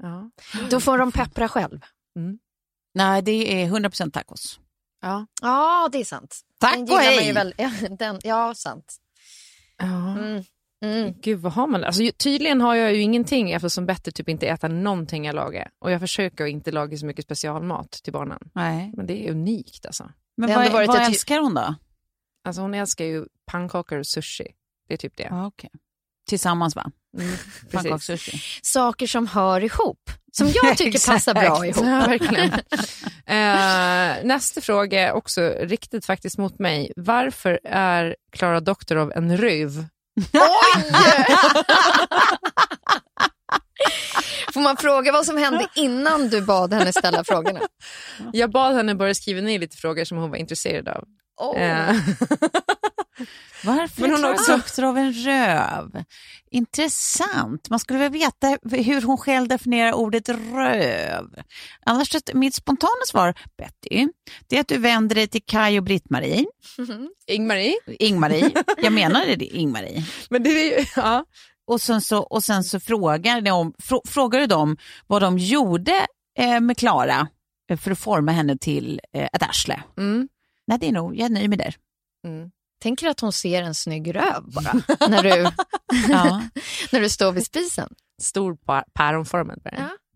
Ja. 0.03 0.31
Då 0.69 0.79
får 0.79 0.97
de 0.97 1.11
peppra 1.11 1.47
själv. 1.47 1.79
Nej, 2.93 3.21
det 3.21 3.61
är 3.63 3.67
100% 3.67 4.11
tacos. 4.11 4.59
Ja. 5.01 5.27
Ja, 5.41 5.89
det 5.91 5.97
är 5.97 6.05
sant. 6.05 6.41
Tack 6.59 6.75
den 6.75 6.83
och 6.83 6.97
hej! 6.99 7.33
väl, 7.33 7.53
ja, 7.57 7.71
den, 7.89 8.19
ja, 8.23 8.53
sant. 8.55 8.95
ja. 9.77 9.85
Mm. 10.17 10.43
Mm. 10.85 11.13
Gud, 11.21 11.39
vad 11.39 11.53
har 11.53 11.67
man? 11.67 11.83
Alltså, 11.83 12.03
ju- 12.03 12.11
tydligen 12.11 12.61
har 12.61 12.75
jag 12.75 12.93
ju 12.95 13.01
ingenting 13.01 13.51
eftersom 13.51 13.85
Betty 13.85 14.11
typ 14.11 14.29
inte 14.29 14.47
äter 14.47 14.69
någonting 14.69 15.25
jag 15.25 15.35
lagar. 15.35 15.69
Och 15.79 15.91
jag 15.91 15.99
försöker 16.01 16.43
att 16.43 16.49
inte 16.49 16.71
laga 16.71 16.97
så 16.97 17.05
mycket 17.05 17.25
specialmat 17.25 17.91
till 17.91 18.13
barnen. 18.13 18.39
Nej. 18.53 18.91
Men 18.97 19.05
det 19.05 19.27
är 19.27 19.31
unikt 19.31 19.85
alltså. 19.85 20.11
Men 20.37 20.49
Det 20.49 20.55
vad, 20.55 20.71
varit 20.71 20.87
vad 20.87 21.01
älskar 21.01 21.39
hon 21.39 21.53
då? 21.53 21.75
Alltså 22.47 22.61
hon 22.61 22.73
älskar 22.73 23.05
ju 23.05 23.25
pannkakor 23.51 23.97
och 23.99 24.07
sushi. 24.07 24.47
Det 24.87 24.93
är 24.93 24.97
typ 24.97 25.17
det. 25.17 25.27
Ja, 25.29 25.45
okej. 25.47 25.69
Tillsammans 26.29 26.75
va? 26.75 26.91
Mm, 27.17 27.31
precis. 27.61 27.71
Pannkaksushi. 27.71 28.39
Saker 28.61 29.07
som 29.07 29.27
hör 29.27 29.63
ihop, 29.63 30.09
som 30.31 30.47
jag 30.63 30.77
tycker 30.77 31.11
passar 31.11 31.33
bra 31.33 31.65
ihop. 31.65 31.85
Ja, 31.85 32.05
verkligen. 32.07 32.51
Eh, 33.25 34.25
nästa 34.27 34.61
fråga 34.61 35.07
är 35.07 35.11
också 35.11 35.41
riktigt 35.59 36.05
faktiskt 36.05 36.37
mot 36.37 36.59
mig. 36.59 36.91
Varför 36.95 37.59
är 37.63 38.15
Klara 38.31 38.59
Doktorov 38.59 39.11
en 39.15 39.37
röv? 39.37 39.85
Får 44.53 44.61
man 44.61 44.77
fråga 44.77 45.11
vad 45.11 45.25
som 45.25 45.37
hände 45.37 45.67
innan 45.75 46.29
du 46.29 46.41
bad 46.41 46.73
henne 46.73 46.93
ställa 46.93 47.23
frågorna? 47.23 47.59
Jag 48.33 48.51
bad 48.51 48.75
henne 48.75 48.95
börja 48.95 49.15
skriva 49.15 49.41
ner 49.41 49.59
lite 49.59 49.77
frågor 49.77 50.05
som 50.05 50.17
hon 50.17 50.29
var 50.29 50.37
intresserad 50.37 50.87
av. 50.87 51.03
Oh. 51.41 51.57
Varför 53.63 54.01
Men 54.01 54.11
hon 54.11 54.19
Klara 54.19 54.33
också- 54.33 54.51
Doktor 54.57 54.83
av 54.83 54.97
en 54.97 55.13
röv? 55.13 56.03
Intressant. 56.51 57.69
Man 57.69 57.79
skulle 57.79 57.99
vilja 58.09 58.09
veta 58.09 58.57
hur 58.75 59.01
hon 59.01 59.17
själv 59.17 59.47
definierar 59.47 59.93
ordet 59.93 60.29
röv. 60.29 61.25
Annars, 61.85 62.15
mitt 62.33 62.55
spontana 62.55 63.05
svar, 63.07 63.33
Betty, 63.57 64.07
det 64.47 64.55
är 64.55 64.61
att 64.61 64.67
du 64.67 64.77
vänder 64.77 65.15
dig 65.15 65.27
till 65.27 65.41
Kai 65.45 65.79
och 65.79 65.83
Britt-Marie. 65.83 66.45
Ingmarie? 67.27 67.75
Ingmarie, 67.99 68.51
jag 68.77 68.93
menar 68.93 69.25
det, 69.25 69.45
Ingmarie. 69.45 70.03
Men 70.29 70.43
det 70.43 70.49
är 70.49 70.79
ju, 70.79 70.85
ja. 70.95 71.25
Och 71.67 71.81
sen 71.81 72.01
så, 72.01 72.17
och 72.19 72.43
sen 72.43 72.63
så 72.63 72.79
frågar, 72.79 73.41
ni 73.41 73.51
om, 73.51 73.73
frå, 73.79 74.01
frågar 74.07 74.39
du 74.39 74.45
dem 74.47 74.77
vad 75.07 75.21
de 75.21 75.37
gjorde 75.37 76.07
eh, 76.39 76.59
med 76.59 76.77
Klara 76.77 77.27
eh, 77.71 77.77
för 77.77 77.91
att 77.91 77.99
forma 77.99 78.31
henne 78.31 78.57
till 78.57 79.01
eh, 79.13 79.29
ett 79.33 79.43
arsle. 79.43 79.83
Mm. 79.97 80.27
Nej, 80.67 80.77
det 80.79 80.87
är 80.87 80.91
nog, 80.91 81.15
jag 81.15 81.25
är 81.25 81.29
nöjd 81.29 81.49
med 81.49 81.59
det. 81.59 81.73
Mm. 82.27 82.49
Tänker 82.81 83.07
att 83.07 83.19
hon 83.19 83.33
ser 83.33 83.63
en 83.63 83.75
snygg 83.75 84.15
röv 84.15 84.43
bara, 84.43 84.73
när 85.09 85.23
du, 85.23 85.29
Ja. 86.09 86.41
när 86.91 86.99
du 86.99 87.09
står 87.09 87.31
vid 87.31 87.45
spisen. 87.45 87.93
Stor 88.21 88.57
päronformad. 88.93 89.59
Ja. 89.63 89.71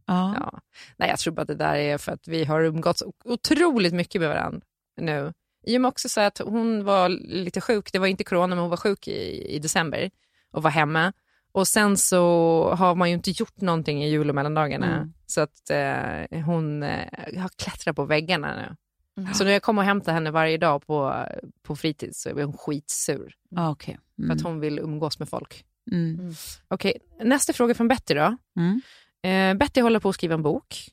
Ja. 0.08 0.36
Ja. 0.40 0.60
Nej, 0.98 1.10
jag 1.10 1.20
tror 1.20 1.34
bara 1.34 1.42
att 1.42 1.48
det 1.48 1.56
där 1.56 1.76
är 1.76 1.98
för 1.98 2.12
att 2.12 2.28
vi 2.28 2.44
har 2.46 2.62
umgåtts 2.62 3.04
otroligt 3.24 3.94
mycket 3.94 4.22
med 4.22 4.30
varandra 4.30 4.62
nu. 5.02 5.34
I 5.68 5.78
och 5.78 5.82
med 5.82 5.90
också 5.90 6.10
så 6.10 6.22
att 6.22 6.38
hon 6.38 6.84
var 6.84 7.10
lite 7.10 7.62
sjuk, 7.62 7.92
det 7.92 8.00
var 8.00 8.08
inte 8.08 8.24
corona 8.24 8.48
men 8.48 8.58
hon 8.58 8.70
var 8.70 8.78
sjuk 8.78 9.08
i, 9.08 9.56
i 9.56 9.60
december 9.60 10.12
och 10.52 10.64
var 10.64 10.72
hemma. 10.72 11.14
Och 11.54 11.68
sen 11.68 11.98
så 11.98 12.74
har 12.78 12.96
man 12.96 13.10
ju 13.10 13.16
inte 13.16 13.32
gjort 13.32 13.62
någonting 13.62 14.04
i 14.04 14.10
jul 14.10 14.30
och 14.30 14.36
mellandagarna. 14.36 14.96
Mm. 14.96 15.14
Så 15.26 15.42
att 15.42 15.70
eh, 15.70 16.42
hon 16.46 16.84
eh, 16.84 17.42
har 17.42 17.50
klättrat 17.58 17.96
på 17.96 18.06
väggarna 18.06 18.56
nu. 18.56 18.76
Mm. 19.18 19.34
Så 19.34 19.44
när 19.44 19.52
jag 19.52 19.62
kommer 19.62 19.82
och 19.82 19.86
hämtar 19.86 20.14
henne 20.14 20.32
varje 20.32 20.58
dag 20.58 20.86
på, 20.88 21.26
på 21.64 21.76
fritid 21.76 22.16
så 22.16 22.30
är 22.30 22.44
hon 22.44 22.58
skitsur. 22.58 23.34
Okej. 23.58 23.98
För 24.16 24.24
Mm. 24.24 24.38
att 24.38 24.44
hon 24.44 24.60
vill 24.60 24.80
umgås 24.80 25.20
med 25.20 25.30
folk. 25.30 25.66
Mm. 25.92 26.34
Okej, 26.68 26.98
nästa 27.24 27.54
fråga 27.54 27.74
från 27.76 27.88
Betty 27.88 28.14
då. 28.14 28.38
Mm. 28.58 28.82
Eh, 29.24 29.58
Betty 29.60 29.82
håller 29.82 30.00
på 30.00 30.10
att 30.10 30.16
skriva 30.16 30.34
en 30.34 30.44
bok. 30.44 30.90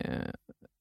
Eh, 0.00 0.30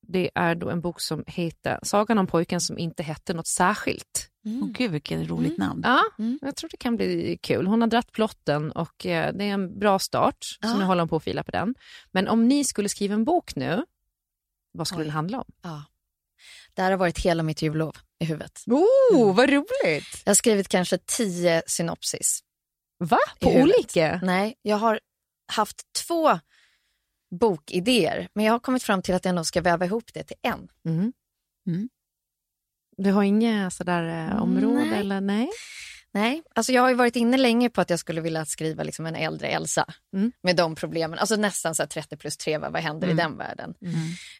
det 0.01 0.29
är 0.35 0.55
då 0.55 0.69
en 0.69 0.81
bok 0.81 1.01
som 1.01 1.23
heter 1.27 1.79
Sagan 1.83 2.17
om 2.17 2.27
pojken 2.27 2.61
som 2.61 2.77
inte 2.77 3.03
hette 3.03 3.33
något 3.33 3.47
särskilt. 3.47 4.29
Åh, 4.45 4.67
gud, 4.71 4.91
vilket 4.91 5.29
roligt 5.29 5.57
namn. 5.57 5.81
Ja, 5.85 6.01
Mm. 6.19 6.39
jag 6.41 6.55
tror 6.55 6.69
det 6.69 6.77
kan 6.77 6.95
bli 6.95 7.37
kul. 7.41 7.67
Hon 7.67 7.81
har 7.81 7.87
dratt 7.87 8.11
plotten 8.11 8.71
och 8.71 9.05
eh, 9.05 9.33
det 9.33 9.43
är 9.43 9.53
en 9.53 9.79
bra 9.79 9.99
start. 9.99 10.37
Så 10.43 10.57
Ja. 10.61 10.77
nu 10.77 10.83
håller 10.83 11.01
hon 11.01 11.09
på 11.09 11.15
att 11.15 11.23
fila 11.23 11.43
på 11.43 11.51
den. 11.51 11.75
Men 12.11 12.27
om 12.27 12.47
ni 12.47 12.63
skulle 12.63 12.89
skriva 12.89 13.13
en 13.13 13.25
bok 13.25 13.55
nu, 13.55 13.85
vad 14.71 14.87
skulle 14.87 15.01
Oj. 15.01 15.05
den 15.05 15.13
handla 15.13 15.37
om? 15.37 15.51
Ja. 15.61 15.83
Det 16.79 16.83
här 16.83 16.91
har 16.91 16.97
varit 16.97 17.19
hela 17.19 17.43
mitt 17.43 17.61
jullov 17.61 17.95
i 18.19 18.25
huvudet. 18.25 18.63
Oh, 18.67 19.35
vad 19.35 19.49
roligt! 19.49 20.21
Jag 20.25 20.29
har 20.29 20.35
skrivit 20.35 20.67
kanske 20.67 20.97
tio 20.97 21.61
synopsis. 21.67 22.39
Va? 22.99 23.17
På 23.39 23.49
olika? 23.49 24.19
Nej, 24.23 24.55
jag 24.61 24.77
har 24.77 24.99
haft 25.51 25.81
två 26.07 26.39
bokidéer, 27.39 28.27
men 28.33 28.45
jag 28.45 28.53
har 28.53 28.59
kommit 28.59 28.83
fram 28.83 29.01
till 29.01 29.15
att 29.15 29.25
jag 29.25 29.35
nog 29.35 29.45
ska 29.45 29.61
väva 29.61 29.85
ihop 29.85 30.13
det 30.13 30.23
till 30.23 30.35
en. 30.41 30.67
Mm. 30.85 31.13
Mm. 31.67 31.89
Du 32.97 33.11
har 33.11 33.23
inga 33.23 33.71
sådär 33.71 34.27
eh, 34.27 34.41
områden 34.43 34.89
Nej. 34.89 34.99
eller 34.99 35.21
nej? 35.21 35.49
Nej, 36.13 36.43
alltså 36.55 36.71
jag 36.71 36.81
har 36.81 36.89
ju 36.89 36.95
varit 36.95 37.15
inne 37.15 37.37
länge 37.37 37.69
på 37.69 37.81
att 37.81 37.89
jag 37.89 37.99
skulle 37.99 38.21
vilja 38.21 38.45
skriva 38.45 38.83
liksom 38.83 39.05
en 39.05 39.15
äldre 39.15 39.47
Elsa 39.47 39.85
Mm. 40.13 40.31
med 40.43 40.55
de 40.55 40.75
problemen. 40.75 41.19
Alltså 41.19 41.35
nästan 41.35 41.75
så 41.75 41.83
här 41.83 41.87
30 41.87 42.17
plus 42.17 42.37
3, 42.37 42.57
vad 42.57 42.71
vad 42.73 42.81
händer 42.81 43.07
Mm. 43.07 43.19
i 43.19 43.21
den 43.21 43.37
världen? 43.37 43.73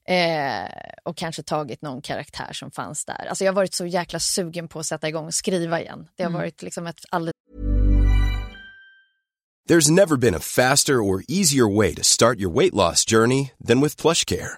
Eh, 0.07 0.91
och 1.03 1.17
kanske 1.17 1.43
tagit 1.43 1.81
någon 1.81 2.01
karaktär 2.01 2.53
som 2.53 2.71
fanns 2.71 3.05
där. 3.05 3.25
Alltså 3.29 3.43
jag 3.43 3.51
har 3.51 3.55
varit 3.55 3.73
så 3.73 3.85
jäkla 3.85 4.19
sugen 4.19 4.67
på 4.67 4.79
att 4.79 4.85
sätta 4.85 5.07
igång 5.09 5.25
och 5.25 5.33
skriva 5.33 5.81
igen. 5.81 6.07
Det 6.15 6.23
har 6.23 6.31
varit 6.31 6.61
liksom 6.61 6.87
ett 6.87 6.99
alldeles 7.09 7.33
There's 9.69 9.91
never 9.91 10.17
been 10.17 10.35
a 10.35 10.39
faster 10.39 10.93
or 10.93 11.23
easier 11.27 11.77
way 11.77 11.95
to 11.95 12.03
start 12.03 12.39
your 12.39 12.53
weight 12.59 12.73
loss 12.73 13.05
journey 13.05 13.51
than 13.67 13.81
with 13.81 14.01
PlushCare. 14.01 14.57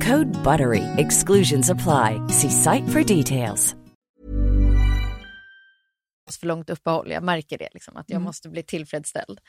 Code 0.00 0.42
BUTTERY. 0.42 0.82
Exclusions 0.96 1.70
apply. 1.70 2.20
See 2.28 2.50
site 2.50 2.88
for 2.88 3.16
details. 3.16 3.76
för 6.44 6.46
långt 6.46 6.70
uppehåll. 6.70 7.10
Jag 7.10 7.22
märker 7.22 7.58
det, 7.58 7.68
liksom, 7.74 7.96
att 7.96 8.10
jag 8.10 8.22
måste 8.22 8.48
bli 8.48 8.62
tillfredsställd. 8.62 9.40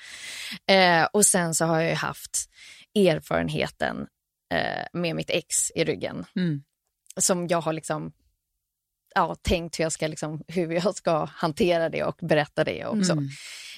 Eh, 0.68 1.04
och 1.14 1.26
sen 1.26 1.56
så 1.56 1.66
har 1.66 1.82
jag 1.82 1.89
ju 1.89 1.96
haft 1.96 2.50
erfarenheten 2.96 4.08
eh, 4.54 4.86
med 4.93 5.16
mitt 5.16 5.30
ex 5.30 5.72
i 5.76 5.84
ryggen. 5.84 6.26
Mm. 6.36 6.64
Som 7.18 7.48
jag 7.48 7.62
har 7.62 7.74
liksom, 7.74 8.14
ja, 9.16 9.36
tänkt 9.36 9.80
hur 9.80 9.84
jag, 9.84 9.91
ska, 9.91 10.08
liksom, 10.08 10.43
hur 10.48 10.72
jag 10.72 10.96
ska 10.96 11.26
hantera 11.26 11.89
det 11.89 12.04
och 12.04 12.18
berätta 12.22 12.64
det 12.64 12.86
också. 12.86 13.12
Mm. 13.12 13.30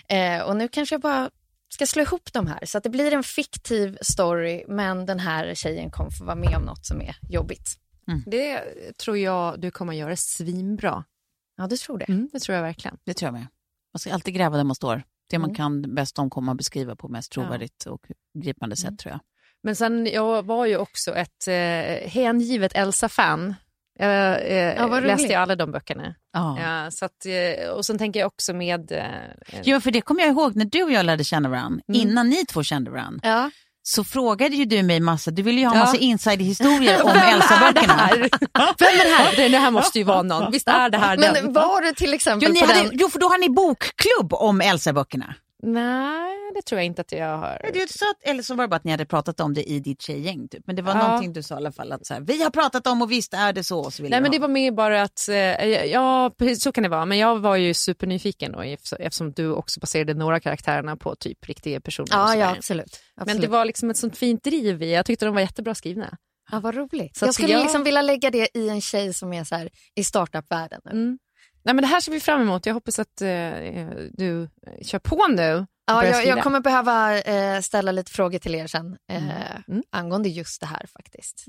Eh, 0.09 0.47
och 0.47 0.57
nu 0.57 0.67
kanske 0.67 0.95
jag 0.95 1.01
bara 1.01 1.29
ska 1.77 1.85
slå 1.85 2.01
ihop 2.01 2.33
de 2.33 2.47
här 2.47 2.65
så 2.65 2.77
att 2.77 2.83
det 2.83 2.89
blir 2.89 3.13
en 3.13 3.23
fiktiv 3.23 3.97
story 4.01 4.65
men 4.67 5.05
den 5.05 5.19
här 5.19 5.55
tjejen 5.55 5.91
kommer 5.91 6.09
få 6.11 6.23
vara 6.25 6.35
med 6.35 6.55
om 6.57 6.61
något 6.63 6.85
som 6.85 7.01
är 7.01 7.15
jobbigt. 7.29 7.75
Det 8.25 8.61
tror 8.97 9.17
jag 9.17 9.59
du 9.61 9.71
kommer 9.71 9.93
göra 9.93 10.15
svinbra. 10.15 11.03
Ja, 11.57 11.67
du 11.67 11.77
tror 11.77 11.97
det? 11.97 12.05
Mm, 12.05 12.29
det 12.33 12.39
tror 12.39 12.55
jag 12.55 12.61
verkligen. 12.63 12.97
Det 13.05 13.13
tror 13.13 13.27
jag 13.27 13.33
med. 13.33 13.47
Man 13.93 13.99
ska 13.99 14.13
alltid 14.13 14.33
gräva 14.33 14.57
där 14.57 14.63
man 14.63 14.75
står. 14.75 15.03
Det 15.29 15.37
man 15.39 15.49
Mm. 15.49 15.55
kan 15.55 15.95
bäst 15.95 16.19
om 16.19 16.29
kommer 16.29 16.45
man 16.45 16.57
beskriva 16.57 16.95
på 16.95 17.07
mest 17.07 17.31
trovärdigt 17.31 17.85
och 17.85 18.01
gripande 18.43 18.75
sätt 18.75 18.99
tror 18.99 19.11
jag. 19.11 19.19
Men 19.63 19.75
sen, 19.75 20.05
jag 20.05 20.45
var 20.45 20.65
ju 20.65 20.77
också 20.77 21.15
ett 21.15 21.47
eh, 21.47 22.09
hängivet 22.09 22.71
Elsa-fan. 22.75 23.55
Jag 23.99 24.41
eh, 24.41 24.75
Ja, 24.77 24.99
läste 24.99 25.27
ju 25.27 25.33
alla 25.33 25.55
de 25.55 25.71
böckerna. 25.71 26.15
Ja. 26.33 26.57
Ja, 26.61 26.91
så 26.91 27.05
att, 27.05 27.25
eh, 27.25 27.69
och 27.69 27.85
sen 27.85 27.97
tänker 27.97 28.19
jag 28.19 28.27
också 28.27 28.53
med... 28.53 28.91
Eh, 28.91 29.03
Jo, 29.63 29.81
för 29.81 29.91
det 29.91 30.01
kommer 30.01 30.21
jag 30.21 30.29
ihåg 30.29 30.55
när 30.55 30.65
du 30.65 30.83
och 30.83 30.91
jag 30.91 31.05
lärde 31.05 31.23
känna 31.23 31.49
varandra, 31.49 31.81
innan 31.93 32.29
ni 32.29 32.45
två 32.45 32.63
kände 32.63 32.91
varandra, 32.91 33.19
Ja. 33.29 33.51
så 33.83 34.03
frågade 34.03 34.55
ju 34.55 34.65
du 34.65 34.83
mig 34.83 34.99
massa, 34.99 35.31
du 35.31 35.41
ville 35.41 35.61
ju 35.61 35.67
ha 35.67 35.73
Ja. 35.75 35.79
massa 35.79 35.97
insiderhistorier 35.97 37.03
om 37.05 37.09
det 37.13 37.19
Elsa-böckerna. 37.19 37.93
här? 37.93 38.15
Vem 38.79 38.99
är 38.99 39.03
det 39.09 39.15
här? 39.15 39.35
Det, 39.35 39.47
det 39.49 39.57
här 39.57 39.71
måste 39.71 39.97
ju 39.97 40.03
vara 40.03 40.21
någon. 40.23 40.51
Visst 40.51 40.67
är 40.67 40.89
det 40.89 40.97
här 40.97 41.17
Men 41.17 41.33
den? 41.33 41.53
var 41.53 41.81
du 41.81 41.91
till 41.91 42.13
exempel 42.13 42.49
Jo, 42.55 42.61
på 42.65 42.73
hade, 42.73 42.83
den... 42.87 42.89
jo, 42.93 43.09
för 43.09 43.19
då 43.19 43.25
har 43.27 43.37
ni 43.37 43.49
bokklubb 43.49 44.33
om 44.33 44.61
Elsa-böckerna. 44.61 45.35
Nej, 45.73 46.37
det 46.55 46.61
tror 46.61 46.79
jag 46.79 46.85
inte 46.85 47.01
att 47.01 47.11
jag 47.11 47.37
har. 47.37 47.69
Du 47.73 47.85
sa 47.89 48.05
att, 48.11 48.29
eller 48.29 48.43
så 48.43 48.55
var 48.55 48.63
det 48.63 48.67
bara 48.67 48.75
att 48.75 48.83
ni 48.83 48.91
hade 48.91 49.05
pratat 49.05 49.39
om 49.39 49.53
det 49.53 49.63
i 49.63 49.79
ditt 49.79 50.01
tjejgäng. 50.01 50.47
Typ. 50.47 50.63
Men 50.67 50.75
det 50.75 50.81
var 50.81 50.95
Ja. 50.95 51.07
någonting 51.07 51.33
du 51.33 51.43
sa 51.43 51.55
i 51.55 51.57
alla 51.57 51.71
fall. 51.71 51.91
Att 51.91 52.05
så 52.05 52.13
här, 52.13 52.21
vi 52.21 52.43
har 52.43 52.49
pratat 52.49 52.87
om 52.87 53.01
och 53.01 53.11
visst 53.11 53.33
är 53.33 53.53
det 53.53 53.63
så. 53.63 53.91
Så 53.91 54.03
Nej 54.03 54.21
men 54.21 54.31
det 54.31 54.39
var 54.39 54.47
mer 54.47 54.71
bara 54.71 55.01
att, 55.01 55.29
eh, 55.29 55.35
ja 55.85 56.31
så 56.59 56.71
kan 56.71 56.83
det 56.83 56.89
vara, 56.89 57.05
men 57.05 57.17
jag 57.17 57.39
var 57.39 57.55
ju 57.55 57.73
supernyfiken 57.73 58.51
då 58.51 58.61
eftersom- 58.61 59.31
du 59.31 59.51
också 59.51 59.79
baserade 59.79 60.13
några 60.13 60.39
karaktärerna 60.39 60.97
på 60.97 61.15
typ 61.15 61.45
riktiga 61.47 61.81
personer. 61.81 62.07
Ja, 62.11 62.35
ja 62.35 62.55
absolut. 62.57 62.99
absolut. 63.15 63.33
Men 63.35 63.41
det 63.41 63.47
var 63.47 63.65
liksom 63.65 63.89
ett 63.89 63.97
sånt 63.97 64.17
fint 64.17 64.43
driv 64.43 64.83
i, 64.83 64.93
jag 64.93 65.05
tyckte 65.05 65.25
de 65.25 65.33
var 65.33 65.41
jättebra 65.41 65.75
skrivna. 65.75 66.17
ja, 66.51 66.59
vad 66.59 66.75
roligt. 66.75 67.17
Så 67.17 67.25
jag 67.25 67.33
skulle 67.33 67.51
jag- 67.53 67.61
liksom 67.61 67.83
vilja 67.83 68.01
lägga 68.01 68.29
det 68.31 68.49
i 68.57 68.69
en 68.69 68.81
tjej 68.81 69.13
som 69.13 69.33
är 69.33 69.43
så 69.43 69.55
här, 69.55 69.69
i 69.95 70.03
startup-världen. 70.03 70.81
Mm. 70.91 71.17
Nej 71.67 71.75
men 71.75 71.81
det 71.81 71.87
här 71.87 71.99
ser 71.99 72.11
vi 72.11 72.19
fram 72.19 72.41
emot, 72.41 72.65
jag 72.65 72.73
hoppas 72.73 72.99
att 72.99 73.21
eh, 73.21 73.27
du 74.13 74.49
kör 74.81 74.99
på 74.99 75.27
nu. 75.27 75.67
Ja, 75.87 76.05
jag, 76.05 76.25
jag 76.25 76.43
kommer 76.43 76.59
behöva 76.59 77.19
eh, 77.21 77.61
ställa 77.61 77.91
lite 77.91 78.11
frågor 78.11 78.39
till 78.39 78.55
er 78.55 78.67
sen 78.67 78.97
eh, 79.11 79.23
Mm. 79.67 79.83
angående 79.91 80.29
just 80.29 80.61
det 80.61 80.67
här 80.67 80.85
faktiskt. 80.93 81.45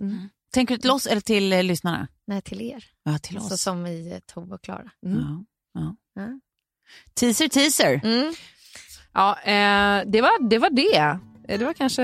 Tänker 0.55 0.75
du 0.75 0.81
till 0.81 0.91
oss 0.91 1.07
eller 1.07 1.21
till 1.21 1.53
eh, 1.53 1.63
lyssnarna? 1.63 2.09
Nej, 2.27 2.43
till 2.43 2.61
er. 2.61 2.85
Ja, 3.05 3.19
till 3.19 3.39
oss. 3.39 3.49
Så 3.49 3.57
som 3.59 3.87
i 3.87 4.13
eh, 4.13 4.19
Tove 4.35 4.55
och 4.55 4.63
Klara. 4.63 4.91
Mm. 5.07 5.19
Ja, 5.19 5.45
ja. 5.81 5.97
Ja. 6.23 6.41
Teaser, 7.21 7.49
teaser. 7.49 8.01
Mm. 8.05 8.35
Ja, 9.15 9.39
eh, 9.41 10.11
det, 10.11 10.21
var, 10.21 10.49
det 10.51 10.59
var 10.59 10.71
det. 10.71 10.97
Eh, 11.53 11.59
Det 11.59 11.65
var 11.65 11.73
kanske 11.73 12.03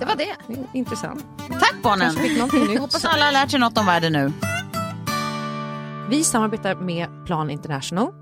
Det 0.00 0.04
var 0.06 0.16
det. 0.16 0.36
intressant. 0.74 1.24
Tack 1.60 1.74
barnen. 1.82 2.14
Nytt. 2.14 2.78
Hoppas 2.80 3.04
alla 3.04 3.24
har 3.24 3.32
lärt 3.32 3.50
sig 3.50 3.60
något 3.60 3.78
om 3.78 3.86
världen 3.86 4.12
nu. 4.12 4.32
Vi 6.10 6.24
samarbetar 6.24 6.74
med 6.74 7.26
Plan 7.26 7.50
International 7.50 8.12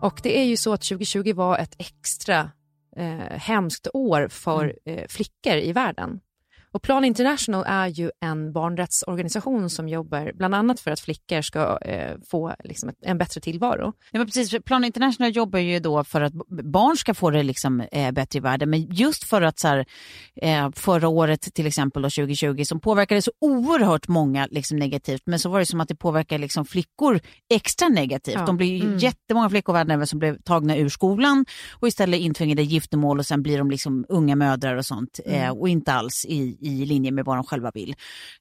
och 0.00 0.20
det 0.22 0.38
är 0.38 0.44
ju 0.44 0.56
så 0.56 0.72
att 0.72 0.82
2020 0.82 1.34
var 1.34 1.58
ett 1.58 1.74
extra 1.78 2.50
eh, 2.96 3.38
hemskt 3.38 3.88
år 3.92 4.28
för 4.28 4.74
eh, 4.84 5.06
flickor 5.08 5.56
i 5.56 5.72
världen. 5.72 6.20
Och 6.72 6.82
Plan 6.82 7.04
International 7.04 7.64
är 7.66 7.86
ju 7.86 8.10
en 8.20 8.52
barnrättsorganisation 8.52 9.70
som 9.70 9.88
jobbar 9.88 10.32
bland 10.34 10.54
annat 10.54 10.80
för 10.80 10.90
att 10.90 11.00
flickor 11.00 11.42
ska 11.42 11.78
eh, 11.78 12.16
få 12.30 12.54
liksom, 12.64 12.88
ett, 12.88 12.96
en 13.00 13.18
bättre 13.18 13.40
tillvaro. 13.40 13.92
Ja, 14.10 14.24
precis, 14.24 14.62
Plan 14.64 14.84
International 14.84 15.36
jobbar 15.36 15.58
ju 15.58 15.80
då 15.80 16.04
för 16.04 16.20
att 16.20 16.32
barn 16.48 16.96
ska 16.96 17.14
få 17.14 17.30
det 17.30 17.42
liksom, 17.42 17.80
eh, 17.80 18.12
bättre 18.12 18.36
i 18.36 18.40
världen. 18.40 18.70
Men 18.70 18.86
just 18.90 19.24
för 19.24 19.42
att 19.42 19.58
så 19.58 19.68
här, 19.68 19.86
eh, 20.42 20.70
förra 20.72 21.08
året 21.08 21.54
till 21.54 21.66
exempel, 21.66 22.02
då, 22.02 22.10
2020, 22.10 22.64
som 22.64 22.80
påverkade 22.80 23.22
så 23.22 23.32
oerhört 23.40 24.08
många 24.08 24.46
liksom, 24.50 24.78
negativt. 24.78 25.22
Men 25.26 25.38
så 25.38 25.48
var 25.48 25.58
det 25.58 25.66
som 25.66 25.80
att 25.80 25.88
det 25.88 25.96
påverkade 25.96 26.40
liksom, 26.40 26.64
flickor 26.64 27.20
extra 27.54 27.88
negativt. 27.88 28.34
Ja. 28.34 28.46
De 28.46 28.56
blir 28.56 28.84
ju 28.84 28.96
jättemånga 28.98 29.50
flickor 29.50 29.72
världen 29.72 29.90
över 29.90 30.04
som 30.04 30.18
blev 30.18 30.42
tagna 30.42 30.76
ur 30.76 30.88
skolan 30.88 31.44
och 31.70 31.88
istället 31.88 32.20
intvingade 32.20 32.62
giftermål 32.62 33.18
och 33.18 33.26
sen 33.26 33.42
blir 33.42 33.58
de 33.58 33.70
liksom 33.70 34.06
unga 34.08 34.36
mödrar 34.36 34.76
och 34.76 34.86
sånt. 34.86 35.20
Eh, 35.26 35.50
och 35.50 35.68
inte 35.68 35.92
alls 35.92 36.26
i, 36.28 36.56
i 36.60 36.86
linje 36.86 37.10
med 37.10 37.24
vad 37.24 37.36
de 37.36 37.44
själva 37.44 37.70
vill. 37.74 37.94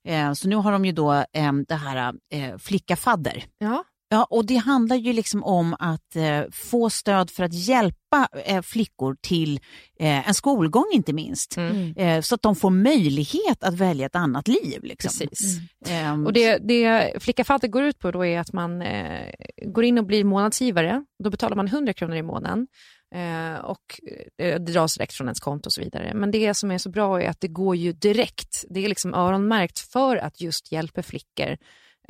Eh, 0.07 0.34
så 0.34 0.47
nu 0.47 0.55
har 0.55 0.72
de 0.72 0.86
ju 0.86 0.91
då 0.91 1.13
eh, 1.13 1.53
det 1.67 1.76
här 1.76 2.13
eh, 2.34 2.57
flicka-fadder. 2.57 3.43
Ja. 3.57 3.84
Ja, 4.11 4.24
och 4.30 4.45
det 4.45 4.55
handlar 4.55 4.95
ju 4.95 5.13
liksom 5.13 5.43
om 5.43 5.76
att 5.80 6.15
eh, 6.15 6.41
få 6.51 6.89
stöd 6.89 7.30
för 7.30 7.43
att 7.43 7.53
hjälpa 7.53 8.28
eh, 8.45 8.61
flickor 8.61 9.15
till 9.22 9.59
eh, 9.99 10.28
en 10.28 10.34
skolgång 10.34 10.86
inte 10.93 11.13
minst. 11.13 11.57
Mm. 11.57 11.93
Eh, 11.97 12.22
så 12.22 12.36
att 12.36 12.41
de 12.41 12.55
får 12.55 12.70
möjlighet 12.70 13.63
att 13.63 13.74
välja 13.74 14.05
ett 14.05 14.15
annat 14.15 14.47
liv. 14.47 14.84
Liksom. 14.84 15.28
Precis. 15.30 15.57
Ehm, 15.88 16.26
Och 16.26 16.34
det, 16.34 16.57
det 16.57 17.13
Flicka 17.24 17.43
Fadder 17.43 17.67
går 17.67 17.84
ut 17.84 17.99
på 17.99 18.11
då 18.11 18.26
är 18.26 18.39
att 18.39 18.53
man 18.53 18.82
eh, 18.82 19.32
går 19.65 19.84
in 19.84 19.97
och 19.97 20.05
blir 20.05 20.24
månadsgivare. 20.24 21.05
Då 21.24 21.30
betalar 21.30 21.55
man 21.55 21.67
100 21.67 21.93
kronor 21.93 22.15
i 22.15 22.24
månaden 22.24 22.67
eh, 23.16 23.55
och 23.66 23.99
eh, 24.38 24.60
det 24.60 24.72
dras 24.74 24.95
direkt 24.97 25.14
från 25.14 25.28
ens 25.28 25.39
konto 25.39 25.68
och 25.68 25.74
så 25.74 25.82
vidare. 25.82 26.12
Men 26.16 26.32
det 26.32 26.53
som 26.53 26.72
är 26.72 26.78
så 26.78 26.89
bra 26.89 27.22
är 27.22 27.30
att 27.30 27.41
det 27.41 27.47
går 27.47 27.76
ju 27.76 27.93
direkt. 27.93 28.66
Det 28.70 28.86
är 28.86 28.89
liksom 28.89 29.14
öronmärkt 29.14 29.80
för 29.80 30.18
att 30.18 30.41
just 30.41 30.72
hjälpa 30.72 31.03
flickor 31.03 31.57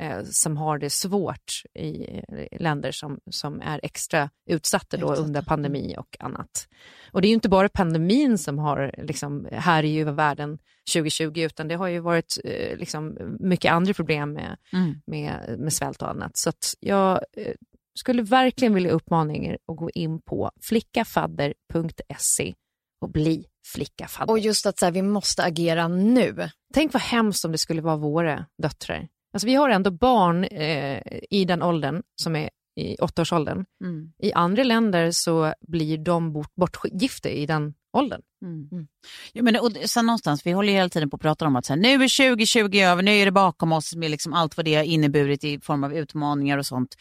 eh, 0.00 0.18
som 0.24 0.56
har 0.56 0.78
det 0.78 0.90
svårt 0.90 1.52
i 1.74 2.06
eh, 2.28 2.60
länder 2.60 2.92
som, 2.92 3.18
som 3.30 3.60
är 3.60 3.80
extra 3.82 4.30
utsatta, 4.50 4.96
då 4.96 5.06
Utsatta. 5.06 5.26
under 5.26 5.42
pandemi 5.42 5.94
och 5.98 6.16
annat. 6.20 6.68
Och 7.12 7.22
det 7.22 7.26
är 7.26 7.30
ju 7.30 7.34
inte 7.34 7.48
bara 7.48 7.68
pandemin 7.68 8.38
som 8.38 8.58
har 8.58 8.94
liksom, 8.98 9.48
här 9.52 9.84
i 9.84 10.04
världen 10.04 10.58
2020, 10.94 11.32
utan 11.40 11.68
det 11.68 11.74
har 11.74 11.88
ju 11.88 12.00
varit 12.00 12.38
eh, 12.44 12.76
liksom, 12.76 13.18
mycket 13.40 13.72
andra 13.72 13.94
problem 13.94 14.32
med, 14.32 14.56
Mm. 14.72 14.94
med, 15.06 15.56
med 15.58 15.72
svält 15.72 16.02
och 16.02 16.10
annat. 16.10 16.30
Så 16.36 16.52
jag 16.80 17.20
eh, 17.36 17.54
skulle 17.98 18.22
verkligen 18.22 18.74
vilja 18.74 18.90
uppmana 18.90 19.34
er 19.34 19.58
att 19.72 19.76
gå 19.76 19.90
in 19.90 20.22
på 20.22 20.50
flickafadder.se 20.60 22.54
och 23.00 23.10
bli 23.10 23.46
flickafadder. 23.66 24.32
Och 24.32 24.38
just 24.38 24.66
att 24.66 24.78
så 24.78 24.84
här, 24.84 24.92
vi 24.92 25.02
måste 25.02 25.44
agera 25.44 25.88
nu. 25.88 26.50
Tänk 26.74 26.92
vad 26.92 27.02
hemskt 27.02 27.44
om 27.44 27.52
det 27.52 27.58
skulle 27.58 27.82
vara 27.82 27.96
våra 27.96 28.46
döttrar. 28.62 29.08
Alltså, 29.32 29.46
vi 29.46 29.54
har 29.54 29.70
ändå 29.70 29.90
barn 29.90 30.44
eh, 30.44 31.02
i 31.30 31.44
den 31.44 31.62
åldern, 31.62 32.02
som 32.22 32.36
är 32.36 32.50
i 32.76 32.96
åttaårsåldern. 32.96 33.64
Mm. 33.84 34.12
I 34.18 34.32
andra 34.32 34.64
länder 34.64 35.10
så 35.10 35.54
blir 35.68 35.98
de 35.98 36.32
bort, 36.32 36.54
bortgifta 36.54 37.28
i 37.28 37.46
den 37.46 37.74
åldern. 37.92 38.22
Mm. 38.42 38.86
Ja, 39.32 39.42
men, 39.42 39.56
och 39.56 39.72
sen 39.84 40.06
någonstans, 40.06 40.46
vi 40.46 40.52
håller 40.52 40.68
ju 40.68 40.78
hela 40.78 40.88
tiden 40.88 41.10
på 41.10 41.16
att 41.16 41.22
prata 41.22 41.46
om 41.46 41.56
att 41.56 41.66
så 41.66 41.72
här, 41.72 41.80
nu 41.80 41.94
är 42.04 42.34
2020 42.34 42.76
över, 42.76 43.02
nu 43.02 43.10
är 43.10 43.24
det 43.24 43.32
bakom 43.32 43.72
oss 43.72 43.96
med 43.96 44.10
liksom 44.10 44.32
allt 44.32 44.56
vad 44.56 44.64
det 44.66 44.74
har 44.74 44.84
inneburit 44.84 45.44
i 45.44 45.60
form 45.60 45.84
av 45.84 45.94
utmaningar 45.94 46.58
och 46.58 46.66
sånt. 46.66 46.96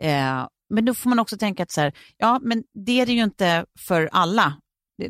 Eh, 0.00 0.46
men 0.70 0.84
då 0.84 0.94
får 0.94 1.08
man 1.08 1.18
också 1.18 1.36
tänka 1.36 1.62
att 1.62 1.70
så 1.70 1.80
här, 1.80 1.92
ja, 2.16 2.40
men 2.42 2.62
det 2.86 3.00
är 3.00 3.06
det 3.06 3.12
ju 3.12 3.22
inte 3.22 3.64
för 3.78 4.08
alla. 4.12 4.54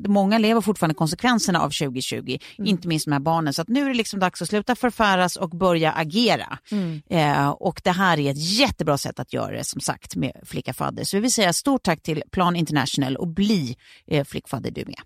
Många 0.09 0.39
lever 0.39 0.61
fortfarande 0.61 0.95
konsekvenserna 0.95 1.61
av 1.61 1.71
2020, 1.71 2.39
inte 2.59 2.89
minst 2.89 3.07
de 3.07 3.13
här 3.13 3.21
barnen. 3.21 3.55
Så 3.55 3.65
nu 3.69 3.83
är 3.85 3.89
det 3.89 3.95
liksom 3.95 4.21
dags 4.21 4.43
att 4.43 4.49
sluta 4.49 4.75
förfäras 4.77 5.37
och 5.37 5.51
börja 5.51 5.93
agera. 5.93 6.59
Eh, 7.11 7.49
och 7.49 7.81
det 7.85 7.91
här 7.91 8.19
är 8.19 8.31
ett 8.31 8.59
jättebra 8.59 8.99
sätt 8.99 9.21
att 9.21 9.33
göra 9.33 9.57
det, 9.57 9.65
som 9.65 9.81
sagt, 9.81 10.17
med 10.17 10.33
Flickafadder. 10.45 11.05
Så 11.05 11.17
vi 11.17 11.21
vill 11.21 11.33
säga 11.33 11.53
stort 11.53 11.83
tack 11.83 12.03
till 12.03 12.23
Plan 12.31 12.57
International 12.57 13.17
och 13.17 13.29
bli 13.29 13.77
eh, 14.07 14.25
Flickfadder 14.25 14.71
du 14.71 14.85
med. 14.85 15.01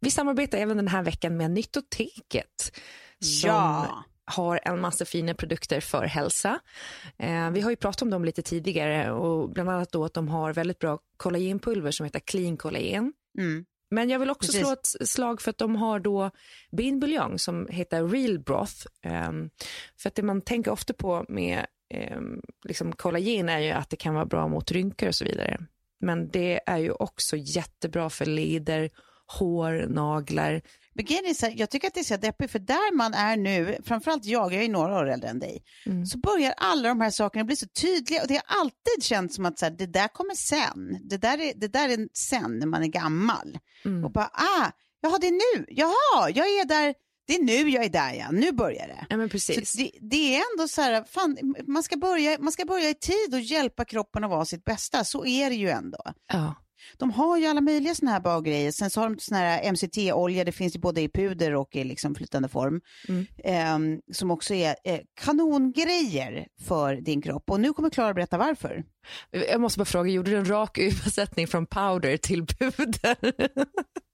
Vi 0.00 0.10
samarbetar 0.10 0.58
även 0.58 0.76
den 0.76 0.88
här 0.88 1.02
veckan 1.02 1.36
med 1.36 1.50
Nyttoteket. 1.50 2.72
Som 3.20 3.50
Ja. 3.50 4.04
Har 4.26 4.60
en 4.62 4.80
massa 4.80 5.04
fina 5.04 5.34
produkter 5.34 5.80
för 5.80 6.04
hälsa. 6.04 6.60
Eh, 7.18 7.50
vi 7.50 7.60
har 7.60 7.70
ju 7.70 7.76
pratat 7.76 8.02
om 8.02 8.10
dem 8.10 8.24
lite 8.24 8.42
tidigare 8.42 9.12
och 9.12 9.50
bland 9.50 9.70
annat 9.70 9.92
då 9.92 10.04
att 10.04 10.14
de 10.14 10.28
har 10.28 10.52
väldigt 10.52 10.78
bra 10.78 10.98
kollagenpulver 11.16 11.90
som 11.90 12.04
heter 12.04 12.20
Clean 12.20 12.56
Collagen. 12.56 13.12
Mm. 13.38 13.64
Men 13.90 14.10
jag 14.10 14.18
vill 14.18 14.30
också 14.30 14.52
Precis. 14.52 14.60
slå 14.60 14.72
ett 14.72 15.08
slag 15.08 15.40
för 15.42 15.50
att 15.50 15.58
de 15.58 15.76
har 15.76 16.00
då 16.00 16.30
binbuljong 16.72 17.38
som 17.38 17.68
heter 17.70 18.08
Real 18.08 18.38
Broth. 18.38 18.86
Ehm, 19.02 19.50
för 19.98 20.08
att 20.08 20.14
det 20.14 20.22
man 20.22 20.40
tänker 20.40 20.70
ofta 20.70 20.92
på 20.92 21.24
med 21.28 21.66
um, 22.16 22.40
liksom 22.64 22.92
kollagen 22.92 23.48
är 23.48 23.58
ju 23.58 23.70
att 23.70 23.90
det 23.90 23.96
kan 23.96 24.14
vara 24.14 24.26
bra 24.26 24.48
mot 24.48 24.72
rynkor 24.72 25.08
och 25.08 25.14
så 25.14 25.24
vidare. 25.24 25.58
Men 26.00 26.28
det 26.28 26.60
är 26.66 26.78
ju 26.78 26.90
också 26.90 27.36
jättebra 27.36 28.10
för 28.10 28.26
leder, 28.26 28.90
hår, 29.26 29.86
naglar. 29.88 30.62
Här, 31.42 31.52
jag 31.56 31.70
tycker 31.70 31.88
att 31.88 31.94
det 31.94 32.00
är 32.00 32.04
så 32.04 32.16
deppigt, 32.16 32.50
för 32.52 32.58
där 32.58 32.96
man 32.96 33.14
är 33.14 33.36
nu, 33.36 33.78
framförallt 33.84 34.24
jag, 34.24 34.52
jag 34.54 34.64
är 34.64 34.68
några 34.68 34.98
år 34.98 35.08
äldre 35.10 35.28
än 35.30 35.38
dig, 35.38 35.62
Mm. 35.86 36.06
så 36.06 36.18
börjar 36.18 36.54
alla 36.56 36.88
de 36.88 37.00
här 37.00 37.10
sakerna 37.10 37.44
bli 37.44 37.56
så 37.56 37.66
tydliga 37.66 38.22
och 38.22 38.28
det 38.28 38.34
har 38.34 38.60
alltid 38.60 39.02
känts 39.02 39.34
som 39.36 39.46
att 39.46 39.58
så 39.58 39.64
här, 39.66 39.72
det 39.72 39.86
där 39.86 40.08
kommer 40.08 40.34
sen. 40.34 41.08
Det 41.08 41.16
där 41.16 41.38
är, 41.40 41.52
det 41.56 41.68
där 41.68 41.88
är 41.88 42.08
sen 42.12 42.58
när 42.58 42.66
man 42.66 42.82
är 42.82 42.86
gammal. 42.86 43.58
Mm. 43.84 44.04
Och 44.04 44.12
bara, 44.12 44.30
ah, 44.32 44.70
jaha 45.02 45.18
det 45.20 45.26
är 45.26 45.58
nu, 45.58 45.64
jaha, 45.68 46.30
jag 46.30 46.46
är 46.46 46.64
där, 46.64 46.94
det 47.26 47.34
är 47.34 47.42
nu 47.42 47.70
jag 47.70 47.84
är 47.84 47.88
där 47.88 48.12
ja, 48.14 48.30
nu 48.30 48.52
börjar 48.52 48.88
det. 48.88 49.06
Ja, 49.10 49.16
men 49.16 49.28
precis. 49.28 49.72
Det, 49.72 49.90
det 50.00 50.36
är 50.36 50.42
ändå 50.52 50.68
så 50.68 50.80
här, 50.82 51.04
fan, 51.04 51.36
man, 51.66 51.82
ska 51.82 51.96
börja, 51.96 52.36
man 52.40 52.52
ska 52.52 52.64
börja 52.64 52.88
i 52.90 52.94
tid 52.94 53.34
och 53.34 53.40
hjälpa 53.40 53.84
kroppen 53.84 54.24
att 54.24 54.30
vara 54.30 54.44
sitt 54.44 54.64
bästa, 54.64 55.04
så 55.04 55.26
är 55.26 55.50
det 55.50 55.56
ju 55.56 55.68
ändå. 55.68 55.98
Ja. 56.32 56.54
De 56.96 57.10
har 57.10 57.38
ju 57.38 57.46
alla 57.46 57.60
möjliga 57.60 57.94
såna 57.94 58.10
här 58.10 58.20
bra 58.20 58.40
grejer. 58.40 58.70
Sen 58.70 58.90
så 58.90 59.00
har 59.00 59.08
de 59.08 59.18
såna 59.18 59.38
här 59.38 59.72
MCT-olja, 59.72 60.44
det 60.44 60.52
finns 60.52 60.76
ju 60.76 60.80
både 60.80 61.00
i 61.00 61.08
puder 61.08 61.54
och 61.54 61.76
i 61.76 61.84
liksom 61.84 62.14
flytande 62.14 62.48
form. 62.48 62.80
Mm. 63.08 63.26
Ehm, 63.44 64.00
som 64.12 64.30
också 64.30 64.54
är 64.54 64.76
eh, 64.84 65.00
kanongrejer 65.20 66.46
för 66.66 66.94
din 66.96 67.22
kropp. 67.22 67.50
Och 67.50 67.60
nu 67.60 67.72
kommer 67.72 67.90
Klara 67.90 68.14
berätta 68.14 68.38
varför. 68.38 68.84
Jag 69.30 69.60
måste 69.60 69.78
bara 69.78 69.84
fråga, 69.84 70.10
gjorde 70.10 70.30
du 70.30 70.36
en 70.36 70.48
rak 70.48 70.78
översättning 70.78 71.46
från 71.46 71.66
powder 71.66 72.16
till 72.16 72.46
puder? 72.46 73.16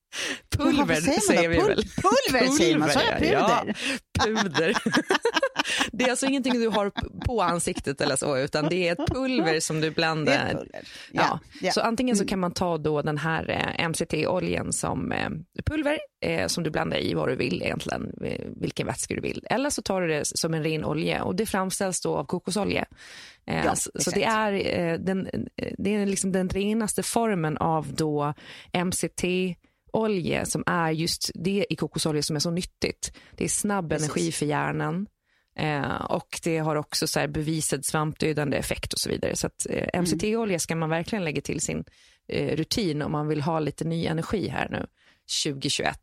Pulver 0.57 0.95
säger 0.95 1.21
säger 1.21 1.49
vi 1.49 1.57
Pul- 1.59 1.67
väl? 1.69 1.77
pulver 1.77 2.47
säger 2.57 2.79
man, 2.79 2.91
sa 2.91 3.01
jag 3.03 3.19
puder? 3.19 3.33
Ja, 3.33 3.65
puder. 4.25 4.77
det 5.93 6.05
är 6.05 6.11
alltså 6.11 6.27
ingenting 6.27 6.53
du 6.61 6.69
har 6.69 6.93
på 7.27 7.43
ansiktet 7.43 8.01
eller 8.01 8.17
så, 8.17 8.39
utan 8.39 8.69
det 8.69 8.89
är 8.89 8.93
ett 8.93 9.09
pulver 9.15 9.61
som 9.61 9.81
du 9.81 9.91
blandar. 9.91 10.49
pulver. 10.49 10.83
Ja. 11.13 11.39
ja. 11.61 11.73
Så 11.73 11.81
antingen 11.81 12.17
så 12.17 12.27
kan 12.27 12.39
man 12.41 12.53
ta 12.53 12.79
då 12.79 13.03
den 13.03 13.19
här 13.19 13.51
eh, 13.79 13.89
MCT-oljan 13.89 14.73
som 14.73 15.13
eh, 15.13 15.29
pulver 15.67 15.99
eh, 16.25 16.47
som 16.47 16.65
du 16.65 16.71
blandar 16.71 16.99
i 16.99 17.15
vad 17.15 17.29
du 17.29 17.37
vill 17.37 17.63
egentligen, 17.63 18.13
vilken 18.61 18.87
vätska 18.87 19.15
du 19.15 19.21
vill. 19.21 19.47
Eller 19.51 19.71
så 19.71 19.83
tar 19.83 20.01
du 20.01 20.09
det 20.09 20.23
som 20.25 20.55
en 20.55 20.65
ren 20.65 20.85
olja 20.85 21.25
och 21.25 21.37
det 21.37 21.47
framställs 21.47 22.01
då 22.01 22.17
av 22.17 22.25
kokosolja. 22.25 22.85
Eh, 23.47 23.65
Ja, 23.65 23.75
så, 23.77 23.91
exakt. 23.95 24.15
det 24.15 24.25
är, 24.25 24.53
eh, 24.93 24.99
den, 24.99 25.29
det 25.79 25.95
är 25.95 26.07
liksom 26.07 26.33
den 26.33 26.49
renaste 26.49 27.03
formen 27.03 27.57
av 27.59 27.95
då 27.95 28.35
MCT 28.85 29.25
olja 29.93 30.45
som 30.47 30.63
är 30.67 30.91
just 30.91 31.31
det 31.35 31.67
i 31.71 31.77
kokosolja 31.77 32.23
som 32.23 32.37
är 32.37 32.41
så 32.41 32.51
nyttigt. 32.51 33.13
Det 33.37 33.45
är 33.45 33.49
snabb 33.49 33.89
Precis. 33.91 34.09
energi 34.09 34.33
för 34.33 34.47
hjärnan. 34.47 35.07
Eh, 35.59 35.95
och 36.05 36.41
det 36.45 36.59
har 36.59 36.77
också 36.77 37.07
så 37.07 37.29
bevisad 37.29 37.85
svampdödande 37.85 38.57
effekt 38.57 38.93
och 38.93 38.99
så 38.99 39.09
vidare. 39.09 39.37
Så 39.37 39.47
att 39.47 39.67
eh, 39.71 40.01
MCT-olja 40.03 40.59
ska 40.59 40.77
man 40.77 40.91
verkligen 40.91 41.25
lägga 41.25 41.41
till 41.41 41.61
sin 41.61 41.85
eh, 42.29 42.57
rutin 42.57 43.03
om 43.03 43.13
man 43.13 43.29
vill 43.29 43.43
ha 43.43 43.61
lite 43.61 43.85
ny 43.85 44.07
energi 44.07 44.49
här 44.49 44.69
nu 44.71 44.87
2021. 45.45 45.97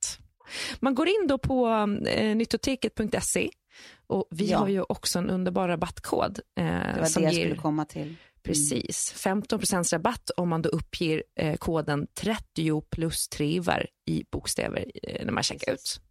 Man 0.79 0.95
går 0.95 1.07
in 1.07 1.27
då 1.27 1.37
på 1.37 1.67
eh, 2.07 2.35
nyttoteket.se 2.35 3.49
och 4.07 4.27
vi 4.31 4.49
Ja. 4.51 4.57
har 4.57 4.67
ju 4.67 4.81
också 4.89 5.19
en 5.19 5.29
underbar 5.29 5.67
rabattkod 5.67 6.39
eh, 6.59 6.65
det 6.65 6.95
var 6.99 7.05
som 7.05 7.21
det 7.21 7.27
jag 7.27 7.33
ger 7.33 7.41
skulle 7.45 7.61
komma 7.61 7.85
till. 7.85 8.15
Precis, 8.43 9.13
15% 9.17 9.93
rabatt 9.93 10.29
om 10.37 10.49
man 10.49 10.61
då 10.61 10.69
uppger 10.69 11.23
eh, 11.39 11.55
koden 11.55 12.07
30 12.13 12.81
plus 12.81 13.27
trivar 13.27 13.87
i 14.05 14.23
bokstäver 14.31 14.91
eh, 15.03 15.25
när 15.25 15.33
man 15.33 15.43
checkar 15.43 15.73
ut. 15.73 16.01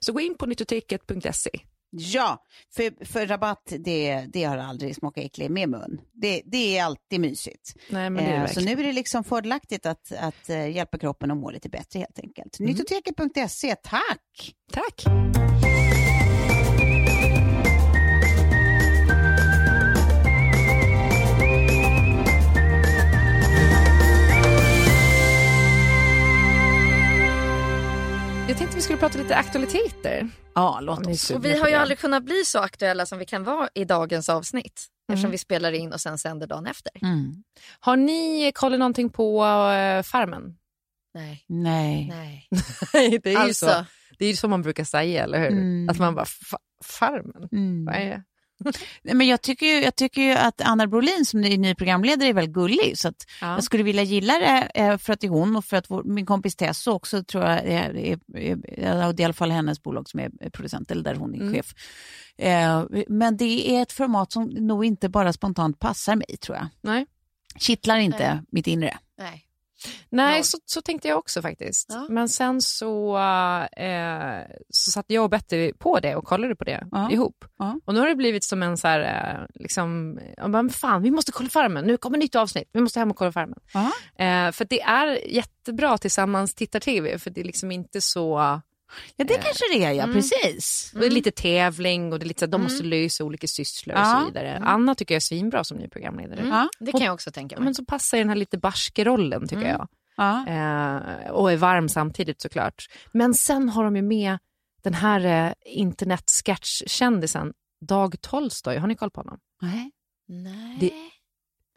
Så 0.00 0.12
gå 0.12 0.20
in 0.20 0.34
på 0.34 0.46
nyttoteket.se. 0.46 1.50
Ja, 1.90 2.44
för, 2.76 3.04
för 3.04 3.26
rabatt 3.26 3.72
det, 3.78 4.26
det 4.32 4.44
har 4.44 4.58
aldrig 4.58 4.96
smakat 4.96 5.24
äcklig 5.24 5.50
med 5.50 5.68
mun. 5.68 6.00
Det, 6.12 6.42
det 6.44 6.78
är 6.78 6.84
alltid 6.84 7.20
mysigt. 7.20 7.74
Nej, 7.88 8.10
men 8.10 8.24
det 8.24 8.30
är 8.30 8.38
det 8.38 8.44
Eh, 8.44 8.50
så 8.50 8.60
nu 8.60 8.72
är 8.72 8.82
det 8.82 8.92
liksom 8.92 9.24
fördelaktigt 9.24 9.86
att, 9.86 10.12
att 10.12 10.48
eh, 10.48 10.70
hjälpa 10.70 10.98
kroppen 10.98 11.30
att 11.30 11.36
må 11.36 11.50
lite 11.50 11.68
bättre 11.68 11.98
helt 11.98 12.18
enkelt. 12.18 12.58
Mm. 12.58 12.72
Nyttoteket.se, 12.72 13.74
tack! 13.74 14.54
Tack. 14.72 15.04
Jag 28.48 28.56
tänkte 28.58 28.76
vi 28.76 28.82
skulle 28.82 28.98
prata 28.98 29.18
lite 29.18 29.36
aktualiteter. 29.36 30.28
Ja, 30.54 30.78
låt 30.82 31.06
oss. 31.06 31.30
Och 31.30 31.44
vi 31.44 31.58
har 31.58 31.68
ju 31.68 31.74
aldrig 31.74 31.98
kunnat 31.98 32.22
bli 32.24 32.44
så 32.44 32.58
aktuella 32.58 33.06
som 33.06 33.18
vi 33.18 33.24
kan 33.26 33.44
vara 33.44 33.68
i 33.74 33.84
dagens 33.84 34.28
avsnitt. 34.28 34.86
Eftersom 35.08 35.24
Mm. 35.24 35.30
vi 35.30 35.38
spelar 35.38 35.72
in 35.72 35.92
och 35.92 36.00
sen 36.00 36.18
sänder 36.18 36.46
dagen 36.46 36.66
efter. 36.66 36.92
Mm. 37.02 37.42
Har 37.80 37.96
ni 37.96 38.52
kollat 38.54 38.78
någonting 38.78 39.10
på 39.10 39.42
uh, 39.44 40.02
Farmen? 40.02 40.56
Nej, 41.14 41.44
Nej. 41.48 42.08
nej. 42.10 42.48
Det 43.22 43.26
är 43.26 43.30
ju 43.30 43.36
Alltså, 43.36 43.66
så. 43.66 43.84
Det 44.18 44.24
är 44.24 44.28
ju 44.28 44.36
så 44.36 44.48
man 44.48 44.62
brukar 44.62 44.84
säga, 44.84 45.24
eller 45.24 45.38
hur? 45.38 45.48
Mm. 45.48 45.88
Att 45.88 45.98
man 45.98 46.14
bara, 46.14 46.24
"Fa- 46.24 46.56
Farmen? 46.84 47.48
Mm. 47.52 47.84
Vad 47.84 47.94
är 47.94 48.04
det? 48.10 48.22
Nej, 49.02 49.14
Men 49.14 49.26
jag 49.26 49.42
tycker, 49.42 49.66
ju, 49.66 49.72
jag 49.84 49.96
tycker 49.96 50.22
ju 50.22 50.32
att 50.32 50.60
Anna 50.60 50.86
Brolin 50.86 51.24
som 51.24 51.44
är 51.44 51.58
ny 51.58 51.74
programledare 51.74 52.28
är 52.28 52.32
väldigt 52.32 52.54
gullig. 52.54 52.98
Så 52.98 53.12
Ja. 53.40 53.54
Jag 53.54 53.64
skulle 53.64 53.82
vilja 53.82 54.02
gilla 54.02 54.38
det 54.38 54.70
eh, 54.74 54.98
för 54.98 55.12
att 55.12 55.20
det 55.20 55.26
är 55.26 55.30
hon 55.30 55.56
och 55.56 55.64
för 55.64 55.76
att 55.76 55.90
vår, 55.90 56.04
min 56.04 56.26
kompis 56.26 56.56
Tesso 56.56 56.90
också 56.92 57.24
tror 57.24 57.44
jag 57.44 57.52
är, 57.58 57.96
är, 57.96 58.18
är, 58.36 58.38
är, 58.38 59.12
det 59.12 59.20
är 59.20 59.20
i 59.20 59.24
alla 59.24 59.32
fall 59.34 59.50
hennes 59.50 59.82
bolag 59.82 60.08
som 60.08 60.20
är 60.20 60.50
producent 60.50 60.90
eller 60.90 61.02
där 61.02 61.14
hon 61.14 61.34
är 61.34 61.38
Mm. 61.40 61.54
chef. 61.54 61.74
Eh, 62.38 62.84
men 63.08 63.36
det 63.36 63.70
är 63.76 63.82
ett 63.82 63.92
format 63.92 64.32
som 64.32 64.44
nog 64.44 64.84
inte 64.84 65.08
bara 65.08 65.32
spontant 65.32 65.78
passar 65.78 66.16
mig 66.16 66.36
tror 66.40 66.56
jag. 66.56 66.66
Nej. 66.80 67.06
Kittlar 67.58 67.96
inte 67.98 68.34
Nej. 68.34 68.42
mitt 68.50 68.66
inre. 68.66 68.98
nej. 69.18 69.44
Nej, 70.10 70.34
Noll. 70.34 70.44
så, 70.44 70.58
så 70.64 70.82
tänkte 70.82 71.08
jag 71.08 71.18
också 71.18 71.42
faktiskt. 71.42 71.86
Ja. 71.90 72.06
Men 72.08 72.28
sen 72.28 72.62
så, 72.62 73.18
eh, 73.76 74.40
så 74.70 74.90
satt 74.90 75.04
jag 75.08 75.24
och 75.24 75.30
Betty 75.30 75.72
på 75.72 76.00
det 76.00 76.16
och 76.16 76.24
kollade 76.24 76.56
på 76.56 76.64
det 76.64 76.86
Ja. 76.90 77.10
ihop. 77.10 77.44
Ja. 77.58 77.80
Och 77.84 77.94
nu 77.94 78.00
har 78.00 78.08
det 78.08 78.14
blivit 78.14 78.44
som 78.44 78.62
en 78.62 78.76
så 78.76 78.88
här, 78.88 79.00
eh, 79.00 79.46
liksom, 79.54 80.18
jag 80.36 80.50
bara, 80.50 80.68
fan 80.68 81.02
vi 81.02 81.10
måste 81.10 81.32
kolla 81.32 81.48
Farmen, 81.48 81.84
nu 81.84 81.96
kommer 81.96 82.18
nytt 82.18 82.34
avsnitt, 82.34 82.68
vi 82.72 82.80
måste 82.80 82.98
hem 82.98 83.10
och 83.10 83.16
kolla 83.16 83.32
Farmen. 83.32 83.58
Ja. 83.72 83.84
Eh, 84.24 84.52
för 84.52 84.64
det 84.70 84.80
är 84.82 85.28
jättebra 85.34 85.98
tillsammans 85.98 86.54
tittar-tv, 86.54 87.18
för 87.18 87.30
det 87.30 87.40
är 87.40 87.44
liksom 87.44 87.72
inte 87.72 88.00
så, 88.00 88.60
Ja, 89.16 89.24
det 89.24 89.34
kanske 89.34 89.64
det 89.72 89.84
är, 89.84 89.92
ja. 89.92 90.02
Mm. 90.02 90.14
Precis. 90.14 90.90
det 90.94 91.06
är 91.06 91.10
lite 91.10 91.30
tävling 91.30 92.12
och 92.12 92.18
det 92.18 92.24
är 92.24 92.28
lite 92.28 92.40
så 92.40 92.46
de 92.46 92.62
måste 92.62 92.84
lösa 92.84 93.24
olika 93.24 93.46
sysslor 93.46 93.94
och 93.96 94.00
Ja. 94.02 94.18
så 94.20 94.26
vidare. 94.26 94.58
Anna 94.64 94.94
tycker 94.94 95.14
jag 95.14 95.16
är 95.16 95.20
svinbra 95.20 95.64
som 95.64 95.76
ny 95.78 95.88
programledare. 95.88 96.46
Ja. 96.48 96.68
Det 96.80 96.92
kan 96.92 97.00
jag 97.00 97.14
också 97.14 97.30
tänka 97.30 97.56
mig. 97.56 97.64
Men 97.64 97.74
så 97.74 97.84
passar 97.84 98.18
den 98.18 98.28
här 98.28 98.36
lite 98.36 98.58
barske 98.58 99.04
rollen 99.04 99.48
tycker 99.48 99.68
jag. 99.68 99.88
Ja. 100.16 100.46
Eh, 100.46 101.30
och 101.30 101.52
är 101.52 101.56
varm 101.56 101.88
samtidigt 101.88 102.40
såklart. 102.40 102.86
Men 103.12 103.34
sen 103.34 103.68
har 103.68 103.84
de 103.84 103.96
ju 103.96 104.02
med 104.02 104.38
den 104.82 104.94
här 104.94 105.46
eh, 105.48 105.52
internet-sketch-kändisen 105.64 107.52
Dag 107.80 108.20
Tolstoy. 108.20 108.76
Har 108.76 108.88
ni 108.88 108.94
koll 108.96 109.10
på 109.10 109.20
honom? 109.20 109.38
Nej. 109.62 109.90
Nej. 110.28 110.76
Det- 110.80 110.92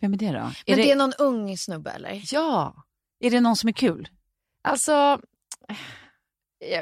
Vem 0.01 0.14
är 0.14 0.18
det 0.18 0.26
då? 0.28 0.32
Men 0.34 0.39
är 0.39 0.53
det... 0.66 0.76
det- 0.76 0.91
är 0.91 0.95
någon 0.95 1.14
ung 1.20 1.57
snubbe 1.57 1.89
eller? 1.91 2.22
Ja, 2.34 2.84
Är 3.20 3.32
det 3.32 3.41
någon 3.41 3.55
som 3.55 3.70
är 3.70 3.74
kul? 3.74 4.07
alltså... 4.64 5.20
eh, 6.62 6.82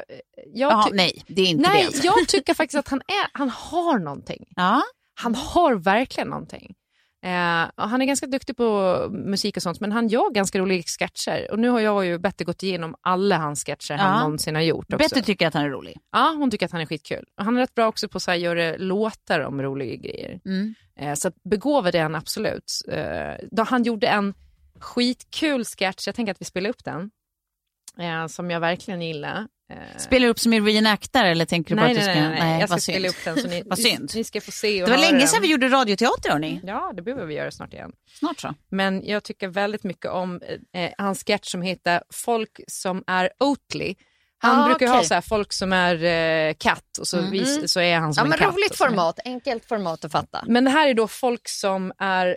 Jag, 0.54 0.86
ty- 0.88 0.94
nej, 0.96 1.22
det 1.26 1.42
är 1.42 1.46
inte 1.46 1.70
nej, 1.70 1.88
det. 1.92 2.04
jag 2.04 2.28
tycker 2.28 2.54
faktiskt 2.54 2.78
att 2.78 2.88
han, 2.88 3.00
är, 3.00 3.38
han 3.38 3.48
har 3.50 3.98
någonting. 3.98 4.46
Ja. 4.56 4.82
Han 5.14 5.34
har 5.34 5.74
verkligen 5.74 6.28
någonting. 6.28 6.74
Eh, 7.22 7.66
han 7.76 8.02
är 8.02 8.04
ganska 8.04 8.26
duktig 8.26 8.56
på 8.56 9.06
musik 9.10 9.56
och 9.56 9.62
sånt, 9.62 9.80
men 9.80 9.92
han 9.92 10.08
gör 10.08 10.30
ganska 10.30 10.58
roliga 10.58 10.82
sketcher. 10.82 11.48
Och 11.50 11.58
nu 11.58 11.68
har 11.68 11.80
jag 11.80 12.06
ju 12.06 12.18
Betty 12.18 12.44
gått 12.44 12.62
igenom 12.62 12.94
alla 13.00 13.36
hans 13.38 13.64
sketcher 13.64 13.94
han 13.94 14.14
Ja. 14.18 14.22
någonsin 14.24 14.54
har 14.54 14.62
gjort. 14.62 14.84
Också. 14.92 14.96
Betty 14.98 15.22
tycker 15.22 15.46
att 15.46 15.54
han 15.54 15.64
är 15.64 15.68
rolig. 15.70 15.98
Ja, 16.12 16.34
hon 16.38 16.50
tycker 16.50 16.66
att 16.66 16.72
han 16.72 16.80
är 16.80 16.86
skitkul. 16.86 17.24
Och 17.38 17.44
Han 17.44 17.56
är 17.56 17.60
rätt 17.60 17.74
bra 17.74 17.86
också 17.86 18.08
på 18.08 18.18
att 18.26 18.38
göra 18.40 18.76
låtar 18.76 19.40
om 19.40 19.62
roliga 19.62 19.96
grejer. 19.96 20.40
Mm. 20.44 20.74
Eh, 20.96 21.14
så 21.14 21.30
begåvad 21.50 21.94
är 21.94 22.02
han 22.02 22.14
absolut. 22.14 22.72
Eh, 22.88 23.46
då 23.50 23.62
han 23.62 23.82
gjorde 23.82 24.06
en 24.06 24.34
skitkul 24.80 25.64
sketch, 25.64 26.06
jag 26.06 26.14
tänker 26.14 26.32
att 26.32 26.40
vi 26.40 26.44
spelar 26.44 26.70
upp 26.70 26.84
den, 26.84 27.10
eh, 27.98 28.26
som 28.26 28.50
jag 28.50 28.60
verkligen 28.60 29.02
gillar. 29.02 29.46
Eh, 29.70 29.76
Spelar 29.98 30.26
du 30.26 30.30
upp 30.30 30.38
som 30.38 30.52
i 30.52 30.60
reenactar 30.60 31.24
eller 31.24 31.44
tänker 31.44 31.74
du 31.74 31.80
på 31.80 31.86
nej, 31.86 31.92
att 31.92 32.00
du 32.00 32.06
nej, 32.06 32.14
ska... 32.16 32.28
nej, 32.28 32.40
nej, 32.40 32.60
jag 32.60 32.68
ska 32.68 32.78
spela 32.78 33.08
synd. 33.08 33.16
upp 33.18 33.24
den 33.24 33.36
så 33.42 33.48
ni, 33.48 33.62
Vad 33.66 33.78
synd. 33.78 34.10
ni 34.14 34.24
ska 34.24 34.40
få 34.40 34.50
se 34.50 34.82
och 34.82 34.88
Det 34.88 34.94
var 34.96 34.98
höra 35.02 35.10
länge 35.10 35.18
den. 35.18 35.28
sedan 35.28 35.42
vi 35.42 35.48
gjorde 35.50 35.68
radioteater 35.68 36.30
hörni. 36.30 36.60
Ja, 36.64 36.92
det 36.96 37.02
behöver 37.02 37.26
vi 37.26 37.34
göra 37.34 37.50
snart 37.50 37.72
igen. 37.72 37.92
Snart 38.18 38.40
så. 38.40 38.54
Men 38.70 39.06
jag 39.06 39.24
tycker 39.24 39.48
väldigt 39.48 39.84
mycket 39.84 40.10
om 40.10 40.40
eh, 40.74 40.90
hans 40.98 41.24
sketch 41.24 41.50
som 41.50 41.62
heter 41.62 42.02
Folk 42.12 42.60
som 42.68 43.04
är 43.06 43.30
Oatly 43.40 43.94
Han 44.38 44.58
Ah, 44.60 44.66
brukar 44.68 44.86
ju 44.86 44.92
ha 44.92 45.02
så 45.04 45.14
här, 45.14 45.20
folk 45.20 45.52
som 45.52 45.72
är 45.72 46.04
eh, 46.48 46.54
katt 46.58 46.98
och 47.00 47.06
så, 47.08 47.20
vis, 47.20 47.72
så 47.72 47.80
är 47.80 47.98
han 47.98 48.14
som 48.14 48.20
Ja, 48.20 48.24
en 48.24 48.28
men 48.30 48.38
katt. 48.38 48.54
roligt 48.54 48.76
format, 48.76 49.18
enkelt 49.24 49.64
format 49.68 50.04
att 50.04 50.12
fatta. 50.12 50.44
Men 50.46 50.64
det 50.64 50.70
här 50.70 50.88
är 50.88 50.94
då 50.94 51.08
folk 51.08 51.48
som 51.48 51.92
är 51.98 52.36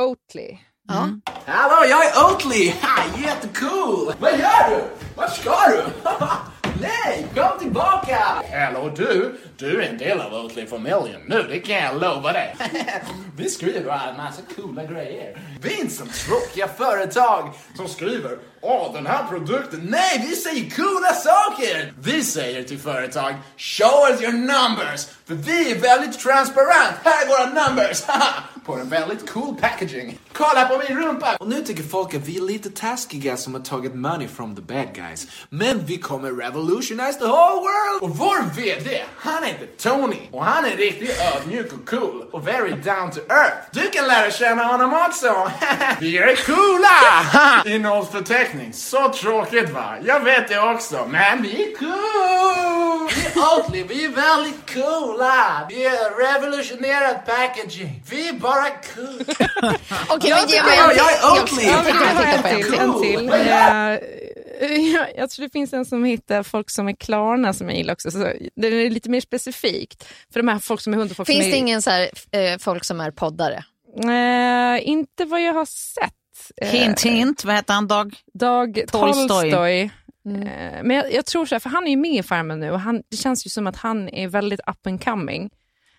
Oatly. 0.00 0.58
Ja. 0.88 1.08
Hallå, 1.46 1.86
jag 1.90 2.06
är 2.06 2.24
Oatly! 2.24 2.70
Ha, 2.82 3.20
jättecool! 3.22 4.12
Vad 4.20 4.32
gör 4.38 4.70
du? 4.70 4.84
Vart 5.16 5.36
ska 5.36 5.56
du? 5.68 5.82
Nej, 6.80 7.26
kom 7.34 7.58
tillbaka! 7.58 8.18
Hallå 8.52 8.92
du, 8.96 9.40
du 9.56 9.82
är 9.82 9.88
en 9.88 9.98
del 9.98 10.20
av 10.20 10.32
Oatly-familjen 10.34 11.20
nu, 11.28 11.42
det 11.42 11.58
kan 11.58 11.76
jag 11.76 12.00
lova 12.00 12.32
dig. 12.32 12.56
Vi 13.36 13.48
skriver 13.50 14.08
en 14.08 14.16
massa 14.16 14.42
coola 14.56 14.84
grejer. 14.84 15.38
Vi 15.60 15.74
är 15.74 15.80
inte 15.80 15.94
som 15.94 16.08
tråkiga 16.08 16.68
företag 16.68 17.52
som 17.76 17.88
skriver 17.88 18.38
Åh, 18.64 18.92
den 18.94 19.06
här 19.06 19.24
produkten. 19.28 19.80
Nej, 19.90 20.26
vi 20.28 20.36
säger 20.36 20.70
coola 20.70 21.12
saker! 21.12 21.92
Vi 22.00 22.24
säger 22.24 22.62
till 22.62 22.78
företag 22.78 23.34
Show 23.56 24.06
us 24.10 24.22
your 24.22 24.32
numbers! 24.32 25.06
För 25.26 25.34
vi 25.34 25.70
är 25.70 25.78
väldigt 25.78 26.18
transparent. 26.20 26.94
Här 27.04 27.22
är 27.24 27.28
våra 27.28 27.64
numbers! 27.66 28.02
På 28.66 28.74
en 28.74 28.88
väldigt 28.88 29.30
cool 29.30 29.56
packaging. 29.60 30.18
Kolla 30.32 30.64
på 30.68 30.82
min 30.88 30.98
rumpa! 31.02 31.36
Och 31.36 31.48
nu 31.48 31.64
tycker 31.64 31.82
folk 31.82 32.14
att 32.14 32.28
vi 32.28 32.36
är 32.36 32.42
lite 32.42 32.70
taskiga 32.70 33.36
som 33.36 33.54
har 33.54 33.60
tagit 33.60 33.94
money 33.94 34.28
from 34.28 34.56
the 34.56 34.62
bad 34.62 34.94
guys. 34.94 35.26
Men 35.48 35.86
vi 35.86 35.98
kommer 35.98 36.32
revolutionize 36.32 37.18
the 37.18 37.24
whole 37.24 37.60
world! 37.60 38.02
Och 38.02 38.16
vår 38.16 38.54
VD, 38.56 39.04
han 39.16 39.44
heter 39.44 39.66
Tony. 39.78 40.16
Och 40.30 40.44
han 40.44 40.64
är 40.64 40.76
riktigt 40.76 41.20
ödmjuk 41.34 41.72
och 41.72 41.88
cool. 41.88 42.24
Och 42.32 42.46
very 42.48 42.70
down 42.70 43.10
to 43.10 43.20
earth. 43.30 43.56
Du 43.72 43.90
kan 43.90 44.08
lära 44.08 44.30
känna 44.30 44.64
honom 44.64 44.94
också. 45.08 45.50
vi 46.00 46.18
är 46.18 46.36
coola! 46.36 47.62
Innehållsförteckning. 47.76 48.51
Så 48.72 49.08
tråkigt 49.12 49.70
va? 49.70 49.94
Jag 50.04 50.20
vet 50.20 50.48
det 50.48 50.58
också. 50.60 51.06
Men 51.10 51.42
vi 51.42 51.62
är 51.72 51.76
cool! 51.76 53.08
Vi 53.14 53.40
är 53.40 53.58
Oatly, 53.58 53.82
vi 53.82 54.04
är 54.04 54.08
väldigt 54.08 54.74
coola! 54.74 55.66
Vi 55.70 55.84
har 55.84 56.32
revolutionerat 56.34 57.26
packaging. 57.26 58.02
Vi 58.10 58.28
är 58.28 58.32
bara 58.32 58.68
cool. 58.70 59.20
Okej, 60.08 60.30
Jag 60.30 60.38
men 60.40 60.48
ge 60.48 60.62
mig 60.62 60.76
jag- 60.76 60.96
jag 60.96 61.12
är. 61.12 61.40
Oatly. 61.40 61.64
Jag, 61.66 61.72
Ja, 61.72 61.88
jag, 61.88 61.96
jag, 61.96 62.42
det 62.42 62.62
tittar 62.62 62.86
på 62.86 62.94
en 62.94 63.02
till. 63.02 63.18
Cool. 63.28 63.32
Eh, 63.32 64.92
jag, 64.94 65.06
jag 65.16 65.30
tror 65.30 65.46
det 65.46 65.52
finns 65.52 65.72
en 65.72 65.84
som 65.84 66.04
heter 66.04 66.42
folk 66.42 66.70
som 66.70 66.88
är 66.88 66.92
Klarna 66.92 67.52
som 67.52 67.68
jag 67.68 67.76
gillar 67.78 67.94
också. 67.94 68.10
Så 68.10 68.18
det 68.56 68.66
är 68.68 68.90
lite 68.90 69.10
mer 69.10 69.20
specifikt. 69.20 70.04
För 70.32 70.40
de 70.40 70.48
här 70.48 70.58
folk 70.58 70.80
som 70.80 70.92
är 70.92 70.96
hund 70.98 71.10
och 71.10 71.16
folk 71.16 71.26
Finns 71.26 71.44
som 71.44 71.50
det 71.50 71.56
är... 71.56 71.58
ingen 71.58 71.82
så 71.82 71.90
här, 71.90 72.10
eh, 72.32 72.58
folk 72.58 72.84
som 72.84 73.00
är 73.00 73.10
poddare? 73.10 73.64
Eh, 74.04 74.88
inte 74.88 75.24
vad 75.24 75.42
jag 75.42 75.52
har 75.54 75.64
sett. 75.64 76.12
Eh, 76.56 76.68
Hint, 76.68 77.00
hint. 77.00 77.44
Vad 77.44 77.54
heter 77.54 77.74
han? 77.74 77.86
Dag? 77.88 78.16
Dag 78.34 78.80
Tolstoj. 78.88 79.28
Tolstoj. 79.28 79.90
Mm. 80.26 80.42
Eh, 80.42 80.82
men 80.82 80.96
jag, 80.96 81.12
jag 81.12 81.26
tror 81.26 81.46
så 81.46 81.54
här, 81.54 81.60
för 81.60 81.70
han 81.70 81.86
är 81.86 81.90
ju 81.90 81.96
med 81.96 82.14
i 82.14 82.22
Farmen 82.22 82.60
nu 82.60 82.70
och 82.70 82.80
han, 82.80 83.02
det 83.10 83.16
känns 83.16 83.46
ju 83.46 83.50
som 83.50 83.66
att 83.66 83.76
han 83.76 84.08
är 84.08 84.28
väldigt 84.28 84.60
up 84.66 84.86
and 84.86 85.04
coming. 85.04 85.50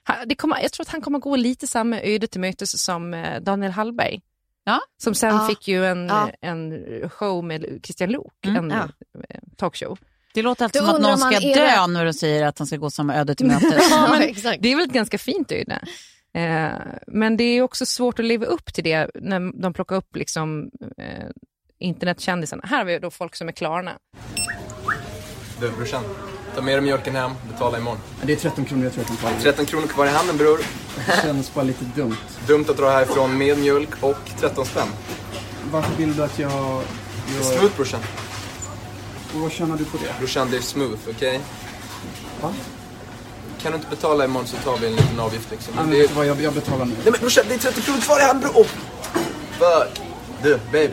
Han, 0.03 0.15
det 0.27 0.35
kommer, 0.35 0.61
jag 0.61 0.71
tror 0.71 0.83
att 0.83 0.89
han 0.91 1.01
kommer 1.01 1.19
gå 1.19 1.35
lite 1.35 1.67
samma 1.67 2.01
öde 2.01 2.27
till 2.27 2.41
mötes 2.41 2.81
som 2.83 3.13
eh, 3.13 3.39
Daniel 3.41 3.71
Hallberg. 3.71 4.21
Ja. 4.65 4.79
Som 5.03 5.15
sen 5.15 5.35
Ja. 5.35 5.47
fick 5.47 5.67
ju 5.67 5.85
en, 5.85 6.07
Ja. 6.07 6.29
en 6.41 6.83
show 7.09 7.43
med 7.43 7.65
Christian 7.83 8.09
Lok, 8.11 8.33
Mm. 8.45 8.71
en 8.71 8.77
Ja. 8.77 8.87
talkshow. 9.57 9.97
Det 10.33 10.41
låter 10.41 10.65
alltid 10.65 10.81
som 10.81 10.95
att 10.95 11.01
någon 11.01 11.17
ska 11.17 11.39
dö 11.39 11.55
det- 11.55 11.87
när 11.87 12.05
du 12.05 12.13
säger 12.13 12.45
att 12.45 12.57
han 12.59 12.67
ska 12.67 12.77
gå 12.77 12.89
samma 12.89 13.15
öde 13.15 13.35
till 13.35 13.45
mötes. 13.47 13.89
Ja. 13.91 14.19
Det 14.59 14.71
är 14.71 14.75
väl 14.75 14.85
ett 14.85 14.93
ganska 14.93 15.17
fint 15.17 15.51
öde. 15.51 15.79
Eh, 16.33 16.71
men 17.07 17.37
det 17.37 17.43
är 17.43 17.61
också 17.61 17.85
svårt 17.85 18.19
att 18.19 18.25
leva 18.25 18.45
upp 18.45 18.73
till 18.73 18.83
det 18.83 19.09
när 19.15 19.61
de 19.61 19.73
plockar 19.73 19.95
upp 19.95 20.15
liksom, 20.15 20.71
eh, 20.97 21.29
internetkändisarna. 21.79 22.63
Här 22.65 22.77
har 22.77 22.85
vi 22.85 22.99
då 22.99 23.11
folk 23.11 23.35
som 23.35 23.47
är 23.47 23.51
Klarna. 23.51 23.91
Du 25.61 25.71
brorsan, 25.71 26.03
ta 26.55 26.61
med 26.61 26.73
dig 26.73 26.81
mjölken 26.81 27.15
hem, 27.15 27.31
betala 27.51 27.77
imorgon. 27.77 27.99
Det 28.23 28.33
är 28.33 28.37
13 28.37 28.65
kronor 28.65 28.83
jag 28.83 28.93
tror 28.93 29.03
att 29.03 29.09
de 29.09 29.17
tar. 29.17 29.39
13 29.41 29.65
kronor 29.65 29.87
kvar 29.87 30.05
i 30.05 30.09
handen 30.09 30.37
bror. 30.37 30.59
Det 30.95 31.21
känns 31.21 31.53
bara 31.53 31.63
lite 31.63 31.85
dumt. 31.95 32.15
Dumt 32.47 32.65
att 32.69 32.77
dra 32.77 32.89
härifrån 32.89 33.37
med 33.37 33.57
mjölk 33.57 34.03
och 34.03 34.31
13 34.39 34.65
spänn. 34.65 34.87
Varför 35.71 35.97
vill 35.97 36.15
du 36.15 36.23
att 36.23 36.39
jag 36.39 36.51
gör... 37.33 37.41
Smooth 37.41 37.75
brorsan. 37.75 38.01
Och 39.33 39.39
vad 39.39 39.51
tjänar 39.51 39.77
du 39.77 39.85
på 39.85 39.97
det? 39.97 40.19
Brorsan 40.19 40.51
det 40.51 40.57
är 40.57 40.61
smooth, 40.61 40.99
okej? 41.09 41.39
Va? 42.41 42.53
Kan 43.63 43.71
du 43.71 43.75
inte 43.75 43.89
betala 43.89 44.25
imorgon 44.25 44.47
så 44.47 44.57
tar 44.57 44.77
vi 44.77 44.87
en 44.87 44.95
liten 44.95 45.19
avgift 45.19 45.51
liksom. 45.51 45.73
Men 45.75 45.89
det 45.89 46.01
är... 46.01 46.07
vad, 46.07 46.25
jag, 46.25 46.41
jag 46.41 46.53
betalar 46.53 46.85
nu. 46.85 46.93
Nej 47.03 47.11
men 47.11 47.19
brorsan, 47.19 47.45
det 47.47 47.53
är 47.53 47.59
30 47.59 47.81
kronor 47.81 47.99
kvar 47.99 48.19
i 48.19 48.23
handen 48.23 48.51
bror! 48.51 48.63
Oh. 48.63 49.83
Du, 50.43 50.59
babe. 50.71 50.91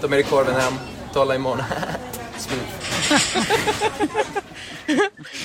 Ta 0.00 0.08
med 0.08 0.18
dig 0.18 0.24
korven 0.24 0.60
hem, 0.60 0.72
betala 1.08 1.34
imorgon. 1.34 1.62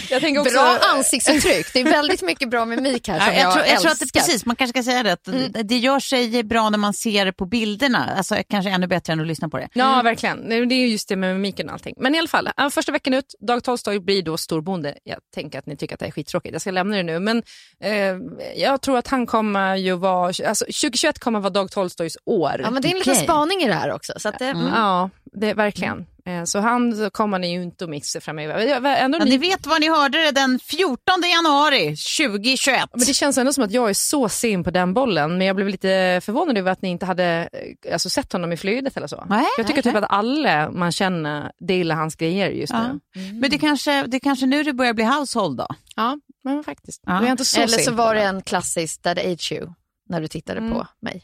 Jag 0.09 0.21
tänker 0.21 0.41
också, 0.41 0.53
Bra 0.53 0.77
ansiktsuttryck. 0.95 1.73
Det 1.73 1.81
är 1.81 1.83
väldigt 1.83 2.21
mycket 2.21 2.49
bra 2.49 2.65
mimik 2.65 3.07
här 3.07 3.19
som 3.19 3.27
Ja, 3.27 3.33
jag, 3.33 3.45
jag, 3.45 3.53
tror, 3.53 3.65
jag 3.65 3.81
tror 3.81 3.91
att 3.91 3.99
det, 3.99 4.13
precis, 4.13 4.45
man 4.45 4.55
kanske 4.55 4.81
ska 4.81 4.91
säga 4.91 5.03
det, 5.03 5.13
att 5.13 5.27
det 5.67 5.77
gör 5.77 5.99
sig 5.99 6.43
bra 6.43 6.69
när 6.69 6.77
man 6.77 6.93
ser 6.93 7.25
det 7.25 7.33
på 7.33 7.45
bilderna. 7.45 8.13
Alltså 8.17 8.35
kanske 8.49 8.71
ännu 8.71 8.87
bättre 8.87 9.13
än 9.13 9.19
att 9.19 9.27
lyssna 9.27 9.49
på 9.49 9.57
det. 9.57 9.69
Ja, 9.73 10.01
verkligen. 10.01 10.37
Nej, 10.37 10.65
Det 10.65 10.75
är 10.75 10.87
just 10.87 11.09
det 11.09 11.15
med 11.15 11.35
mimiken 11.35 11.67
och 11.67 11.73
allting. 11.73 11.95
Men 11.97 12.15
i 12.15 12.17
alla 12.17 12.27
fall, 12.27 12.49
första 12.71 12.91
veckan 12.91 13.13
ut, 13.13 13.35
Dag 13.39 13.63
Tolstoj 13.63 13.99
blir 13.99 14.23
då 14.23 14.37
storbonde. 14.37 14.97
Jag 15.03 15.17
tänker 15.35 15.59
att 15.59 15.65
ni 15.65 15.77
tycker 15.77 15.95
att 15.95 15.99
det 15.99 16.05
är 16.05 16.11
skittråkigt. 16.11 16.53
Jag 16.53 16.61
ska 16.61 16.71
lämna 16.71 16.97
det 16.97 17.03
nu. 17.03 17.19
Men 17.19 17.43
eh, 17.83 18.17
jag 18.55 18.81
tror 18.81 18.97
att 18.97 19.07
han 19.07 19.25
kommer 19.25 19.75
ju 19.75 19.95
vara, 19.95 20.25
alltså 20.25 20.65
2021 20.65 21.19
kommer 21.19 21.39
vara 21.39 21.49
Dag 21.49 21.71
Tolstojs 21.71 22.17
år. 22.25 22.55
Ja, 22.63 22.69
men 22.71 22.81
det 22.81 22.87
är 22.87 22.91
en 22.91 22.97
liten 22.97 23.13
Okej. 23.13 23.23
spaning 23.23 23.61
i 23.61 23.67
det 23.67 23.73
här 23.73 23.91
också. 23.91 24.13
Så 24.17 24.29
att 24.29 24.39
det, 24.39 24.45
mm. 24.45 24.67
Ja, 24.67 25.09
det 25.33 25.53
verkligen. 25.53 26.05
Eh, 26.25 26.43
Så 26.43 26.59
han 26.59 27.09
kommer 27.11 27.39
ni 27.39 27.53
ju 27.53 27.63
inte 27.63 27.83
att 27.83 27.89
missa 27.89 28.21
framöver. 28.21 28.85
Ändå 28.85 29.17
Ja, 29.17 29.25
ni, 29.25 29.37
vet 29.37 29.67
vad 29.67 29.81
ni 29.81 29.89
hörde 29.89 30.17
det 30.17 30.31
den 30.31 30.59
14 30.59 30.97
januari 31.35 31.95
2021. 32.17 32.89
men 32.93 32.99
det 33.07 33.13
känns 33.13 33.37
ändå 33.37 33.53
som 33.53 33.63
att 33.63 33.71
jag 33.71 33.89
är 33.89 33.93
så 33.93 34.29
sen 34.29 34.63
på 34.63 34.71
den 34.71 34.93
bollen. 34.93 35.37
Men 35.37 35.47
jag 35.47 35.55
blev 35.55 35.67
lite 35.67 36.21
förvånad 36.23 36.57
över 36.57 36.71
att 36.71 36.81
ni 36.81 36.89
inte 36.89 37.05
hade 37.05 37.49
eh, 37.85 37.93
alltså, 37.93 38.09
sett 38.09 38.33
honom 38.33 38.51
i 38.51 38.57
flödet 38.57 38.97
eller 38.97 39.07
så. 39.07 39.25
Nej, 39.29 39.45
jag 39.57 39.67
tycker 39.67 39.77
nej, 39.77 39.83
typ 39.83 39.93
nej. 39.93 40.03
att 40.03 40.11
alla 40.11 40.71
man 40.71 40.91
känner 40.91 41.51
delar 41.59 41.95
hans 41.95 42.15
grejer 42.15 42.49
just 42.49 42.73
Ja. 42.73 42.87
nu. 42.93 42.99
Men 43.33 43.49
det 43.51 43.57
kanske, 43.57 44.03
det 44.07 44.19
kanske 44.19 44.45
nu 44.45 44.63
det 44.63 44.73
börjar 44.73 44.93
bli 44.93 45.03
household 45.03 45.57
då? 45.57 45.67
Ja, 45.95 46.17
men 46.43 46.63
faktiskt. 46.63 47.01
Ja. 47.05 47.35
Så 47.37 47.61
Eller 47.61 47.77
så 47.77 47.91
var 47.91 48.15
det 48.15 48.21
en 48.21 48.41
klassisk 48.41 49.01
That 49.01 49.17
Age 49.17 49.51
You 49.51 49.73
när 50.09 50.21
du 50.21 50.27
tittade 50.27 50.59
Mm. 50.59 50.73
på 50.73 50.87
mig. 51.01 51.23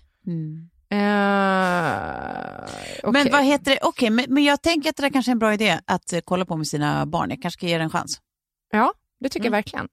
Eh, 0.92 1.00
okej. 3.04 3.12
Men 3.24 3.32
vad 3.32 3.44
heter 3.46 3.72
det? 3.72 3.80
Okej, 3.82 4.10
men, 4.10 4.26
men 4.30 4.44
jag 4.44 4.62
tänker 4.62 4.90
att 4.90 4.96
det 4.96 5.04
där 5.04 5.10
kanske 5.10 5.32
är 5.32 5.34
en 5.34 5.40
bra 5.40 5.54
idé 5.54 5.80
att 5.86 6.14
eh, 6.14 6.20
kolla 6.26 6.46
på 6.46 6.58
med 6.58 6.68
sina 6.68 7.06
barn. 7.06 7.30
Jag 7.30 7.42
kanske 7.42 7.58
ska 7.58 7.68
ge 7.68 7.78
det 7.78 7.84
en 7.84 7.90
chans. 7.90 8.20
Ja, 8.72 8.94
det 9.20 9.30
tycker 9.30 9.48
Mm. 9.48 9.54
jag 9.54 9.58
verkligen. 9.58 9.88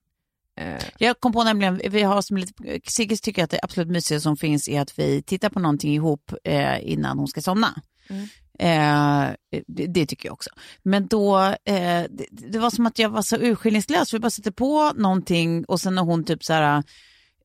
Eh, 0.60 0.84
Jag 0.98 1.20
kom 1.20 1.32
på 1.32 1.44
nämligen, 1.44 1.80
vi 1.90 2.02
har 2.02 2.22
som 2.22 2.36
lite, 2.36 2.52
Sigge 2.84 3.16
tycker 3.16 3.44
att 3.44 3.50
det 3.50 3.58
absolut 3.62 3.88
mysiga 3.88 4.20
som 4.20 4.36
finns 4.36 4.68
är 4.68 4.80
att 4.80 4.98
vi 4.98 5.22
tittar 5.22 5.48
på 5.50 5.60
någonting 5.60 5.94
ihop 5.94 6.32
eh, 6.44 6.90
innan 6.92 7.18
hon 7.18 7.28
ska 7.28 7.40
somna. 7.42 7.74
Mm. 8.10 8.28
Eh, 8.58 9.34
det, 9.66 9.86
det 9.86 10.06
tycker 10.06 10.28
jag 10.28 10.32
också. 10.32 10.50
Men 10.82 11.06
då, 11.06 11.38
eh, 11.64 12.04
det, 12.10 12.26
det 12.30 12.58
var 12.58 12.70
som 12.70 12.86
att 12.86 12.98
jag 12.98 13.08
var 13.08 13.22
så 13.22 13.36
urskillningslös, 13.36 14.14
vi 14.14 14.18
bara 14.18 14.30
sätter 14.30 14.50
på 14.50 14.92
någonting 14.96 15.64
och 15.64 15.80
sen 15.80 15.94
när 15.94 16.02
hon 16.02 16.24
typ 16.24 16.44
så 16.44 16.52
här, 16.52 16.82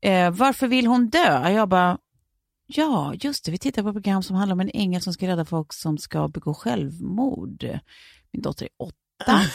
eh, 0.02 0.32
varför 0.32 0.68
vill 0.68 0.88
hon 0.88 1.10
dö? 1.10 1.49
Jag 1.49 1.70
bara, 1.70 1.97
ja 2.76 3.14
just 3.20 3.46
det, 3.46 3.52
vi 3.52 3.58
tittar 3.58 3.84
på 3.84 3.90
ett 3.90 3.96
program 3.96 4.24
som 4.24 4.36
handlar 4.36 4.54
om 4.54 4.60
en 4.60 4.72
ängel 4.74 5.02
som 5.02 5.14
ska 5.14 5.28
rädda 5.28 5.46
folk 5.46 5.74
som 5.74 5.98
ska 5.98 6.28
begå 6.28 6.54
självmord. 6.54 7.64
Min 8.34 8.42
dotter 8.42 8.66
är 8.66 8.70
åtta. 8.80 9.42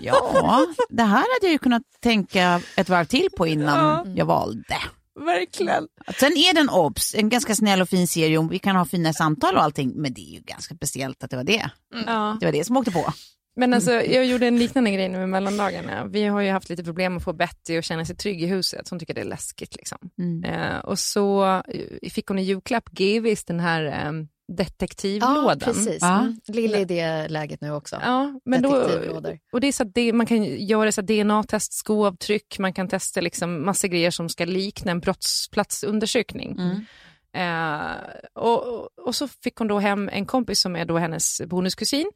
Ja, 0.00 0.66
det 0.88 1.02
här 1.02 1.16
hade 1.16 1.38
jag 1.42 1.52
ju 1.52 1.58
kunnat 1.58 1.82
tänka 2.00 2.60
ett 2.76 2.88
varv 2.88 3.04
till 3.04 3.28
på 3.36 3.46
innan 3.46 4.16
jag 4.16 4.26
valde. 4.26 4.76
verkligen. 5.26 5.88
Sen 6.20 6.32
är 6.32 6.54
den 6.54 6.68
obs, 6.68 7.14
en 7.14 7.28
ganska 7.28 7.54
snäll 7.54 7.82
och 7.82 7.88
fin 7.88 8.08
serie 8.08 8.48
vi 8.50 8.58
kan 8.58 8.76
ha 8.76 8.84
fina 8.84 9.12
samtal 9.12 9.56
och 9.56 9.62
allting, 9.62 9.92
men 9.96 10.14
det 10.14 10.20
är 10.20 10.32
ju 10.34 10.40
ganska 10.40 10.74
speciellt 10.74 11.24
att 11.24 11.30
det 11.30 11.36
var 11.36 11.44
det. 11.44 11.70
Ja. 12.06 12.36
Det 12.40 12.46
var 12.46 12.52
det 12.52 12.64
som 12.64 12.76
åkte 12.76 12.90
på. 12.90 13.12
Men 13.56 13.74
alltså, 13.74 13.90
jag 13.92 14.26
gjorde 14.26 14.46
en 14.46 14.58
liknande 14.58 14.90
grej 14.90 15.08
nu 15.08 15.18
med 15.18 15.28
mellandagarna. 15.28 16.04
Vi 16.06 16.24
har 16.24 16.40
ju 16.40 16.50
haft 16.50 16.68
lite 16.68 16.84
problem 16.84 17.16
att 17.16 17.24
få 17.24 17.32
Betty 17.32 17.76
att 17.78 17.84
känna 17.84 18.04
sig 18.04 18.16
trygg 18.16 18.42
i 18.42 18.46
huset. 18.46 18.88
Hon 18.88 18.98
tycker 18.98 19.14
det 19.14 19.20
är 19.20 19.24
läskigt. 19.24 19.76
Liksom. 19.76 19.98
Mm. 20.18 20.44
Eh, 20.44 20.78
och 20.78 20.98
så 20.98 21.44
eh, 21.68 22.10
fick 22.10 22.26
hon 22.26 22.38
i 22.38 22.42
julklapp 22.42 22.88
GVs 22.90 23.44
den 23.44 23.60
här 23.60 23.84
eh, 23.84 24.12
Ja, 24.46 24.54
detektivlådan. 24.56 25.58
precis. 25.58 25.98
Ja. 26.00 26.20
Mm. 26.20 26.40
Lill 26.48 26.74
är 26.74 26.78
i 26.78 26.84
det 26.84 27.28
läget 27.28 27.60
nu 27.60 27.70
också. 27.72 27.98
Ja, 28.02 28.40
men 28.44 28.62
då, 28.62 28.70
och 29.52 29.60
det 29.60 29.66
är 29.66 29.72
så 29.72 29.82
att 29.82 29.94
det, 29.94 30.12
man 30.12 30.26
kan 30.26 30.44
göra 30.44 30.92
så 30.92 31.00
DNA-test, 31.02 31.72
skoavtryck, 31.72 32.58
man 32.58 32.72
kan 32.72 32.88
testa 32.88 33.20
liksom 33.20 33.64
massa 33.64 33.88
grejer 33.88 34.10
som 34.10 34.28
ska 34.28 34.44
likna 34.44 34.90
en 34.90 35.00
brottsplatsundersökning. 35.00 36.56
Mm. 36.58 36.80
Eh, 37.36 37.90
och, 38.34 38.66
och- 38.66 38.88
och 39.06 39.14
så 39.14 39.28
fick 39.28 39.56
hon 39.56 39.68
då 39.68 39.78
hem 39.78 40.08
en 40.12 40.26
kompis 40.26 40.60
som 40.60 40.76
är 40.76 40.84
då 40.84 40.98
hennes 40.98 41.40
bonuskusin. 41.46 42.10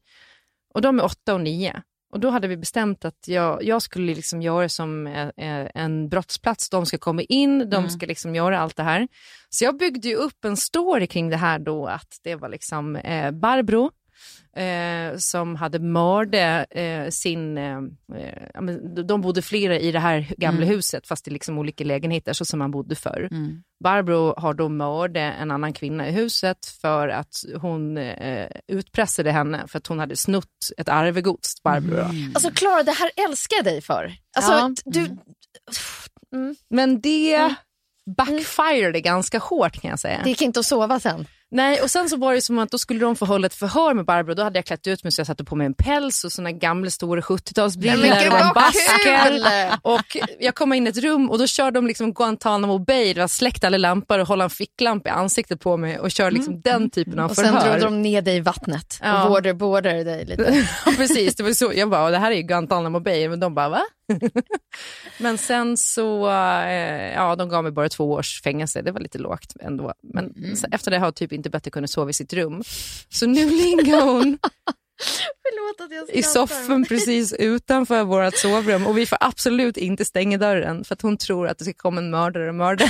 Och 0.78 0.82
de 0.82 0.98
är 0.98 1.04
åtta 1.04 1.34
och 1.34 1.40
nio. 1.40 1.82
Och 2.12 2.20
då 2.20 2.30
hade 2.30 2.48
vi 2.48 2.56
bestämt 2.56 3.04
att 3.04 3.28
jag, 3.28 3.62
jag 3.62 3.82
skulle 3.82 4.14
liksom 4.14 4.42
göra 4.42 4.68
som 4.68 5.06
eh, 5.06 5.28
eh, 5.36 5.68
en 5.74 6.08
brottsplats. 6.08 6.70
De 6.70 6.86
ska 6.86 6.98
komma 6.98 7.22
in, 7.22 7.70
de 7.70 7.88
ska 7.90 8.06
liksom 8.06 8.34
göra 8.34 8.60
allt 8.60 8.76
det 8.76 8.82
här. 8.82 9.08
Så 9.50 9.64
jag 9.64 9.78
byggde 9.78 10.08
ju 10.08 10.14
upp 10.14 10.44
en 10.44 10.56
story 10.56 11.06
kring 11.06 11.30
det 11.30 11.36
här 11.36 11.58
då, 11.58 11.86
att 11.86 12.18
det 12.24 12.34
var 12.34 12.48
liksom 12.48 12.96
eh, 12.96 13.30
Barbro 13.30 13.90
eh, 14.56 15.16
som 15.18 15.56
hade 15.56 15.78
mördat 15.78 16.66
eh, 16.70 17.08
sin... 17.10 17.58
Eh, 17.58 17.76
eh, 18.16 18.62
de- 18.62 19.02
de 19.06 19.20
bodde 19.20 19.42
flera 19.42 19.78
i 19.78 19.92
det 19.92 19.98
här 19.98 20.26
gamla 20.36 20.62
Mm. 20.62 20.68
huset 20.74 21.06
fast 21.06 21.28
i 21.28 21.30
liksom 21.30 21.58
olika 21.58 21.84
lägenheter 21.84 22.32
så 22.32 22.44
som 22.44 22.58
man 22.58 22.70
bodde 22.70 22.94
förr. 22.94 23.28
Mm. 23.30 23.62
Barbro 23.84 24.34
har 24.40 24.54
då 24.54 24.68
mördat 24.68 25.34
en 25.40 25.50
annan 25.50 25.72
kvinna 25.72 26.08
i 26.08 26.12
huset 26.12 26.66
för 26.82 27.08
att 27.08 27.44
hon 27.60 27.98
eh, 27.98 28.48
utpressade 28.68 29.32
henne 29.32 29.64
för 29.68 29.78
att 29.78 29.86
hon 29.86 29.98
hade 29.98 30.16
snott 30.16 30.44
ett 30.76 30.88
arvegods, 30.88 31.62
Barbro. 31.62 31.96
då. 31.96 32.02
Alltså 32.34 32.50
Klara, 32.50 32.82
det 32.82 32.92
här 32.92 33.10
älskar 33.28 33.56
jag 33.56 33.64
dig 33.64 33.80
för. 33.80 34.12
Alltså, 34.36 34.52
Ja. 34.52 34.70
du... 34.84 35.00
Mm. 36.36 36.56
Men 36.70 37.00
det 37.00 37.54
backfirade 38.16 39.00
ganska 39.00 39.38
hårt 39.38 39.80
kan 39.80 39.90
jag 39.90 39.98
säga. 39.98 40.20
Det 40.24 40.28
gick 40.30 40.42
inte 40.42 40.60
att 40.60 40.66
sova 40.66 41.00
sen. 41.00 41.26
Nej, 41.50 41.80
och 41.82 41.90
sen 41.90 42.08
så 42.08 42.16
var 42.16 42.34
det 42.34 42.40
som 42.40 42.58
att 42.58 42.70
då 42.70 42.78
skulle 42.78 43.00
de 43.00 43.16
få 43.16 43.24
hålla 43.24 43.46
ett 43.46 43.54
förhör 43.54 43.94
med 43.94 44.04
Barbro. 44.04 44.34
Då 44.34 44.42
hade 44.42 44.58
jag 44.58 44.64
klätt 44.66 44.86
ut 44.86 45.04
mig 45.04 45.12
så 45.12 45.20
jag 45.20 45.26
satte 45.26 45.44
på 45.44 45.56
mig 45.56 45.66
en 45.66 45.74
päls 45.74 46.24
och 46.24 46.32
såna 46.32 46.52
gamla 46.52 46.90
stora 46.90 47.20
70-talsbrillor 47.20 47.96
Nej, 48.00 48.10
men 48.10 48.22
gud, 48.24 48.32
och 48.32 48.38
en 48.40 48.52
basker. 48.54 49.78
Och 49.82 50.16
jag 50.40 50.54
kom 50.54 50.72
in 50.72 50.86
i 50.86 50.90
ett 50.90 50.96
rum 50.98 51.30
och 51.30 51.38
då 51.38 51.46
körde 51.46 51.78
de 51.78 51.86
liksom 51.86 52.12
Guantanamo 52.14 52.78
Bay, 52.78 53.14
det 53.14 53.20
var 53.20 53.28
släckt 53.28 53.64
alla 53.64 53.76
lampor 53.78 54.18
och 54.18 54.26
hålla 54.28 54.44
en 54.44 54.50
ficklampa 54.50 55.08
i 55.08 55.12
ansiktet 55.12 55.60
på 55.60 55.76
mig 55.76 55.98
och 55.98 56.10
kör 56.10 56.30
liksom 56.30 56.60
den 56.60 56.90
typen 56.90 57.12
av 57.12 57.18
Mm. 57.18 57.30
Och 57.30 57.36
sen 57.36 57.44
förhör. 57.60 57.78
drog 57.78 57.92
de 57.92 58.02
ner 58.02 58.22
dig 58.22 58.36
i 58.36 58.40
vattnet 58.40 58.98
Ja. 59.02 59.24
och 59.24 59.30
waterboardade 59.30 60.04
dig 60.04 60.24
lite. 60.24 60.66
Ja, 60.86 60.92
precis, 60.96 61.36
det 61.36 61.42
var 61.42 61.52
så. 61.52 61.72
Jag 61.74 61.90
bara, 61.90 62.10
det 62.10 62.18
här 62.18 62.30
är 62.30 62.36
ju 62.36 62.42
Guantanamo 62.42 63.00
Bay, 63.00 63.28
men 63.28 63.40
de 63.40 63.54
bara, 63.54 63.68
va? 63.68 63.82
men 65.18 65.38
sen 65.38 65.76
så, 65.76 66.28
eh, 66.30 67.12
ja, 67.14 67.36
de 67.36 67.48
gav 67.48 67.62
mig 67.62 67.72
bara 67.72 67.88
två 67.88 68.12
års 68.12 68.42
fängelse. 68.42 68.82
Det 68.82 68.92
var 68.92 69.00
lite 69.00 69.18
lågt 69.18 69.52
ändå. 69.60 69.92
Men 70.02 70.24
Mm. 70.36 70.54
efter 70.72 70.90
det 70.90 70.98
har 70.98 71.06
jag 71.06 71.14
typ 71.14 71.32
inte 71.32 71.50
bättre 71.50 71.70
kunnat 71.70 71.90
sova 71.90 72.10
i 72.10 72.12
sitt 72.12 72.32
rum. 72.32 72.62
Så 73.08 73.26
nu 73.26 73.50
ligger 73.50 74.00
hon 74.00 74.38
i 76.12 76.22
soffan 76.22 76.84
precis 76.88 77.32
utanför 77.32 78.04
vårt 78.04 78.36
sovrum 78.36 78.86
och 78.86 78.98
vi 78.98 79.06
får 79.06 79.18
absolut 79.20 79.76
inte 79.76 80.04
stänga 80.04 80.38
dörren 80.38 80.84
för 80.84 80.94
att 80.94 81.02
hon 81.02 81.16
tror 81.16 81.48
att 81.48 81.58
det 81.58 81.64
ska 81.64 81.72
komma 81.76 82.00
en 82.00 82.10
mördare 82.10 82.48
och 82.48 82.54
mörda 82.54 82.84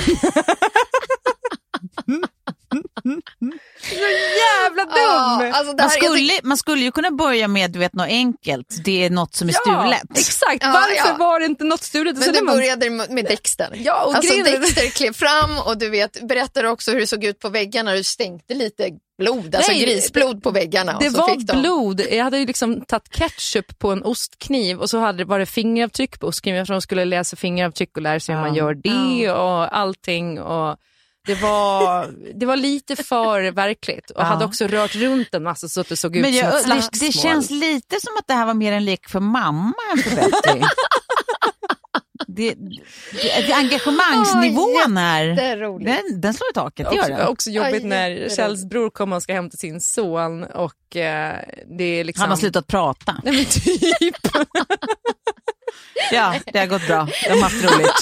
henne. 2.07 2.27
jävla 4.39 4.83
dum! 4.85 4.93
Ja, 5.47 5.51
alltså 5.53 5.75
Man 5.75 5.89
skulle, 5.89 6.33
man 6.43 6.57
skulle 6.57 6.81
ju 6.81 6.91
kunna 6.91 7.11
börja 7.11 7.47
med 7.47 7.71
du 7.71 7.79
vet, 7.79 7.93
något 7.93 8.07
enkelt. 8.07 8.81
Det 8.85 9.05
är 9.05 9.09
något 9.09 9.35
som 9.35 9.49
är 9.49 9.53
Ja, 9.65 9.81
stulet. 9.81 10.19
exakt. 10.19 10.57
Ja, 10.63 10.71
Varför 10.73 11.09
ja. 11.09 11.15
var 11.19 11.39
det 11.39 11.45
inte 11.45 11.63
något 11.63 11.83
stulet? 11.83 12.17
Men 12.17 12.35
är 12.35 12.41
man- 12.41 12.55
började 12.55 12.89
med 12.89 13.25
Dexter. 13.25 13.69
Ja, 13.75 14.05
och 14.05 14.15
alltså 14.15 14.33
Dexter 14.43 14.89
klev 14.89 15.13
fram 15.13 15.57
och 15.65 15.77
du 15.77 15.89
vet, 15.89 16.27
berättade 16.27 16.69
också 16.69 16.91
hur 16.91 16.99
det 16.99 17.07
såg 17.07 17.23
ut 17.23 17.39
på 17.39 17.49
väggarna. 17.49 17.91
Du 17.93 18.03
stänkte 18.03 18.53
lite 18.53 18.89
blod, 19.17 19.55
alltså 19.55 19.71
Nej, 19.71 19.81
grisblod 19.85 20.43
på 20.43 20.51
väggarna. 20.51 20.95
och 20.97 21.03
Det 21.03 21.11
så 21.11 21.17
var 21.17 21.27
fick 21.35 21.47
de... 21.47 21.61
blod. 21.61 22.01
Jag 22.11 22.23
hade 22.23 22.37
ju 22.39 22.45
liksom 22.45 22.81
tagit 22.85 23.09
ketchup 23.09 23.79
på 23.79 23.91
en 23.91 24.03
ostkniv 24.03 24.79
och 24.79 24.89
så 24.89 24.99
hade 24.99 25.25
var 25.25 25.39
det 25.39 25.45
fingeravtryck 25.45 26.19
på 26.19 26.27
ostkniven 26.27 26.65
för 26.65 26.73
de 26.73 26.81
skulle 26.81 27.05
läsa 27.05 27.35
fingeravtryck 27.35 27.95
och 27.97 28.01
lära 28.01 28.19
sig 28.19 28.35
hur 28.35 28.41
man 28.41 28.55
gör 28.55 28.73
det 28.73 29.31
och 29.31 29.77
allting. 29.77 30.41
Och 30.41 30.77
det, 31.29 31.35
var, 31.41 32.07
det 32.39 32.45
var 32.45 32.55
lite 32.55 32.95
för 32.95 33.51
verkligt 33.51 34.09
och 34.09 34.21
Ja. 34.21 34.25
hade 34.25 34.45
också 34.45 34.67
rört 34.67 34.95
runt 34.95 35.33
en 35.33 35.43
massa 35.43 35.67
så 35.67 35.81
att 35.81 35.89
det 35.89 35.97
såg 35.97 36.15
ut 36.15 36.21
Men 36.21 36.31
som 36.33 36.39
jag, 36.39 36.47
ett 36.59 36.65
det, 36.67 36.73
det 36.75 36.81
slagsmål. 36.81 37.11
känns 37.23 37.49
lite 37.49 37.95
som 38.01 38.13
att 38.19 38.27
det 38.27 38.33
här 38.33 38.45
var 38.45 38.53
mer 38.53 38.73
en 38.73 38.85
lek 38.85 39.09
för 39.09 39.19
mamma 39.19 39.73
än 39.91 39.97
för 40.03 40.15
Betty. 40.15 40.61
det, 42.27 42.53
det, 43.11 43.47
det, 43.47 43.53
engagemangsnivån 43.53 44.97
här, 44.97 45.23
Jätteroligt. 45.25 45.91
den, 46.09 46.21
den 46.21 46.33
slår 46.33 46.49
i 46.49 46.53
taket. 46.53 46.87
Det 46.89 46.95
gör 46.95 47.03
Också, 47.03 47.15
den. 47.17 47.27
också 47.27 47.49
jobbigt 47.49 47.85
när. 47.85 48.29
Kjells 48.35 48.65
bror 48.65 48.89
kommer 48.89 49.15
och 49.15 49.23
ska 49.23 49.33
hämta 49.33 49.57
sin 49.57 49.81
son 49.81 50.43
och 50.43 50.95
eh, 50.95 51.35
det 51.77 51.83
är 51.83 52.03
liksom... 52.03 52.21
Han 52.21 52.29
har 52.29 52.37
slutat 52.37 52.67
prata. 52.67 53.15
Nej 53.23 53.33
men 53.35 53.45
typ. 53.45 54.15
Ja, 56.11 56.35
det 56.53 56.59
har 56.59 56.67
gått 56.67 56.87
bra. 56.87 57.07
De 57.23 57.29
har 57.29 57.41
haft 57.41 57.63
roligt. 57.63 57.91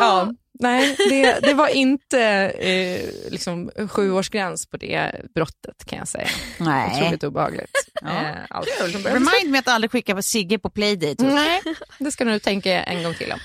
ja, 0.00 0.32
nej, 0.60 0.96
det, 1.08 1.40
det 1.42 1.54
var 1.54 1.68
inte 1.68 2.20
eh, 2.58 3.30
liksom, 3.30 3.70
sjuårsgräns 3.88 4.66
på 4.66 4.76
det 4.76 5.12
brottet 5.34 5.84
kan 5.86 5.98
jag 5.98 6.08
säga. 6.08 6.28
Nej. 6.58 7.02
Otroligt 7.02 7.24
obehagligt. 7.24 7.70
Ja. 8.02 8.08
Eh, 8.08 8.36
allt 8.50 8.68
Remind 9.04 9.50
me 9.50 9.58
att 9.58 9.68
aldrig 9.68 9.90
skicka 9.90 10.22
Sigge 10.22 10.58
på 10.58 10.70
playdate. 10.70 11.24
Nej, 11.24 11.62
det 11.98 12.12
ska 12.12 12.24
du 12.24 12.38
tänka 12.38 12.82
en 12.82 13.02
gång 13.02 13.14
till 13.14 13.32
om. 13.32 13.40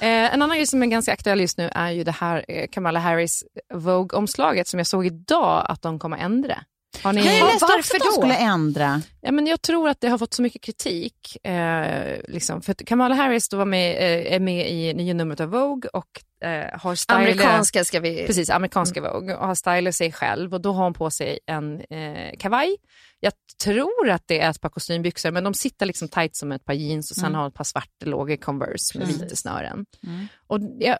Eh, 0.00 0.08
en 0.08 0.42
annan 0.42 0.56
grej 0.56 0.66
som 0.66 0.82
är 0.82 0.86
ganska 0.86 1.12
aktuell 1.12 1.40
just 1.40 1.58
nu 1.58 1.70
är 1.74 1.90
ju 1.90 2.04
det 2.04 2.12
här 2.12 2.44
eh, 2.48 2.66
Kamala 2.72 3.00
Harris 3.00 3.44
Vogue-omslaget 3.74 4.68
som 4.68 4.78
jag 4.78 4.86
såg 4.86 5.06
idag 5.06 5.66
att 5.68 5.82
de 5.82 5.98
kommer 5.98 6.16
ändra. 6.16 6.64
Har 7.02 7.12
ni... 7.12 7.20
Jag 7.20 7.26
läste 7.26 7.44
också 7.44 7.66
varför 7.66 7.96
att 7.96 8.02
de 8.02 8.12
skulle 8.12 8.36
ändra. 8.36 9.02
Ja, 9.20 9.32
men 9.32 9.46
jag 9.46 9.62
tror 9.62 9.88
att 9.88 10.00
det 10.00 10.08
har 10.08 10.18
fått 10.18 10.34
så 10.34 10.42
mycket 10.42 10.62
kritik. 10.62 11.46
Eh, 11.46 12.16
liksom, 12.28 12.62
för 12.62 12.72
att 12.72 12.84
Kamala 12.84 13.14
Harris 13.14 13.48
då 13.48 13.56
var 13.56 13.64
med, 13.64 13.96
eh, 13.96 14.34
är 14.34 14.40
med 14.40 14.70
i 14.70 14.94
nya 14.94 15.14
numret 15.14 15.40
av 15.40 15.48
Vogue 15.48 15.90
och 15.92 16.22
eh, 16.40 16.80
har 16.80 16.94
stylat... 16.94 17.20
Amerikanska 17.20 17.84
ska 17.84 18.00
vi... 18.00 18.26
Precis, 18.26 18.50
amerikanska 18.50 19.00
Vogue 19.00 19.36
och 19.36 19.46
har 19.46 19.54
stylat 19.54 19.94
sig 19.94 20.12
själv 20.12 20.54
och 20.54 20.60
då 20.60 20.72
har 20.72 20.84
hon 20.84 20.94
på 20.94 21.10
sig 21.10 21.38
en 21.46 21.80
eh, 21.80 22.36
kavaj. 22.38 22.76
Jag 23.20 23.32
tror 23.64 24.10
att 24.10 24.22
det 24.26 24.40
är 24.40 24.50
ett 24.50 24.60
par 24.60 24.68
kostymbyxor 24.68 25.30
men 25.30 25.44
de 25.44 25.54
sitter 25.54 25.86
liksom 25.86 26.08
tight 26.08 26.36
som 26.36 26.52
ett 26.52 26.64
par 26.64 26.74
jeans 26.74 27.10
och 27.10 27.16
sen 27.16 27.34
har 27.34 27.42
hon 27.42 27.48
ett 27.48 27.54
par 27.54 27.64
svarta 27.64 28.06
låga 28.06 28.36
Converse 28.36 28.98
med 28.98 29.08
vita 29.08 29.36
snören. 29.36 29.86
Och 30.46 30.60
jag, 30.78 30.98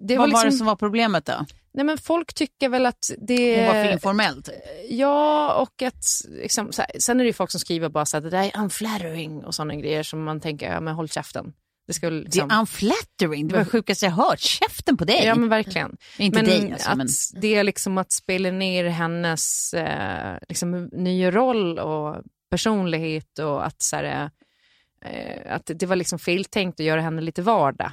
det 0.00 0.16
Vad 0.16 0.28
var 0.28 0.34
var 0.34 0.40
det 0.40 0.46
liksom, 0.46 0.58
som 0.58 0.66
var 0.66 0.76
problemet 0.76 1.26
då? 1.26 1.46
nej 1.72 1.84
men 1.84 1.98
folk 1.98 2.34
tycker 2.34 2.68
väl 2.68 2.86
att 2.86 3.10
det... 3.18 3.56
Hon 3.56 3.66
var 3.66 3.84
för 3.84 3.92
informellt. 3.92 4.48
Ja, 4.88 5.54
och 5.54 5.82
att 5.82 6.04
liksom, 6.28 6.72
så 6.72 6.82
här, 6.82 6.90
sen 6.98 7.20
är 7.20 7.24
det 7.24 7.32
folk 7.32 7.50
som 7.50 7.60
skriver 7.60 7.88
bara 7.88 8.06
så 8.06 8.16
att 8.16 8.22
det 8.22 8.30
där 8.30 8.44
är 8.44 8.60
unflattering 8.60 9.44
och 9.44 9.54
sådana 9.54 9.74
grejer 9.74 10.02
som 10.02 10.24
man 10.24 10.40
tänker, 10.40 10.72
ja 10.72 10.80
men 10.80 10.94
håll 10.94 11.08
käften. 11.08 11.52
Det 12.00 12.10
Det 12.10 12.10
liksom... 12.10 12.50
är 12.50 12.58
unflattering. 12.58 13.48
Det 13.48 13.54
var 13.54 13.64
det 13.64 13.70
sjukaste 13.70 14.06
jag 14.06 14.12
hört. 14.12 14.40
Käften 14.40 14.96
på 14.96 15.04
dig. 15.04 15.24
Ja 15.24 15.34
men 15.34 15.48
verkligen. 15.48 15.96
Inte 16.16 16.38
men 16.38 16.44
dig 16.44 16.72
alltså, 16.72 16.90
att 16.90 16.96
men... 16.96 17.06
det 17.32 17.54
är 17.54 17.64
liksom 17.64 17.98
att 17.98 18.12
spela 18.12 18.50
ner 18.50 18.84
hennes 18.84 19.74
eh, 19.74 20.38
liksom, 20.48 20.84
nya 20.92 21.30
roll 21.30 21.78
och 21.78 22.22
personlighet 22.50 23.38
och 23.38 23.66
att, 23.66 23.82
så 23.82 23.96
här, 23.96 24.30
eh, 25.04 25.54
att 25.54 25.70
det 25.74 25.86
var 25.86 25.96
liksom 25.96 26.18
feltänkt 26.18 26.80
att 26.80 26.86
göra 26.86 27.00
henne 27.00 27.20
lite 27.20 27.42
vardag. 27.42 27.92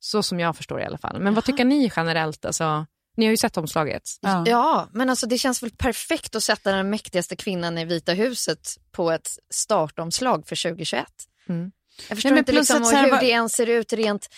Så 0.00 0.22
som 0.22 0.40
jag 0.40 0.56
förstår 0.56 0.80
i 0.80 0.84
alla 0.84 0.98
fall. 0.98 1.20
Men 1.20 1.34
vad 1.34 1.44
tycker 1.44 1.64
ni 1.64 1.92
generellt? 1.96 2.44
Alltså, 2.44 2.86
ni 3.16 3.24
har 3.24 3.30
ju 3.30 3.36
sett 3.36 3.56
omslaget. 3.56 4.02
Ja. 4.20 4.44
Ja, 4.46 4.88
men 4.92 5.10
alltså 5.10 5.26
det 5.26 5.38
känns 5.38 5.62
väl 5.62 5.70
perfekt 5.70 6.34
att 6.34 6.42
sätta 6.42 6.72
den 6.72 6.90
mäktigaste 6.90 7.36
kvinnan 7.36 7.78
i 7.78 7.84
Vita 7.84 8.12
huset 8.12 8.76
på 8.90 9.10
ett 9.10 9.28
startomslag 9.50 10.46
för 10.46 10.70
2021. 10.70 11.06
Mm. 11.48 11.70
Jag 12.08 12.16
förstår 12.16 12.30
Nej, 12.30 12.38
inte 12.38 12.52
liksom 12.52 12.82
här 12.82 13.04
hur 13.04 13.10
var- 13.10 13.20
det 13.20 13.26
ens 13.28 13.52
ser 13.52 13.66
ut 13.66 13.92
rent 13.92 14.28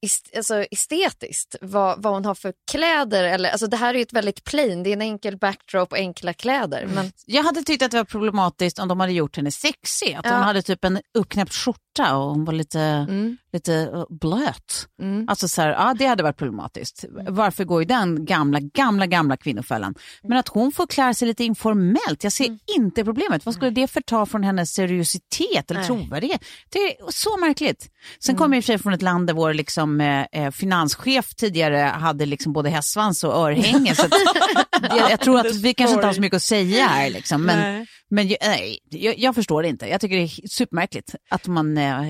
est- 0.00 0.36
alltså 0.36 0.64
estetiskt, 0.70 1.56
vad, 1.60 2.02
vad 2.02 2.12
hon 2.12 2.24
har 2.24 2.34
för 2.34 2.52
kläder. 2.70 3.24
Eller, 3.24 3.50
alltså 3.50 3.66
det 3.66 3.76
här 3.76 3.94
är 3.94 3.98
ju 3.98 4.02
ett 4.02 4.12
väldigt 4.12 4.44
plain, 4.44 4.82
det 4.82 4.90
är 4.90 4.92
en 4.92 5.02
enkel 5.02 5.36
backdrop 5.38 5.92
och 5.92 5.98
enkla 5.98 6.32
kläder. 6.32 6.86
Men 6.94 7.12
Jag 7.26 7.42
hade 7.42 7.62
tyckt 7.62 7.82
att 7.82 7.90
det 7.90 7.96
var 7.96 8.04
problematiskt 8.04 8.78
om 8.78 8.88
de 8.88 9.00
hade 9.00 9.12
gjort 9.12 9.36
henne 9.36 9.50
sexig. 9.52 10.14
Att 10.14 10.24
Ja. 10.24 10.32
hon 10.34 10.42
hade 10.42 10.62
typ 10.62 10.84
en 10.84 11.00
uppknäppt 11.14 11.54
skjorta 11.54 12.16
och 12.16 12.30
hon 12.30 12.44
var 12.44 12.52
lite, 12.52 12.80
Mm. 12.80 13.36
Lite 13.54 13.74
eh, 13.74 14.04
blöt. 14.20 14.88
Mm. 15.02 15.28
Alltså 15.28 15.48
så 15.48 15.62
här, 15.62 15.68
ja 15.68 15.94
det 15.98 16.06
hade 16.06 16.22
varit 16.22 16.36
problematiskt. 16.36 17.04
Varför 17.28 17.64
går 17.64 17.82
i 17.82 17.84
den 17.84 18.24
gamla, 18.24 18.60
gamla, 18.60 19.06
gamla 19.06 19.36
kvinnofällan? 19.36 19.94
Men 20.22 20.38
att 20.38 20.48
hon 20.48 20.72
får 20.72 20.86
klä 20.86 21.14
sig 21.14 21.28
lite 21.28 21.44
informellt, 21.44 22.24
jag 22.24 22.32
ser 22.32 22.44
Mm. 22.44 22.58
inte 22.76 23.04
problemet. 23.04 23.46
Vad 23.46 23.54
skulle 23.54 23.70
det 23.70 23.86
förta 23.86 24.26
från 24.26 24.42
hennes 24.44 24.70
seriositet 24.74 25.70
eller 25.70 25.80
Nej. 25.80 25.86
trovärdighet? 25.86 26.44
Det 26.70 26.78
är 26.78 26.94
så 27.10 27.36
märkligt. 27.36 27.88
Sen 28.20 28.32
Mm. 28.32 28.38
kommer 28.38 28.56
jag 28.56 28.58
i 28.58 28.60
och 28.60 28.64
för 28.64 28.72
sig 28.72 28.78
från 28.82 28.92
ett 28.92 29.02
land 29.02 29.26
där 29.26 29.34
vår 29.34 29.54
liksom, 29.54 30.00
eh, 30.00 30.24
eh, 30.32 30.50
finanschef 30.50 31.34
tidigare 31.34 31.76
hade 31.76 32.26
liksom 32.26 32.52
både 32.52 32.70
hästsvans 32.70 33.24
och 33.24 33.34
örhänge. 33.34 33.94
så 33.94 34.06
jag, 34.82 35.10
jag 35.10 35.20
tror 35.20 35.40
att 35.40 35.54
vi 35.54 35.74
kanske 35.74 35.94
inte 35.94 36.06
har 36.06 36.14
så 36.14 36.20
mycket 36.20 36.36
att 36.36 36.42
säga 36.42 36.86
här. 36.86 37.10
Liksom. 37.10 37.42
Men, 37.42 37.58
Nej. 37.58 37.86
men 38.10 38.28
ju- 38.28 38.36
nej, 38.42 38.78
jag, 38.90 39.18
jag 39.18 39.34
förstår 39.34 39.62
det 39.62 39.68
inte. 39.68 39.86
Jag 39.86 40.00
tycker 40.00 40.16
det 40.16 40.22
är 40.22 40.48
supermärkligt 40.48 41.14
att 41.30 41.46
man 41.46 41.78
eh, 41.78 42.00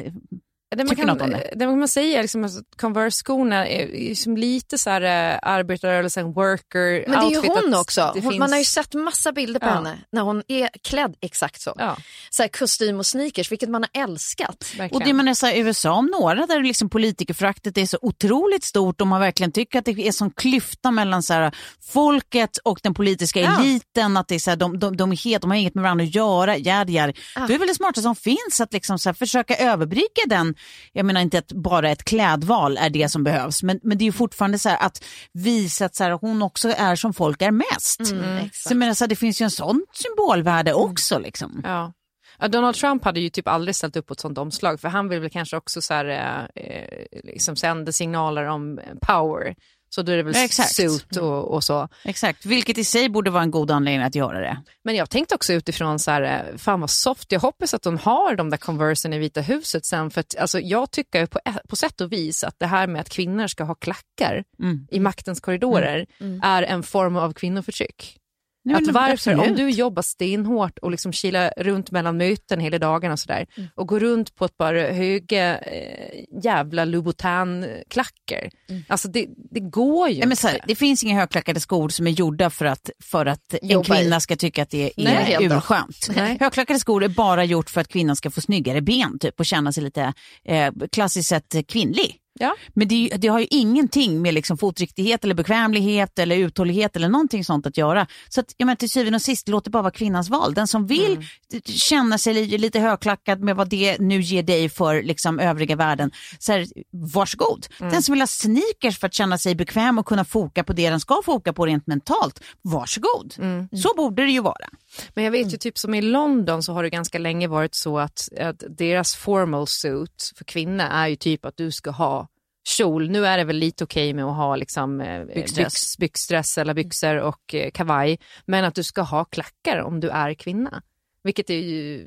Det 0.75 0.85
man, 0.85 0.97
kan, 0.97 1.07
något 1.07 1.22
om 1.22 1.31
det? 1.31 1.51
det 1.57 1.66
man 1.66 1.81
kan 1.81 1.89
säga 1.89 2.18
är 2.18 2.22
liksom 2.22 2.45
att 2.45 2.53
Converse-skorna 2.77 3.66
är 3.68 3.87
liksom 3.89 4.37
lite 4.37 4.79
så 4.79 4.91
här 4.91 5.33
äh, 5.33 5.39
arbetarrörelsen, 5.43 6.33
worker 6.33 7.05
Men 7.09 7.20
det 7.20 7.27
är 7.27 7.31
ju 7.31 7.37
outfit, 7.37 7.53
hon 7.64 7.75
också. 7.75 8.01
det 8.14 8.20
Hon, 8.20 8.31
finns- 8.33 8.39
Man 8.41 8.51
har 8.53 8.59
ju 8.59 8.64
sett 8.64 8.95
massa 8.95 9.33
bilder 9.33 9.61
på 9.61 9.66
Ja. 9.66 9.72
henne 9.72 9.99
när 10.12 10.22
hon 10.22 10.43
är 10.49 10.68
klädd 10.83 11.14
exakt 11.20 11.61
så. 11.61 11.75
Ja, 11.79 11.97
så 12.31 12.43
här, 12.43 12.49
kostym 12.49 12.99
och 12.99 13.07
sneakers, 13.07 13.53
vilket 13.53 13.68
man 13.68 13.85
har 13.93 14.03
älskat. 14.03 14.57
verkligen. 14.79 15.03
Och 15.03 15.09
det 15.09 15.12
man 15.12 15.29
är 15.29 15.35
så 15.35 15.47
här, 15.47 15.57
USA 15.57 15.93
om 15.93 16.07
några 16.07 16.47
där 16.47 16.62
liksom 16.62 16.89
politikerföraktet 16.91 17.79
är 17.79 17.87
så 17.87 17.99
otroligt 18.03 18.64
stort 18.64 19.01
och 19.01 19.07
man 19.07 19.20
verkligen 19.20 19.53
tycker 19.53 19.79
att 19.79 19.85
det 19.85 20.09
är 20.09 20.12
som 20.12 20.31
klyfta 20.31 20.91
mellan 20.91 21.22
så 21.22 21.35
här, 21.35 21.55
folket 21.93 22.57
och 22.64 22.79
den 22.83 22.95
politiska 22.95 23.41
Ja. 23.41 23.61
eliten. 23.61 24.16
Att 24.16 24.29
det 24.29 24.35
är 24.35 24.39
så 24.39 24.51
här, 24.51 24.57
de, 24.57 24.79
de, 24.79 24.97
de, 24.97 25.12
är 25.12 25.16
helt, 25.16 25.43
de 25.43 25.51
har 25.51 25.59
inget 25.59 25.75
med 25.75 25.83
varandra 25.83 26.05
att 26.05 26.14
göra. 26.14 26.57
Jär, 26.57 26.87
jär. 26.87 27.14
Det 27.49 27.55
är 27.55 27.59
väl 27.59 27.68
det 27.68 27.75
smartaste 27.75 28.03
som 28.03 28.16
finns 28.16 28.61
att 28.61 28.72
liksom 28.72 28.99
så 28.99 29.09
här, 29.09 29.14
försöka 29.14 29.57
överbrygga 29.57 30.22
den 30.27 30.55
jag 30.93 31.07
menar 31.07 31.21
inte 31.21 31.39
att 31.39 31.53
bara 31.53 31.91
ett 31.91 32.05
klädval 32.05 32.77
är 32.77 32.91
det 32.91 33.09
som 33.09 33.25
behövs, 33.25 33.62
men, 33.62 33.81
men 33.83 33.99
det 33.99 34.05
är 34.05 34.07
ju 34.07 34.12
fortfarande 34.12 34.59
så 34.59 34.69
här 34.69 34.79
att 34.87 35.05
visa 35.33 35.85
att 35.85 35.95
så 35.95 36.05
här, 36.05 36.11
hon 36.11 36.43
också 36.43 36.69
är 36.69 36.97
som 36.97 37.15
folk 37.15 37.43
är 37.43 37.51
mest. 37.51 38.01
Mm, 38.12 38.51
så 38.53 38.71
jag 38.71 38.77
menar, 38.77 38.95
så 38.95 39.05
här, 39.05 39.09
det 39.09 39.17
finns 39.17 39.41
ju 39.41 39.45
en 39.45 39.51
sån 39.51 39.87
symbolvärde 39.93 40.75
också. 40.75 41.19
Liksom. 41.19 41.61
Ja. 41.65 41.93
Ja, 42.39 42.49
Donald 42.49 42.77
Trump 42.77 43.05
hade 43.05 43.21
ju 43.21 43.31
typ 43.31 43.49
aldrig 43.49 43.77
ställt 43.77 43.97
upp 43.97 44.07
på 44.07 44.12
ett 44.12 44.21
sånt 44.21 44.39
omslag 44.39 44.81
för 44.81 44.89
han 44.89 45.09
vill 45.09 45.21
väl 45.21 45.31
kanske 45.31 45.57
också 45.57 45.83
så 45.83 45.95
här, 45.95 46.05
eh, 46.05 46.65
eh, 46.65 47.09
liksom 47.25 47.57
sända 47.57 47.93
signaler 47.93 48.45
om 48.45 48.81
power. 49.01 49.55
Så 49.95 50.03
då 50.03 50.12
är 50.12 50.16
det 50.16 50.22
väl 50.22 50.34
Ja, 50.36 50.45
exakt. 50.45 50.74
suit 50.74 51.16
och, 51.16 51.55
och 51.55 51.64
så. 51.64 51.88
Exakt, 52.05 52.47
vilket 52.47 52.78
i 52.78 52.84
sig 52.84 53.09
borde 53.09 53.30
vara 53.30 53.42
en 53.42 53.51
god 53.51 53.70
anledning 53.70 54.07
att 54.07 54.14
göra 54.14 54.40
det. 54.40 54.62
Men 54.84 54.95
jag 54.97 55.11
tänkte 55.11 55.34
också 55.34 55.53
utifrån 55.53 55.99
så 55.99 56.11
här, 56.11 56.22
eh, 56.22 56.57
fan 56.57 56.80
vad 56.80 56.90
soft, 56.90 57.32
jag 57.32 57.40
hoppas 57.40 57.74
att 57.74 57.82
de 57.82 57.99
har 57.99 58.34
de 58.36 58.51
där 58.51 58.57
conversen 58.57 59.12
i 59.12 59.18
Vita 59.18 59.40
huset 59.40 59.86
sen 59.86 60.11
för 60.11 60.20
att 60.20 60.36
alltså, 60.38 60.61
jag 60.61 60.90
tycker 60.90 61.26
på, 61.26 61.40
på 61.68 61.76
sätt 61.76 62.01
och 62.01 62.12
vis 62.12 62.45
att 62.45 62.59
det 62.59 62.66
här 62.66 62.86
med 62.86 63.01
att 63.01 63.09
kvinnor 63.09 63.47
ska 63.47 63.64
ha 63.64 63.74
klackar 63.74 64.45
Mm. 64.59 64.86
i 64.90 65.01
maktens 65.01 65.40
korridorer 65.40 66.07
är 66.42 66.62
en 66.62 66.82
form 66.82 67.16
av 67.16 67.32
kvinnoförtryck. 67.32 68.16
Nej, 68.65 68.77
att 68.77 68.87
varför, 68.87 69.12
absolut. 69.12 69.41
om 69.41 69.57
du 69.57 69.71
jobbar 69.71 70.03
stenhårt 70.03 70.79
och 70.79 70.91
liksom 70.91 71.12
kilar 71.12 71.53
runt 71.57 71.91
mellan 71.91 72.17
möten 72.17 72.61
hela 72.61 72.79
dagarna 72.79 73.12
och 73.12 73.19
sådär 73.19 73.47
och 73.75 73.89
går 73.89 74.01
runt 74.01 74.35
på 74.35 74.45
ett 74.45 74.57
par 74.57 74.75
höga 74.75 75.59
eh, 75.59 76.25
jävla 76.43 76.85
Louboutin-klackar. 76.85 78.51
Alltså 78.89 79.09
det, 79.09 79.27
det 79.51 79.61
går 79.61 80.09
ju 80.09 80.21
Nej, 80.21 80.31
inte. 80.31 80.49
här, 80.49 80.61
det 80.67 80.75
finns 80.75 81.05
inga 81.05 81.15
högklackade 81.15 81.61
skor 81.61 81.89
som 81.89 82.07
är 82.07 82.11
gjorda 82.11 82.51
för 82.51 82.65
att, 82.65 82.91
för 83.03 83.27
att 83.27 83.55
en 83.62 83.81
i. 83.81 83.85
kvinna 83.85 84.21
ska 84.21 84.37
tycka 84.37 84.62
att 84.62 84.71
det 84.71 84.85
är 84.85 84.91
Nej, 85.05 85.39
urskönt. 85.41 86.09
Nej. 86.17 86.37
Högklackade 86.41 86.79
skor 86.79 87.05
är 87.05 87.09
bara 87.09 87.45
gjort 87.45 87.71
för 87.71 87.81
att 87.81 87.89
kvinnan 87.89 88.17
ska 88.17 88.31
få 88.31 88.41
snyggare 88.41 88.81
ben 88.81 89.19
typ, 89.19 89.41
och 89.41 89.47
känna 89.47 89.73
sig 89.73 89.83
lite 89.83 90.12
eh, 90.45 90.73
klassiskt 90.93 91.29
sett 91.29 91.67
kvinnlig. 91.69 92.21
Ja. 92.41 92.55
Men 92.74 92.89
det, 92.89 93.09
det 93.18 93.28
har 93.28 93.41
ju 93.41 93.47
ingenting 93.51 94.22
med 94.22 94.35
liksom 94.35 94.59
fotriktighet 94.59 95.24
eller 95.24 95.35
bekvämlighet 95.35 96.18
eller 96.18 96.37
uthållighet 96.37 96.97
eller 96.97 97.09
någonting 97.09 97.45
sånt 97.45 97.66
att 97.66 97.76
göra. 97.76 98.07
Så 98.28 98.41
att, 98.41 98.55
jag 98.57 98.66
menar, 98.66 98.76
till 98.76 98.91
syvende 98.91 99.16
och 99.16 99.22
sist, 99.22 99.49
låt 99.49 99.64
det 99.64 99.70
bara 99.70 99.82
vara 99.82 99.93
kvinnans 99.93 100.28
val. 100.28 100.55
Den 100.55 100.66
som 100.66 100.87
vill 100.87 101.05
Mm. 101.14 101.62
känna 101.64 102.18
sig 102.18 102.35
li, 102.35 102.59
lite 102.59 102.80
högklackad 102.80 103.41
med 103.41 103.57
vad 103.57 103.68
det 103.68 103.99
nu 103.99 104.20
ger 104.20 104.43
dig 104.43 104.68
för 104.68 105.03
liksom, 105.03 105.39
övriga 105.41 105.76
världen, 105.76 106.11
så 106.39 106.53
här, 106.53 106.66
varsågod. 107.14 107.66
Mm. 107.80 107.93
Den 107.93 108.03
som 108.03 108.12
vill 108.12 108.20
ha 108.22 108.26
sneakers 108.26 108.99
för 108.99 109.07
att 109.07 109.14
känna 109.14 109.39
sig 109.39 109.55
bekväm 109.55 109.99
och 109.99 110.07
kunna 110.07 110.24
foka 110.24 110.64
på 110.64 110.72
det 110.72 110.91
den 110.91 111.01
ska 111.01 111.22
foka 111.24 111.53
på 111.53 111.66
rent 111.66 111.87
mentalt, 111.87 112.41
varsågod. 112.62 113.35
Mm. 113.39 113.68
Så 113.68 113.95
borde 113.97 114.22
det 114.24 114.30
ju 114.32 114.41
vara. 114.41 114.68
Men 115.14 115.24
jag 115.24 115.30
vet 115.30 115.53
ju 115.53 115.57
typ 115.57 115.78
som 115.78 115.95
i 115.95 116.03
London 116.03 116.62
så 116.62 116.72
har 116.72 116.82
det 116.82 116.91
ganska 116.91 117.18
länge 117.18 117.49
varit 117.49 117.74
så 117.74 117.99
att, 117.99 118.28
att 118.41 118.62
deras 118.78 119.14
formal 119.14 119.66
suit 119.66 120.32
för 120.37 120.45
kvinnor 120.45 120.87
är 120.91 121.07
ju 121.09 121.16
typ 121.16 121.45
att 121.45 121.57
du 121.57 121.70
ska 121.72 121.91
ha 121.91 122.24
kjol. 122.65 123.11
Nu 123.11 123.27
är 123.27 123.39
det 123.39 123.45
väl 123.45 123.57
lite 123.57 123.85
okej 123.85 124.12
med 124.15 124.25
att 124.25 124.37
ha 124.37 124.57
liksom, 124.57 125.01
eh, 125.01 125.25
Byxdress. 125.25 125.57
byx, 125.57 125.99
byxdress 125.99 126.59
eller 126.59 126.75
byxor 126.75 127.17
och 127.17 127.55
eh, 127.55 127.71
kavaj. 127.71 128.19
Men 128.47 128.65
att 128.65 128.75
du 128.75 128.83
ska 128.83 129.03
ha 129.03 129.25
klackar 129.25 129.79
om 129.79 130.01
du 130.01 130.09
är 130.09 130.35
kvinna. 130.35 130.83
Vilket 131.23 131.51
är 131.51 131.55
ju 131.55 132.07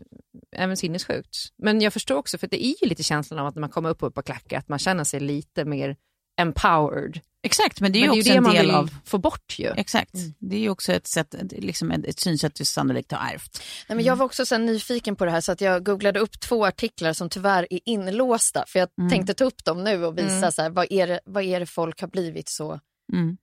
även 0.51 0.77
sinnessjukt. 0.77 1.37
Men 1.57 1.81
jag 1.81 1.93
förstår 1.93 2.15
också, 2.15 2.37
för 2.37 2.47
det 2.47 2.65
är 2.65 2.75
ju 2.83 2.89
lite 2.89 3.03
känslan 3.03 3.39
av 3.39 3.47
att 3.47 3.55
när 3.55 3.61
man 3.61 3.69
kommer 3.69 3.89
upp 3.89 3.99
på 3.99 4.07
ett 4.07 4.13
par 4.13 4.21
klackar 4.21 4.57
att 4.57 4.67
man 4.67 4.79
känner 4.79 5.03
sig 5.03 5.19
lite 5.19 5.65
mer 5.65 5.95
empowered. 6.37 7.21
Exakt, 7.43 7.81
men 7.81 7.91
det 7.91 7.99
är 7.99 8.01
ju 8.01 8.07
Men 8.07 8.17
också 8.17 8.29
det 8.31 8.37
en 8.37 8.43
man 8.43 8.53
del 8.53 8.65
vill 8.65 8.75
av... 8.75 8.95
få 9.05 9.17
bort 9.17 9.55
ju. 9.59 9.73
Exakt, 9.77 10.13
det 10.39 10.55
är 10.55 10.59
ju 10.59 10.69
också 10.69 10.93
ett, 10.93 11.07
sätt, 11.07 11.35
liksom 11.51 11.91
ett, 11.91 12.05
ett 12.05 12.19
synsätt 12.19 12.61
vi 12.61 12.65
sannolikt 12.65 13.11
har 13.11 13.33
ärvt. 13.33 13.61
Nej, 13.89 13.95
men 13.95 14.05
jag 14.05 14.15
var 14.15 14.25
också 14.25 14.45
så 14.45 14.55
här 14.55 14.59
nyfiken 14.59 15.15
på 15.15 15.25
det 15.25 15.31
här 15.31 15.41
så 15.41 15.51
att 15.51 15.61
jag 15.61 15.85
googlade 15.85 16.19
upp 16.19 16.39
två 16.39 16.65
artiklar 16.65 17.13
som 17.13 17.29
tyvärr 17.29 17.67
är 17.69 17.79
inlåsta. 17.85 18.63
För 18.67 18.79
jag 18.79 18.89
tänkte 19.09 19.33
ta 19.33 19.43
upp 19.43 19.65
dem 19.65 19.83
nu 19.83 20.05
och 20.05 20.17
visa 20.17 20.51
så 20.51 20.61
här, 20.61 20.69
vad, 20.69 20.87
är 20.89 21.07
det, 21.07 21.19
vad 21.25 21.43
är 21.43 21.59
det 21.59 21.65
folk 21.65 22.01
har 22.01 22.07
blivit 22.07 22.49
så 22.49 22.79
Mm. 23.13 23.37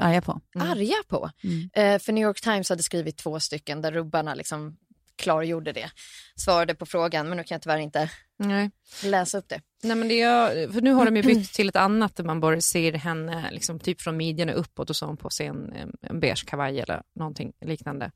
Arga 0.00 0.22
på. 0.22 0.40
arga 0.54 0.94
på. 1.08 1.30
Eh, 1.72 1.98
för 1.98 2.12
New 2.12 2.24
York 2.24 2.40
Times 2.40 2.70
hade 2.70 2.82
skrivit 2.82 3.16
två 3.16 3.40
stycken 3.40 3.82
där 3.82 3.92
rubbarna 3.92 4.34
liksom 4.34 4.76
klargjorde 5.16 5.72
det. 5.72 5.90
Svarade 6.36 6.74
på 6.74 6.86
frågan 6.86 7.28
men 7.28 7.36
nu 7.36 7.44
kan 7.44 7.54
jag 7.54 7.62
tyvärr 7.62 7.78
inte 7.78 8.10
Nej. 8.38 8.70
läsa 9.02 9.38
upp 9.38 9.48
det. 9.48 9.60
Nej, 9.82 9.96
men 9.96 10.08
det 10.08 10.20
är, 10.20 10.72
för 10.72 10.80
nu 10.80 10.92
har 10.92 11.04
de 11.04 11.16
ju 11.16 11.22
bytt 11.22 11.52
till 11.52 11.68
ett 11.68 11.76
annat 11.76 12.16
där 12.16 12.24
man 12.24 12.40
bara 12.40 12.60
ser 12.60 12.92
henne 12.92 13.50
liksom, 13.50 13.78
typ 13.78 14.00
från 14.00 14.16
midjan 14.16 14.48
och 14.48 14.60
uppåt 14.60 14.90
och 14.90 14.96
så 14.96 15.04
har 15.04 15.08
hon 15.08 15.16
på 15.16 15.30
sig 15.30 15.46
en, 15.46 15.74
en 16.02 16.20
beige 16.20 16.44
kavaj 16.46 16.80
eller 16.80 17.02
någonting 17.14 17.52
liknande. 17.64 18.10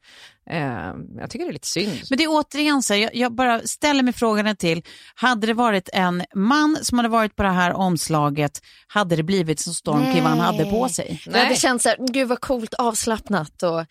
Eh, 0.50 0.94
jag 1.18 1.30
tycker 1.30 1.44
det 1.44 1.50
är 1.50 1.52
lite 1.52 1.68
synd. 1.68 2.00
Men 2.10 2.18
det 2.18 2.24
är 2.24 2.28
återigen 2.30 2.82
så 2.82 2.94
här, 2.94 3.00
jag, 3.00 3.14
jag 3.14 3.32
bara 3.32 3.60
ställer 3.60 4.02
mig 4.02 4.12
frågan 4.12 4.56
till, 4.56 4.82
hade 5.14 5.46
det 5.46 5.54
varit 5.54 5.88
en 5.92 6.24
man 6.34 6.78
som 6.82 6.98
hade 6.98 7.08
varit 7.08 7.36
på 7.36 7.42
det 7.42 7.48
här 7.48 7.72
omslaget, 7.72 8.60
hade 8.86 9.16
det 9.16 9.22
blivit 9.22 9.66
vad 9.84 9.96
han 10.22 10.38
hade 10.38 10.64
på 10.64 10.88
sig? 10.88 11.22
Det 11.26 11.38
hade 11.38 11.56
känts 11.56 11.82
så 11.82 11.88
här, 11.88 11.98
gud 12.12 12.28
vad 12.28 12.40
coolt 12.40 12.74
avslappnat 12.74 13.62
och 13.62 13.86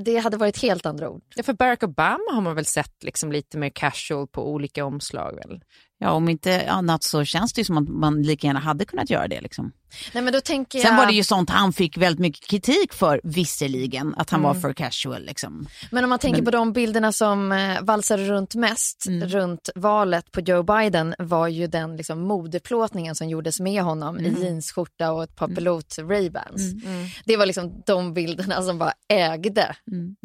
det 0.00 0.18
hade 0.18 0.36
varit 0.36 0.62
helt 0.62 0.86
andra 0.86 1.10
ord. 1.10 1.22
Ja, 1.34 1.42
för 1.42 1.52
Barack 1.52 1.82
Obama 1.82 2.32
har 2.32 2.40
man 2.40 2.54
väl 2.54 2.66
sett 2.66 3.04
liksom 3.04 3.32
lite 3.32 3.58
mer 3.58 3.70
casual 3.70 4.26
på 4.26 4.52
olika 4.52 4.84
omslag 4.84 5.34
väl? 5.34 5.57
Ja, 5.98 6.10
om 6.10 6.28
inte 6.28 6.70
annat 6.70 7.02
så 7.02 7.24
känns 7.24 7.52
det 7.52 7.60
ju 7.60 7.64
som 7.64 7.78
att 7.78 7.88
man 7.88 8.22
lika 8.22 8.46
gärna 8.46 8.60
hade 8.60 8.84
kunnat 8.84 9.10
göra 9.10 9.28
det. 9.28 9.40
Liksom. 9.40 9.72
Nej 10.12 10.22
men 10.24 10.32
då 10.32 10.40
tänker 10.40 10.78
Sen 10.78 10.90
jag, 10.90 10.96
var 10.98 11.06
det 11.06 11.12
ju 11.12 11.24
sånt 11.24 11.50
han 11.50 11.72
fick 11.72 11.96
väldigt 11.96 12.20
mycket 12.20 12.46
kritik 12.46 12.92
för, 12.92 13.20
visserligen, 13.24 14.14
att 14.16 14.30
han 14.30 14.40
Mm. 14.40 14.54
var 14.54 14.60
för 14.60 14.72
casual. 14.72 15.24
Liksom. 15.24 15.68
men 15.90 16.04
om 16.04 16.10
man 16.10 16.18
tänker 16.18 16.36
Men- 16.38 16.44
på 16.44 16.50
de 16.50 16.72
bilderna 16.72 17.12
som 17.12 17.52
eh, 17.52 17.80
valsade 17.82 18.24
runt 18.28 18.54
mest 18.54 19.06
Mm. 19.06 19.28
runt 19.28 19.68
valet 19.74 20.32
på 20.32 20.40
Joe 20.40 20.62
Biden 20.62 21.14
var 21.18 21.48
ju 21.48 21.66
den 21.66 21.96
liksom, 21.96 22.20
modeplåtningen 22.20 23.14
som 23.14 23.28
gjordes 23.28 23.60
med 23.60 23.82
honom 23.82 24.16
Mm. 24.18 24.36
i 24.36 24.44
jeansskjorta 24.44 25.12
och 25.12 25.22
ett 25.22 25.36
par 25.36 25.48
pilot 25.48 25.96
Ray-Bans. 25.98 26.82
Det 27.24 27.36
var 27.36 27.46
liksom 27.46 27.82
de 27.86 28.14
bilderna 28.14 28.62
som 28.62 28.78
bara 28.78 28.92
ägde 29.08 29.76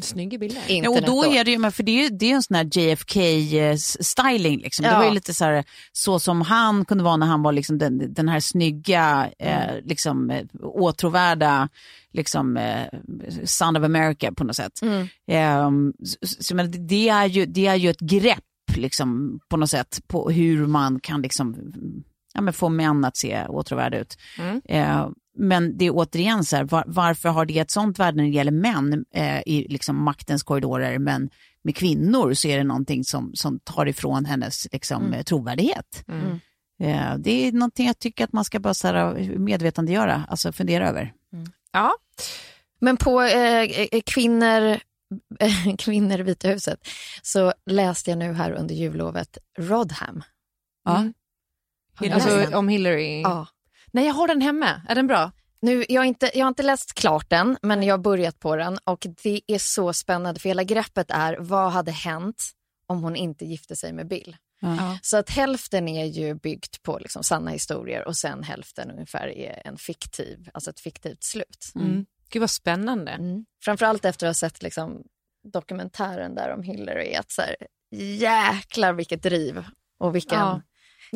Snygga 0.02 0.38
bilder. 0.38 0.62
Ja, 0.68 0.90
och 0.90 1.02
då 1.02 1.24
är 1.26 1.44
det 1.44 1.50
ju, 1.50 1.58
men 1.58 1.72
för 1.72 1.82
det 1.82 1.92
är 1.92 2.02
ju 2.02 2.08
det 2.08 2.24
är 2.26 2.28
ju 2.28 2.34
en 2.34 2.42
sån 2.42 2.54
här 2.56 2.64
JFK-styling. 2.64 4.58
Liksom. 4.60 4.82
Det 4.82 4.88
Ja. 4.90 4.98
var 4.98 5.04
ju 5.04 5.10
lite 5.10 5.34
så, 5.34 5.44
här, 5.44 5.64
så 5.92 6.18
som 6.20 6.40
han 6.42 6.84
kunde 6.84 7.04
vara 7.04 7.16
när 7.16 7.26
han 7.26 7.42
var 7.42 7.52
liksom 7.52 7.78
den, 7.78 8.14
den 8.14 8.28
här 8.28 8.40
snygga, 8.40 9.30
eh, 9.38 9.53
liksom, 9.84 10.30
eh, 10.30 10.44
åtråvärda 10.62 11.68
liksom, 12.12 12.56
eh, 12.56 12.86
son 13.44 13.76
of 13.76 13.84
America 13.84 14.32
på 14.36 14.44
något 14.44 14.56
sätt. 14.56 14.72
Eh, 15.26 15.70
så, 16.04 16.16
så, 16.42 16.54
men 16.56 16.86
det- 16.86 17.08
är 17.08 17.26
ju, 17.26 17.46
det 17.46 17.66
är 17.66 17.74
ju 17.74 17.90
ett 17.90 18.00
grepp 18.00 18.44
liksom, 18.76 19.40
på 19.48 19.56
något 19.56 19.70
sätt 19.70 20.00
på 20.06 20.30
hur 20.30 20.66
man 20.66 21.00
kan 21.00 21.22
liksom, 21.22 21.56
ja, 22.34 22.40
men 22.40 22.54
få 22.54 22.68
män 22.68 23.04
att 23.04 23.16
se 23.16 23.46
åtråvärda 23.46 23.98
ut. 23.98 24.18
Eh, 24.64 25.08
men 25.38 25.78
det 25.78 25.84
är 25.84 25.90
återigen 25.94 26.44
så 26.44 26.56
här, 26.56 26.64
var, 26.64 26.84
varför 26.86 27.28
har 27.28 27.46
det 27.46 27.58
ett 27.58 27.70
sånt 27.70 27.98
värde 27.98 28.16
när 28.16 28.24
det 28.24 28.30
gäller 28.30 28.52
män 28.52 29.04
eh, 29.14 29.40
i 29.46 29.66
liksom 29.68 29.96
maktens 30.04 30.42
korridorer, 30.42 30.98
men 30.98 31.30
med 31.64 31.76
kvinnor 31.76 32.34
så 32.34 32.48
är 32.48 32.58
det 32.58 32.64
någonting 32.64 33.04
som, 33.04 33.30
som 33.34 33.58
tar 33.64 33.86
ifrån 33.86 34.24
hennes 34.24 34.66
liksom, 34.72 35.02
eh, 35.12 35.22
trovärdighet. 35.22 36.04
Eh, 36.80 37.14
det 37.18 37.30
är 37.30 37.52
någonting 37.52 37.86
jag 37.86 37.98
tycker 37.98 38.24
att 38.24 38.32
man 38.32 38.44
ska 38.44 38.60
bara 38.60 38.74
så 38.74 38.88
här, 38.88 39.14
medvetandegöra, 39.38 40.24
alltså 40.28 40.52
fundera 40.52 40.88
över. 40.88 41.12
Ja. 41.72 41.94
Men 42.80 42.96
på 42.96 43.22
eh, 43.22 43.62
eh, 43.62 44.00
kvinnor, 44.06 44.78
kvinnor 45.78 46.20
i 46.20 46.22
Vita 46.22 46.48
huset 46.48 46.88
så 47.22 47.52
läste 47.66 48.10
jag 48.10 48.18
nu 48.18 48.32
här 48.32 48.52
under 48.52 48.74
jullovet 48.74 49.38
Rodham. 49.58 50.22
Ja. 50.84 51.12
Du 51.98 52.08
läst 52.08 52.14
Alltså 52.14 52.36
den? 52.36 52.54
om 52.54 52.68
Hillary. 52.68 53.20
Ja. 53.22 53.46
Nej, 53.92 54.06
jag 54.06 54.14
har 54.14 54.28
den 54.28 54.40
hemma. 54.40 54.82
Är 54.88 54.94
den 54.94 55.06
bra? 55.06 55.32
Nu, 55.60 55.84
jag, 55.88 56.00
har 56.00 56.06
inte, 56.06 56.30
jag 56.34 56.44
har 56.44 56.48
inte 56.48 56.62
läst 56.62 56.94
klart 56.94 57.30
den, 57.30 57.56
men 57.62 57.82
jag 57.82 57.92
har 57.92 58.02
börjat 58.02 58.38
på 58.40 58.56
den 58.56 58.78
och 58.84 59.06
det 59.22 59.40
är 59.46 59.58
så 59.58 59.92
spännande 59.92 60.40
för 60.40 60.48
hela 60.48 60.64
greppet 60.64 61.10
är 61.10 61.36
vad 61.40 61.72
hade 61.72 61.90
hänt 61.92 62.44
om 62.86 63.02
hon 63.02 63.16
inte 63.16 63.44
gifte 63.44 63.76
sig 63.76 63.92
med 63.92 64.08
Bill? 64.08 64.36
Ja. 64.66 64.98
Så 65.02 65.16
att 65.16 65.30
hälften 65.30 65.88
är 65.88 66.04
ju 66.04 66.34
byggt 66.34 66.82
på 66.82 66.98
liksom 66.98 67.24
sanna 67.24 67.50
historier 67.50 68.08
och 68.08 68.16
sen 68.16 68.42
hälften 68.42 68.90
ungefär 68.90 69.28
är 69.28 69.62
en 69.64 69.78
fiktiv, 69.78 70.48
alltså 70.54 70.70
ett 70.70 70.80
fiktivt 70.80 71.24
slut. 71.24 71.72
Mm. 71.74 72.06
Gud 72.30 72.40
vad 72.40 72.50
spännande. 72.50 73.12
Mm. 73.12 73.44
Framförallt 73.64 74.04
efter 74.04 74.26
att 74.26 74.28
ha 74.28 74.34
sett 74.34 74.62
liksom, 74.62 75.02
dokumentären 75.52 76.34
där 76.34 76.54
om 76.54 76.62
Hillary, 76.62 77.14
att 77.14 77.30
så 77.30 77.42
här, 77.42 77.56
jäklar 78.18 78.92
vilket 78.92 79.22
driv 79.22 79.64
och 79.98 80.14
vilken 80.14 80.38
Ja. 80.38 80.62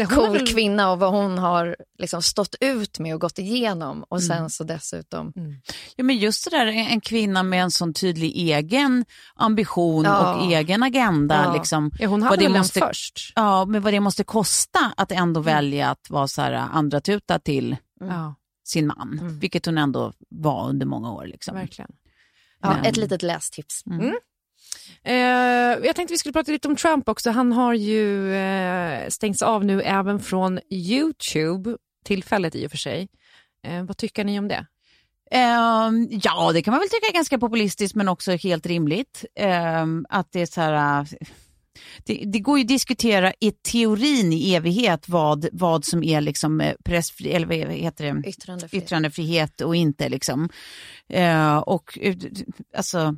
Cool 0.07 0.33
väl- 0.33 0.47
kvinna 0.47 0.91
och 0.93 0.99
vad 0.99 1.11
hon 1.13 1.39
har 1.39 1.77
liksom 1.99 2.23
stått 2.23 2.55
ut 2.61 2.99
med 2.99 3.15
och 3.15 3.21
gått 3.21 3.39
igenom 3.39 4.05
och 4.09 4.23
sen 4.23 4.37
Mm. 4.39 4.51
så 4.51 4.65
dessutom 4.65 5.33
Ja, 5.97 6.05
men 6.05 6.17
just 6.17 6.45
det 6.45 6.51
där, 6.51 6.67
en 6.67 7.01
kvinna 7.01 7.43
med 7.43 7.63
en 7.63 7.71
sån 7.71 7.95
tydlig 7.95 8.33
egen 8.37 9.05
ambition 9.35 10.05
Ja. 10.05 10.35
och 10.35 10.53
egen 10.53 10.83
agenda. 10.83 11.43
Ja. 11.45 11.55
Liksom, 11.55 11.91
Ja, 11.99 12.09
hon 12.09 12.23
hade 12.23 12.37
den 12.43 12.53
måste- 12.53 12.81
först. 12.81 13.33
Ja, 13.37 13.65
men 13.65 13.83
vad 13.83 13.93
det 13.93 14.01
måste 14.01 14.25
kosta 14.25 14.93
att 14.97 15.13
ändå 15.13 15.41
välja 15.41 15.91
att 15.91 16.11
vara 16.11 16.29
så 16.29 16.43
här 16.43 16.53
andra 16.53 17.01
tuta 17.01 17.39
till 17.39 17.77
Ja, 18.01 18.35
sin 18.65 18.87
man, 18.87 19.39
vilket 19.41 19.67
hon 19.67 19.79
ändå 19.79 20.13
var 20.29 20.69
under 20.69 20.87
många 20.87 21.13
år. 21.13 21.27
Liksom. 21.27 21.55
verkligen. 21.55 21.91
Ja, 22.63 22.69
Men- 22.75 22.85
ett 22.85 22.97
litet 22.97 23.23
lästips. 23.23 23.87
Mm. 23.87 24.15
Eh, 25.05 25.15
jag 25.87 25.97
tänkte 25.97 26.15
vi 26.15 26.19
skulle 26.19 26.33
prata 26.33 26.53
lite 26.53 26.69
om 26.69 26.77
Trump 26.77 27.09
också. 27.09 27.31
Han 27.31 27.53
har 27.53 27.75
ju 27.75 28.35
eh, 28.35 29.09
stängts 29.09 29.43
av 29.43 29.65
nu 29.65 29.83
även 29.83 30.21
från 30.21 30.61
YouTube, 30.71 31.77
tillfället 32.05 32.55
i 32.55 32.67
och 32.67 32.71
för 32.71 32.79
sig. 32.79 33.09
Eh, 33.67 33.85
vad 33.85 33.97
tycker 33.97 34.25
ni 34.25 34.39
om 34.39 34.49
det? 34.49 34.67
Ehm, 35.31 36.09
ja, 36.11 36.53
det 36.53 36.63
kan 36.63 36.73
man 36.73 36.81
väl 36.81 36.89
tycka 36.89 37.07
är 37.07 37.13
ganska 37.13 37.39
populistiskt 37.39 37.97
men 37.97 38.09
också 38.09 38.33
helt 38.33 38.67
rimligt. 38.67 39.25
Ehm, 39.35 40.07
att 40.09 40.33
det 40.33 40.41
är 40.41 40.47
så 40.47 40.61
här... 40.61 41.01
äh, 41.01 41.07
Det, 42.07 42.23
det 42.27 42.39
går 42.39 42.59
ju 42.59 42.63
att 42.65 42.69
diskutera 42.69 43.33
i 43.41 43.51
teorin 43.53 44.33
i 44.33 44.55
evighet 44.55 45.09
vad, 45.09 45.49
vad 45.53 45.85
som 45.85 46.03
är 46.03 46.21
liksom 46.21 46.61
eh, 46.61 46.75
pressfri, 46.85 47.33
eller 47.33 47.47
vad 47.47 47.57
heter 47.57 48.05
det? 48.15 48.29
Yttrandefrihet. 48.29 48.85
yttrandefrihet 48.85 49.61
och 49.61 49.77
inte. 49.77 50.09
Liksom. 50.09 50.49
Eh, 51.09 51.57
och 51.59 51.99
alltså, 52.77 53.17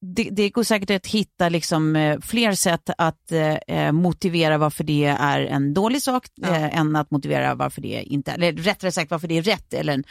det, 0.00 0.28
det 0.30 0.50
går 0.50 0.62
säkert 0.62 0.90
att 0.90 1.06
hitta 1.06 1.48
liksom, 1.48 1.96
eh, 1.96 2.20
fler 2.20 2.52
sätt 2.52 2.90
att 2.98 3.32
eh, 3.32 3.54
eh, 3.54 3.92
motivera 3.92 4.58
varför 4.58 4.84
det 4.84 5.04
är 5.04 5.40
en 5.40 5.74
dålig 5.74 6.02
sak 6.02 6.26
eh, 6.42 6.78
än 6.78 6.96
att 6.96 7.10
motivera 7.10 7.54
varför 7.54 7.82
det 7.82 8.02
inte 8.06 8.32
eller 8.32 8.52
rättare 8.52 8.92
sagt 8.92 9.10
varför 9.10 9.28
det 9.28 9.38
är 9.38 9.42
rätt. 9.42 9.74
Eller, 9.74 9.92
en, 9.92 10.04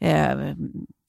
eh, 0.00 0.54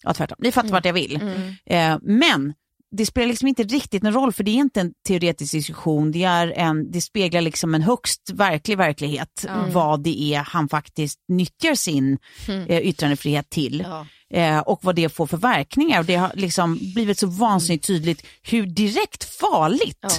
ja, 0.04 0.14
tvärtom. 0.14 0.38
Ni 0.42 0.52
fattar 0.52 0.70
vart 0.70 0.86
jag 0.86 0.94
vill. 0.94 1.20
Eh, 1.66 1.98
men 2.02 2.54
det 2.92 3.06
spelar 3.06 3.28
liksom 3.28 3.48
inte 3.48 3.64
riktigt 3.64 4.04
någon 4.04 4.14
roll 4.14 4.34
för 4.34 4.44
det 4.44 4.52
är 4.52 4.56
inte 4.56 4.82
en 4.82 4.94
teoretisk 5.08 5.52
diskussion. 5.52 6.12
Det, 6.12 6.24
är 6.24 6.48
en, 6.48 6.92
det 6.92 7.02
speglar 7.02 7.42
liksom 7.42 7.76
en 7.76 7.82
högst 7.82 8.30
verklig 8.34 8.78
verklighet 8.78 9.46
vad 9.72 10.04
det 10.04 10.22
är 10.22 10.40
han 10.40 10.70
faktiskt 10.70 11.20
nyttjar 11.28 11.76
sin 11.76 12.18
eh, 12.48 12.78
yttrandefrihet 12.78 13.50
till. 13.50 13.86
Ja. 13.88 14.06
Eh, 14.34 14.60
och 14.60 14.80
vad 14.84 14.96
det 14.96 15.10
får 15.10 15.28
för 15.28 15.38
verkningar. 15.38 16.00
Och 16.00 16.06
det 16.06 16.16
har 16.16 16.32
liksom 16.34 16.80
blivit 16.96 17.20
så 17.20 17.28
vansinnigt 17.28 17.88
tydligt 17.88 18.26
hur 18.44 18.66
direkt 18.66 19.24
farligt 19.24 19.98
Ja. 20.02 20.10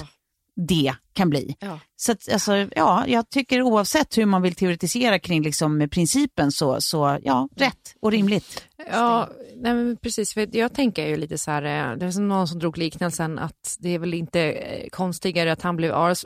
det 0.67 0.93
kan 1.13 1.29
bli. 1.29 1.55
Ja. 1.59 1.79
Så 1.95 2.11
att, 2.11 2.29
alltså, 2.33 2.67
ja, 2.75 3.03
jag 3.07 3.29
tycker 3.29 3.61
oavsett 3.61 4.17
hur 4.17 4.25
man 4.25 4.41
vill 4.41 4.55
teoretisera 4.55 5.19
kring 5.19 5.41
liksom, 5.43 5.87
principen 5.91 6.51
så, 6.51 6.81
så 6.81 7.19
ja, 7.23 7.49
rätt 7.55 7.95
och 8.01 8.11
rimligt. 8.11 8.65
Ja, 8.91 9.29
nej 9.55 9.73
men 9.73 9.97
precis. 9.97 10.33
För 10.33 10.57
jag 10.57 10.73
tänker 10.73 11.07
ju 11.07 11.17
lite 11.17 11.37
så 11.37 11.51
här, 11.51 11.63
eh, 11.91 11.97
det 11.97 12.05
är 12.05 12.11
som 12.11 12.27
någon 12.27 12.47
som 12.47 12.59
drog 12.59 12.77
liknelsen 12.77 13.39
att 13.39 13.77
det 13.79 13.89
är 13.89 13.99
väl 13.99 14.13
inte 14.13 14.41
eh, 14.41 14.89
konstigare 14.89 15.51
att 15.51 15.61
han 15.61 15.75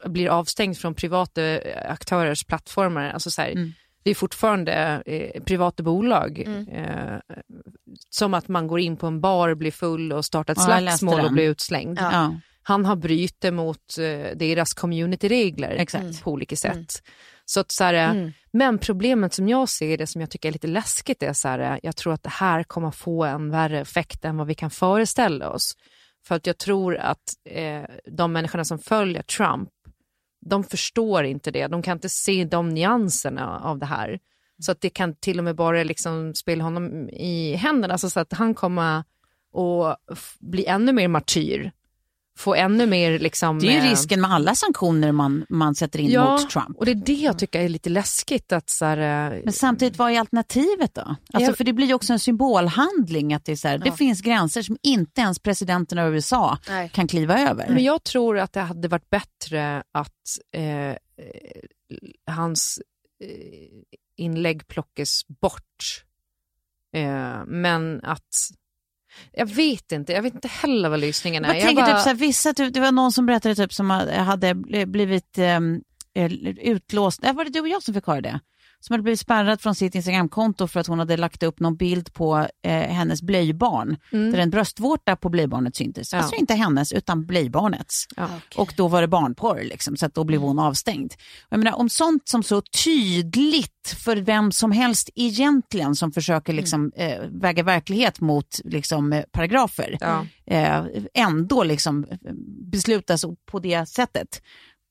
blir 0.05 0.27
avstängd 0.29 0.77
från 0.77 0.93
privata 0.93 1.41
aktörers 1.85 2.43
plattformar. 2.45 3.09
Alltså 3.09 3.31
så 3.31 3.41
här, 3.41 3.49
Mm. 3.51 3.73
Det 4.09 4.13
är 4.13 4.15
fortfarande 4.15 5.03
eh, 5.05 5.43
privata 5.43 5.83
bolag. 5.83 6.39
Mm. 6.39 6.67
Eh, 6.67 7.19
som 8.09 8.33
att 8.33 8.47
man 8.47 8.67
går 8.67 8.79
in 8.79 8.97
på 8.97 9.07
en 9.07 9.21
bar, 9.21 9.53
blir 9.53 9.71
full 9.71 10.13
och 10.13 10.25
startar 10.25 10.53
ett 10.53 10.59
Ja, 10.67 10.79
slagsmål 10.79 11.25
och 11.25 11.31
blir 11.31 11.49
utslängd. 11.49 11.99
Ja. 12.01 12.35
Han 12.63 12.85
har 12.85 12.95
brytit 12.95 13.53
mot 13.53 13.97
eh, 13.97 14.37
deras 14.37 14.73
communityregler 14.73 15.69
Exakt. 15.69 16.23
på 16.23 16.31
olika 16.31 16.55
sätt. 16.55 17.03
Så 17.45 17.59
att, 17.59 17.71
så 17.71 17.83
här, 17.83 17.93
eh, 17.93 18.29
Men 18.51 18.77
problemet 18.77 19.33
som 19.33 19.49
jag 19.49 19.69
ser 19.69 19.97
det, 19.97 20.07
som 20.07 20.21
jag 20.21 20.29
tycker 20.29 20.49
är 20.49 20.53
lite 20.53 20.67
läskigt, 20.67 21.23
är 21.23 21.33
så 21.33 21.47
här, 21.47 21.79
jag 21.83 21.95
tror 21.95 22.13
att 22.13 22.23
det 22.23 22.29
här 22.29 22.63
kommer 22.63 22.91
få 22.91 23.23
en 23.23 23.51
värre 23.51 23.79
effekt 23.79 24.25
än 24.25 24.37
vad 24.37 24.47
vi 24.47 24.55
kan 24.55 24.71
föreställa 24.71 25.49
oss. 25.49 25.73
För 26.27 26.35
att 26.35 26.47
jag 26.47 26.57
tror 26.57 26.97
att 26.97 27.23
eh, 27.49 27.83
de 28.11 28.33
människorna 28.33 28.65
som 28.65 28.79
följer 28.79 29.21
Trump, 29.21 29.69
de 30.41 30.63
förstår 30.63 31.23
inte 31.23 31.51
det. 31.51 31.67
De 31.67 31.81
kan 31.81 31.97
inte 31.97 32.09
se 32.09 32.45
de 32.45 32.69
nyanserna 32.69 33.59
av 33.59 33.79
det 33.79 33.85
här. 33.85 34.19
Så 34.59 34.71
att 34.71 34.81
det 34.81 34.89
kan 34.89 35.15
till 35.15 35.37
och 35.37 35.43
med 35.43 35.55
bara 35.55 35.83
liksom 35.83 36.35
spela 36.35 36.63
honom 36.63 37.09
i 37.09 37.55
händerna, 37.55 37.93
alltså 37.93 38.09
så 38.09 38.19
att 38.19 38.33
han 38.33 38.53
kommer 38.53 38.97
att 38.99 40.37
bli 40.39 40.65
ännu 40.65 40.93
mer 40.93 41.07
martyr. 41.07 41.71
Få 42.39 42.55
ännu 42.55 42.85
mer 42.85 43.19
liksom... 43.19 43.59
Det 43.59 43.67
är 43.67 43.71
ju 43.71 43.77
eh, 43.77 43.89
risken 43.89 44.21
med 44.21 44.31
alla 44.31 44.55
sanktioner 44.55 45.11
man, 45.11 45.45
man 45.49 45.75
sätter 45.75 45.99
in 45.99 46.11
Ja, 46.11 46.31
mot 46.31 46.49
Trump. 46.49 46.77
och 46.77 46.85
det 46.85 46.91
är 46.91 46.95
det 46.95 47.13
jag 47.13 47.39
tycker 47.39 47.59
är 47.59 47.69
lite 47.69 47.89
läskigt. 47.89 48.51
Att 48.51 48.69
så 48.69 48.85
här, 48.85 49.31
eh, 49.31 49.41
Men 49.43 49.53
samtidigt, 49.53 49.97
vad 49.97 50.11
är 50.11 50.19
alternativet 50.19 50.93
då? 50.93 51.01
Alltså, 51.01 51.51
Ja. 51.51 51.53
För 51.53 51.63
det 51.63 51.73
blir 51.73 51.87
ju 51.87 51.93
också 51.93 52.13
en 52.13 52.19
symbolhandling 52.19 53.33
att 53.33 53.45
det, 53.45 53.51
är 53.51 53.55
så 53.55 53.67
här, 53.67 53.77
det 53.77 53.91
finns 53.91 54.21
gränser 54.21 54.61
som 54.61 54.77
inte 54.83 55.21
ens 55.21 55.39
presidenten 55.39 55.97
av 55.99 56.13
USA 56.13 56.57
Nej. 56.69 56.89
kan 56.89 57.07
kliva 57.07 57.39
över. 57.39 57.67
Men 57.69 57.83
jag 57.83 58.03
tror 58.03 58.37
att 58.39 58.53
det 58.53 58.61
hade 58.61 58.87
varit 58.87 59.09
bättre 59.09 59.83
att 59.91 60.39
eh, 60.55 60.89
eh, 60.89 60.95
hans 62.31 62.79
eh, 63.23 63.95
inlägg 64.17 64.67
plockas 64.67 65.21
bort. 65.27 66.03
Eh, 66.95 67.45
men 67.45 68.03
att... 68.03 68.49
Jag 69.31 69.45
vet 69.45 69.91
inte, 69.91 70.13
jag 70.13 70.21
vet 70.21 70.33
inte 70.35 70.47
heller 70.47 70.89
vad 70.89 70.99
lyssningen 70.99 71.45
är. 71.45 71.53
Jag 71.53 71.61
tänker 71.63 71.83
bara- 71.83 71.93
typ 71.93 72.03
så 72.03 72.09
här, 72.09 72.15
vissa, 72.15 72.53
typ, 72.53 72.73
det 72.73 72.79
var 72.79 72.91
någon 72.91 73.11
som 73.11 73.25
berättade 73.25 73.55
typ 73.55 73.73
som 73.73 73.89
hade 73.89 74.55
blivit 74.85 75.37
um, 75.37 75.81
utlåst, 76.61 77.23
var 77.23 77.43
det 77.45 77.49
du 77.51 77.59
och 77.59 77.67
jag 77.67 77.83
som 77.83 77.93
fick 77.93 78.07
höra 78.07 78.21
det? 78.21 78.39
Som 78.81 78.93
hade 78.93 79.03
blivit 79.03 79.19
spärrad 79.19 79.61
från 79.61 79.75
sitt 79.75 79.95
Instagramkonto 79.95 80.67
för 80.67 80.79
att 80.79 80.87
hon 80.87 80.99
hade 80.99 81.17
lagt 81.17 81.43
upp 81.43 81.59
någon 81.59 81.75
bild 81.75 82.13
på 82.13 82.47
eh, 82.63 82.71
hennes 82.73 83.21
blöjbarn. 83.21 83.97
Där 84.11 84.37
en 84.37 84.49
bröstvårta 84.49 85.15
på 85.15 85.29
blöjbarnet 85.29 85.75
syntes. 85.75 86.13
Mm. 86.13 86.17
Ja. 86.19 86.23
Alltså 86.23 86.39
inte 86.39 86.53
hennes 86.53 86.91
utan 86.91 87.25
blöjbarnets. 87.25 88.05
Ja. 88.15 88.27
Och 88.55 88.73
då 88.77 88.87
var 88.87 89.01
det 89.01 89.07
barnporr, 89.07 89.63
liksom, 89.63 89.97
så 89.97 90.05
att 90.05 90.13
då 90.13 90.23
blev 90.23 90.41
hon 90.41 90.59
avstängd. 90.59 91.13
Och 91.13 91.47
Jag 91.53 91.57
menar, 91.59 91.77
om 91.77 91.89
sånt 91.89 92.29
som 92.29 92.43
så 92.43 92.61
tydligt 92.61 93.95
för 94.05 94.17
vem 94.17 94.51
som 94.51 94.71
helst 94.71 95.09
egentligen 95.15 95.95
som 95.95 96.11
försöker 96.11 96.53
liksom, 96.53 96.91
eh, 96.95 97.19
väga 97.31 97.63
verklighet 97.63 98.19
mot 98.21 98.59
liksom, 98.63 99.13
eh, 99.13 99.23
paragrafer 99.31 99.97
Ja. 100.01 100.25
eh, 100.45 100.85
ändå 101.13 101.63
liksom, 101.63 102.03
eh, 102.11 102.17
beslutas 102.71 103.25
på 103.51 103.59
det 103.59 103.89
sättet 103.89 104.41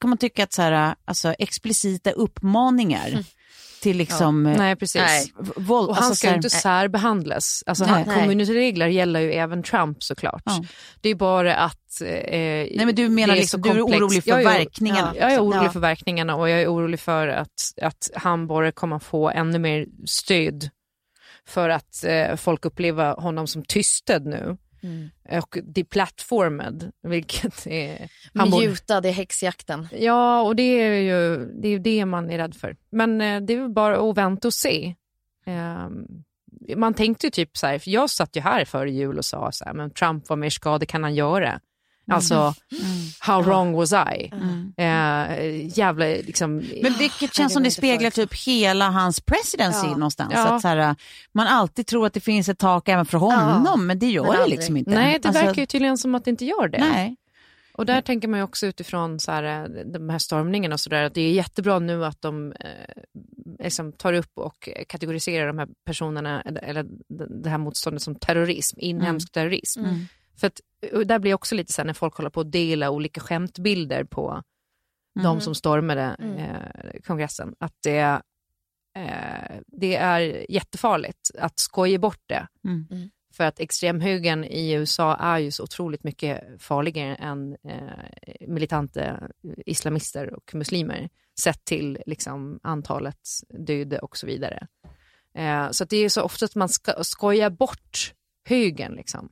kan 0.01 0.11
man 0.11 0.19
tycka 0.19 0.45
att 0.45 0.53
så 0.53 0.63
här, 0.63 0.95
alltså, 1.05 1.35
explicita 1.39 2.11
uppmaningar 2.11 3.25
till 3.81 3.97
liksom, 3.97 4.47
eh, 4.47 4.59
Nej, 4.59 4.77
precis. 4.77 5.03
Nej. 5.03 5.33
våld, 5.57 5.89
Och 5.89 5.95
han 5.97 6.05
alltså, 6.05 6.17
ska 6.19 6.29
ju 6.29 6.35
inte 6.37 6.51
särbehandlas. 6.51 7.65
Alltså, 7.67 7.85
Nej. 7.85 8.05
han, 8.07 8.15
communityregler 8.21 8.87
gäller 8.87 9.21
ju 9.21 9.33
även 9.33 9.63
Trump 9.63 10.03
såklart. 10.03 10.43
Ja. 10.45 10.65
Det 11.01 11.09
är 11.09 11.15
bara 11.15 11.55
att... 11.57 12.01
Eh, 12.01 12.07
Nej, 12.09 12.83
men 12.87 12.95
du 12.95 13.09
menar 13.09 13.37
liksom, 13.37 13.63
du 13.63 13.71
är 13.71 13.81
orolig 13.87 14.25
för 14.25 14.31
Jag 14.31 14.41
är- 14.41 14.45
verkningarna. 14.45 15.13
Jag 15.17 15.33
är 15.33 15.41
orolig 15.41 15.67
Ja. 15.67 15.71
för 15.73 15.81
verkningarna 15.81 16.37
och 16.37 16.51
jag 16.51 16.63
är 16.63 16.69
orolig 16.75 17.01
för 17.01 17.29
att, 17.29 17.75
att 17.83 18.11
han 18.15 18.47
bara 18.47 18.73
kommer 18.73 18.99
få 18.99 19.31
ännu 19.31 19.59
mer 19.59 19.87
stöd 20.07 20.69
för 21.47 21.69
att 21.69 22.05
eh, 22.05 22.37
folk 22.37 22.65
upplever 22.65 23.15
honom 23.15 23.47
som 23.47 23.63
tystad 23.65 24.19
nu. 24.27 24.57
Mm. 24.83 25.11
Och 25.43 25.59
deplattformad, 25.63 26.93
vilket 27.03 27.67
är... 27.67 28.11
han 28.35 28.51
Mutad 28.51 29.09
i 29.09 29.11
häxjakten. 29.11 29.89
Ja, 29.93 30.43
och 30.43 30.57
det 30.57 30.63
är 30.63 31.01
ju 31.01 31.47
det, 31.63 31.69
är 31.69 31.79
det 31.79 32.05
man 32.05 32.31
är 32.31 32.39
rädd 32.39 32.55
för. 32.55 32.77
Men 32.91 33.21
eh, 33.21 33.41
det 33.41 33.53
är 33.53 33.61
väl 33.61 33.71
bara 33.71 34.11
att 34.11 34.17
vänta 34.17 34.49
och 34.49 34.55
se. 34.55 34.95
Ehm, 35.47 36.07
man 36.77 36.95
tänkte 36.95 37.27
ju 37.27 37.31
typ 37.31 37.57
så 37.57 37.67
här, 37.67 37.79
för 37.79 37.91
jag 37.91 38.11
satt 38.11 38.37
ju 38.37 38.41
här 38.41 38.65
före 38.65 38.91
jul 38.91 39.19
och 39.19 39.25
sa 39.25 39.53
så 39.53 39.65
här, 39.65 39.73
men 39.73 39.91
Trump, 39.91 40.29
vad 40.29 40.39
mer 40.39 40.51
skada 40.51 40.87
kan 40.87 41.03
han 41.03 41.15
göra? 41.15 41.61
Alltså, 42.11 42.55
how 43.19 43.43
wrong 43.43 43.73
was 43.73 43.93
I? 43.93 44.31
Eh, 44.77 45.79
jävla 45.79 46.05
liksom... 46.05 46.57
Men 46.83 46.93
vilket 46.99 47.35
känns 47.35 47.53
som 47.53 47.63
det 47.63 47.71
speglar 47.71 48.11
typ 48.11 48.35
hela 48.47 48.91
hans 48.91 49.21
presidency 49.21 49.87
Ja. 49.87 49.93
någonstans. 49.97 50.33
Ja. 50.35 50.49
Att 50.49 50.63
så 50.63 50.69
här, 50.69 50.97
man 51.33 51.47
alltid 51.47 51.87
tror 51.87 52.07
att 52.07 52.15
det 52.15 52.21
finns 52.21 52.49
ett 52.49 52.59
tak 52.59 52.89
även 52.89 53.07
för 53.07 53.19
honom, 53.19 53.87
men 53.87 53.99
det 53.99 54.11
gör 54.11 54.25
men 54.25 54.37
det 54.41 54.47
liksom 54.47 54.77
inte. 54.77 54.91
Nej, 54.91 55.19
det 55.23 55.29
Alltså, 55.29 55.45
verkar 55.45 55.63
ju 55.63 55.67
tydligen 55.67 55.99
som 55.99 56.15
att 56.15 56.25
det 56.25 56.31
inte 56.31 56.45
gör 56.45 56.69
det. 56.69 56.79
Nej. 56.79 57.17
Och 57.73 57.87
där 57.87 58.01
tänker 58.01 58.29
man 58.29 58.41
ju 58.41 58.45
också 58.45 58.67
utifrån 58.67 59.21
så 59.21 59.33
här, 59.33 59.43
eh, 59.65 59.85
de 59.85 60.09
här 60.11 60.19
stormningarna 60.19 60.75
och 60.75 60.81
så 60.81 60.91
där, 60.91 61.03
att 61.03 61.15
det 61.15 61.21
är 61.21 61.33
jättebra 61.33 61.79
nu 61.79 62.05
att 62.05 62.23
de 62.23 62.53
eh, 62.53 63.03
liksom 63.65 63.93
tar 63.93 64.13
upp 64.13 64.39
och 64.39 64.69
kategoriserar 64.89 65.47
de 65.47 65.59
här 65.59 65.69
personerna, 65.85 66.41
eller, 66.43 66.87
det 67.43 67.51
här 67.51 67.59
motståndet 67.59 68.03
som 68.03 68.15
terrorism, 68.15 68.77
inhemsk 68.81 69.33
terrorism. 69.33 69.85
För 70.41 70.47
att, 70.47 70.61
och 70.93 71.07
där 71.07 71.19
blir 71.19 71.35
också 71.35 71.55
lite 71.55 71.73
så 71.73 71.81
här 71.83 71.87
när 71.87 71.95
folk 71.95 72.15
håller 72.15 72.31
på 72.31 72.41
att 72.41 72.53
dela 72.53 72.91
olika 72.91 73.21
skämtbilder 73.21 74.05
på 74.05 74.43
de 75.23 75.41
som 75.41 75.55
stormade 75.55 76.17
eh, 76.19 77.01
kongressen, 77.01 77.55
att 77.61 77.75
det, 77.83 78.21
eh, 78.97 79.61
det 79.67 79.97
är 79.97 80.51
jättefarligt 80.53 81.31
att 81.39 81.59
skoja 81.59 81.99
bort 81.99 82.23
det. 82.27 82.49
Mm. 82.65 83.11
För 83.33 83.45
att 83.45 83.61
extremhögern 83.61 84.45
i 84.45 84.73
USA 84.73 85.17
är 85.17 85.39
ju 85.39 85.51
så 85.51 85.63
otroligt 85.63 86.05
mycket 86.05 86.63
farligare 86.63 87.15
än 87.15 87.57
eh, 87.65 88.49
militanta 88.49 89.21
islamister 89.67 90.35
och 90.35 90.55
muslimer 90.55 91.09
sett 91.41 91.65
till 91.65 92.03
liksom, 92.07 92.61
antalet 92.63 93.21
döda 93.67 93.99
och 93.99 94.17
så 94.17 94.27
vidare. 94.27 94.67
Eh, 95.35 95.71
så 95.71 95.85
att 95.85 95.91
det 95.91 95.97
är 95.97 96.09
så 96.09 96.23
ofta 96.23 96.45
att 96.45 96.55
man 96.55 96.69
ska 96.69 97.05
skojar 97.05 97.51
bort 97.51 98.15
högern. 98.45 98.95
Liksom. 98.95 99.29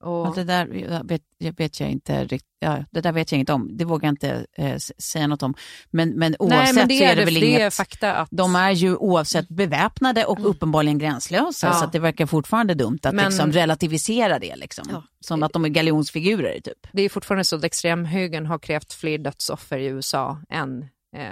Och, 0.00 0.26
Ja, 0.26 0.32
det 0.36 0.44
där 0.44 0.74
jag 0.74 1.08
vet, 1.08 1.22
jag 1.38 1.56
vet 1.56 1.80
jag 1.80 1.90
inte 1.90 2.24
riktigt, 2.24 2.50
ja, 2.58 2.84
det 2.90 3.00
där 3.00 3.12
vet 3.12 3.32
jag 3.32 3.38
inte 3.38 3.52
om. 3.52 3.76
Det 3.76 3.84
vågar 3.84 4.06
jag 4.06 4.12
inte 4.12 4.46
eh, 4.52 4.76
säga 4.98 5.26
något 5.26 5.42
om. 5.42 5.54
Men, 5.90 6.10
men 6.10 6.36
oavsett 6.38 6.58
Nej, 6.64 6.74
men 6.74 6.88
det 6.88 6.98
så 6.98 7.04
är 7.04 7.16
det 7.16 7.24
väl 7.24 7.34
det 7.34 7.46
inget... 7.46 7.60
är 7.60 7.70
fakta 7.70 8.14
att... 8.14 8.28
De 8.32 8.56
är 8.56 8.70
ju 8.70 8.96
oavsett 8.96 9.48
beväpnade 9.48 10.24
och 10.24 10.50
uppenbarligen 10.50 10.98
gränslösa, 10.98 11.66
Ja. 11.66 11.72
så 11.72 11.86
det 11.86 11.98
verkar 11.98 12.26
fortfarande 12.26 12.74
dumt 12.74 12.98
att 13.02 13.14
Men- 13.14 13.24
liksom 13.24 13.52
relativisera 13.52 14.38
det. 14.38 14.56
Liksom. 14.56 15.02
Som 15.20 15.42
att 15.42 15.52
de 15.52 15.64
är 15.64 15.68
galjonsfigurer 15.68 16.60
typ. 16.60 16.86
Det 16.92 17.02
är 17.02 17.08
fortfarande 17.08 17.44
så 17.44 17.56
att 17.56 17.64
extremhögern 17.64 18.46
har 18.46 18.58
krävt 18.58 18.92
fler 18.92 19.18
dödsoffer 19.18 19.78
i 19.78 19.86
USA 19.86 20.42
än, 20.48 20.82
eh, 21.16 21.28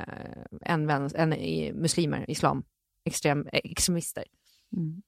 än, 0.64 0.86
vän, 0.86 1.10
än 1.14 1.32
i 1.32 1.72
muslimer, 1.72 2.30
islam, 2.30 2.62
extrem, 3.04 3.46
eh, 3.52 3.60
extremister. 3.64 4.24
Mm. 4.76 5.02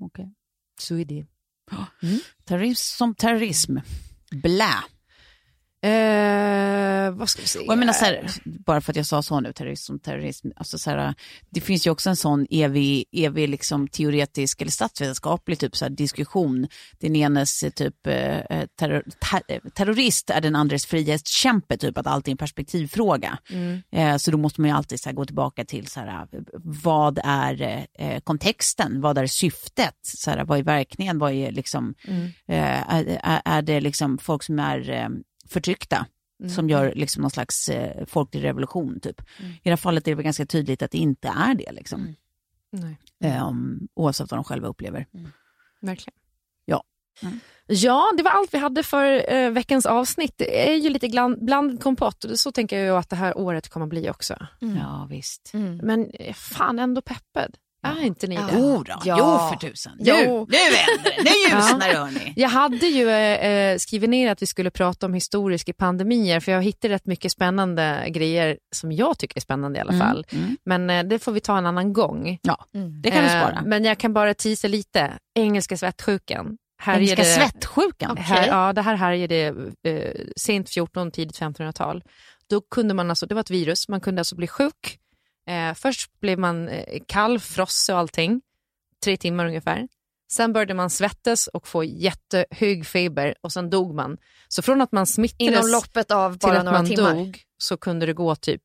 Okej. 0.00 0.34
Så 0.80 0.94
är 0.96 1.04
det. 1.04 1.26
Mm. 2.02 2.20
Terrorism 2.44 2.96
som 2.96 3.14
terrorism. 3.14 3.78
Blä. 4.42 4.82
Eh, 5.82 7.10
vad 7.10 7.28
ska 7.30 7.42
vi 7.42 7.48
säga? 7.48 7.64
Och 7.66 7.72
jag 7.72 7.78
menar 7.78 7.92
så 7.92 8.04
här, 8.04 8.30
bara 8.44 8.80
för 8.80 8.92
att 8.92 8.96
jag 8.96 9.06
sa 9.06 9.22
så 9.22 9.40
nu, 9.40 9.52
terrorism 9.52 9.86
som 9.86 9.98
terrorism, 10.00 10.48
alltså 10.56 10.78
så 10.78 10.90
här, 10.90 11.14
det 11.50 11.60
finns 11.60 11.86
ju 11.86 11.90
också 11.90 12.10
en 12.10 12.16
sån 12.16 12.46
evig, 12.50 13.04
evig 13.12 13.48
liksom 13.48 13.88
teoretisk 13.88 14.60
eller 14.62 14.70
statsvetenskaplig 14.72 15.58
typ 15.58 15.76
så 15.76 15.84
här 15.84 15.90
diskussion. 15.90 16.68
Den 17.00 17.16
enes 17.16 17.62
eh, 17.62 17.70
typ 17.70 18.06
eh, 18.06 18.64
terror, 18.78 19.02
ter, 19.30 19.42
eh, 19.48 19.60
terrorist 19.74 20.30
är 20.30 20.40
den 20.40 20.56
andres 20.56 20.86
frihetskämpe, 20.86 21.76
typ 21.76 21.98
att 21.98 22.06
allt 22.06 22.28
är 22.28 22.32
en 22.32 22.38
perspektivfråga. 22.38 23.38
Mm. 23.50 23.82
Eh, 23.92 24.16
så 24.16 24.30
då 24.30 24.38
måste 24.38 24.60
man 24.60 24.70
ju 24.70 24.76
alltid 24.76 25.00
så 25.00 25.08
här, 25.08 25.14
gå 25.16 25.26
tillbaka 25.26 25.64
till 25.64 25.86
så 25.86 26.00
här, 26.00 26.26
vad 26.64 27.18
är 27.24 27.86
eh, 27.98 28.20
kontexten, 28.20 29.00
vad 29.00 29.18
är 29.18 29.26
syftet, 29.26 29.94
så 30.02 30.30
här, 30.30 30.44
vad 30.44 30.58
är 30.58 30.62
verkningen, 30.62 31.18
vad 31.18 31.32
är 31.32 31.52
liksom, 31.52 31.94
Mm. 32.08 32.24
eh, 32.48 32.94
är, 32.94 33.20
är- 33.44 33.62
det 33.62 33.80
liksom 33.80 34.18
folk 34.18 34.42
som 34.42 34.58
är 34.58 34.90
eh, 34.90 35.08
förtryckta 35.48 36.06
Mm. 36.40 36.50
som 36.54 36.68
gör 36.70 36.92
liksom 36.96 37.22
någon 37.22 37.30
slags 37.30 37.68
eh, 37.68 38.06
folklig 38.06 38.44
revolution. 38.44 39.00
Typ. 39.00 39.20
I 39.40 39.60
det 39.62 39.70
här 39.70 39.76
fallet 39.76 40.06
är 40.06 40.10
det 40.10 40.14
väl 40.14 40.24
ganska 40.24 40.46
tydligt 40.46 40.82
att 40.82 40.90
det 40.90 40.98
inte 40.98 41.28
är 41.28 41.54
det. 41.54 41.72
Liksom. 41.72 42.14
Nej, 42.70 42.96
Um, 43.48 43.88
oavsett 43.94 44.30
vad 44.30 44.38
de 44.38 44.44
själva 44.44 44.68
upplever. 44.68 45.06
verkligen. 45.80 46.14
Ja. 46.64 46.84
Ja, 47.66 48.12
det 48.16 48.22
var 48.22 48.30
allt 48.30 48.54
vi 48.54 48.58
hade 48.58 48.82
för 48.82 49.32
eh, 49.34 49.50
veckans 49.50 49.86
avsnitt. 49.86 50.34
Det 50.36 50.68
är 50.70 50.74
ju 50.74 50.88
lite 50.88 51.08
glan- 51.08 51.44
blandad 51.44 51.82
kompott. 51.82 52.24
Så 52.34 52.52
tänker 52.52 52.76
jag 52.78 52.84
ju 52.86 52.96
att 52.96 53.10
det 53.10 53.16
här 53.16 53.38
året 53.38 53.68
kommer 53.68 53.86
bli 53.86 54.10
också. 54.10 54.46
Ja, 54.60 55.06
visst. 55.10 55.50
Men 55.82 56.10
eh, 56.10 56.34
fan 56.34 56.78
ändå 56.78 57.00
peppad. 57.02 57.56
Är 57.82 58.04
inte 58.04 58.26
ni 58.26 58.36
det? 58.36 58.42
Jo 58.52 58.82
då, 58.86 58.94
Ja. 59.04 59.16
jo 59.18 59.58
för 59.58 59.68
tusan. 59.68 59.92
Nu, 59.98 60.04
Jo. 60.10 60.46
nu 60.50 60.56
vänder 60.58 61.16
det, 61.16 61.22
nu 61.24 61.30
ljusnar 61.56 61.88
det 61.88 61.98
hörni. 61.98 62.32
Jag 62.36 62.48
hade 62.48 62.86
ju 62.86 63.10
eh, 63.10 63.76
skrivit 63.78 64.10
ner 64.10 64.32
att 64.32 64.42
vi 64.42 64.46
skulle 64.46 64.70
prata 64.70 65.06
om 65.06 65.14
historiska 65.14 65.72
pandemier 65.72 66.40
för 66.40 66.52
jag 66.52 66.62
hittade 66.62 66.94
rätt 66.94 67.06
mycket 67.06 67.32
spännande 67.32 68.04
grejer 68.08 68.58
som 68.76 68.92
jag 68.92 69.18
tycker 69.18 69.36
är 69.36 69.40
spännande 69.40 69.78
i 69.78 69.82
alla 69.82 69.98
fall. 69.98 70.26
Mm. 70.32 70.56
Men 70.64 70.90
eh, 70.90 71.02
det 71.02 71.18
får 71.18 71.32
vi 71.32 71.40
ta 71.40 71.58
en 71.58 71.66
annan 71.66 71.92
gång. 71.92 72.38
Ja, 72.42 72.64
det 73.02 73.10
kan 73.10 73.24
du 73.24 73.30
Eh, 73.30 73.42
spara. 73.42 73.62
Men 73.66 73.84
jag 73.84 73.98
kan 73.98 74.12
bara 74.12 74.34
teasa 74.34 74.68
lite. 74.68 75.12
Engelska 75.34 75.76
svettsjukan. 75.76 76.56
Här 76.82 76.94
Engelska 76.96 77.16
det, 77.22 77.24
svettsjukan. 77.24 78.16
Här, 78.16 78.46
ja, 78.46 78.72
det 78.72 78.82
här 78.82 78.94
härjade 78.94 79.46
eh, 79.86 80.12
sent 80.36 80.70
14, 80.70 81.10
tidigt 81.10 81.40
1500-tal. 81.40 82.02
Då 82.50 82.60
kunde 82.60 82.94
man 82.94 83.10
alltså, 83.10 83.26
det 83.26 83.34
var 83.34 83.40
ett 83.40 83.50
virus, 83.50 83.88
man 83.88 84.00
kunde 84.00 84.20
alltså 84.20 84.36
bli 84.36 84.46
sjuk. 84.46 84.98
Eh, 85.48 85.74
först 85.74 86.20
blev 86.20 86.38
man 86.38 86.68
eh, 86.68 87.00
kall, 87.06 87.38
frosse 87.38 87.92
och 87.92 87.98
allting, 87.98 88.40
tre 89.04 89.16
timmar 89.16 89.46
ungefär. 89.46 89.88
Sen 90.32 90.52
började 90.52 90.74
man 90.74 90.90
svettas 90.90 91.46
och 91.46 91.68
få 91.68 91.84
jättehög 91.84 92.86
feber 92.86 93.34
och 93.40 93.52
sen 93.52 93.70
dog 93.70 93.94
man. 93.94 94.16
Så 94.48 94.62
från 94.62 94.80
att 94.80 94.92
man 94.92 95.06
smittades 95.06 95.58
Inom 95.58 95.70
loppet 95.70 96.10
av 96.10 96.32
till 96.32 96.38
bara 96.38 96.58
att 96.58 96.64
några 96.64 96.78
man 96.78 96.86
timmar. 96.86 97.14
dog 97.14 97.42
så 97.58 97.76
kunde 97.76 98.06
det 98.06 98.12
gå 98.12 98.34
typ 98.36 98.62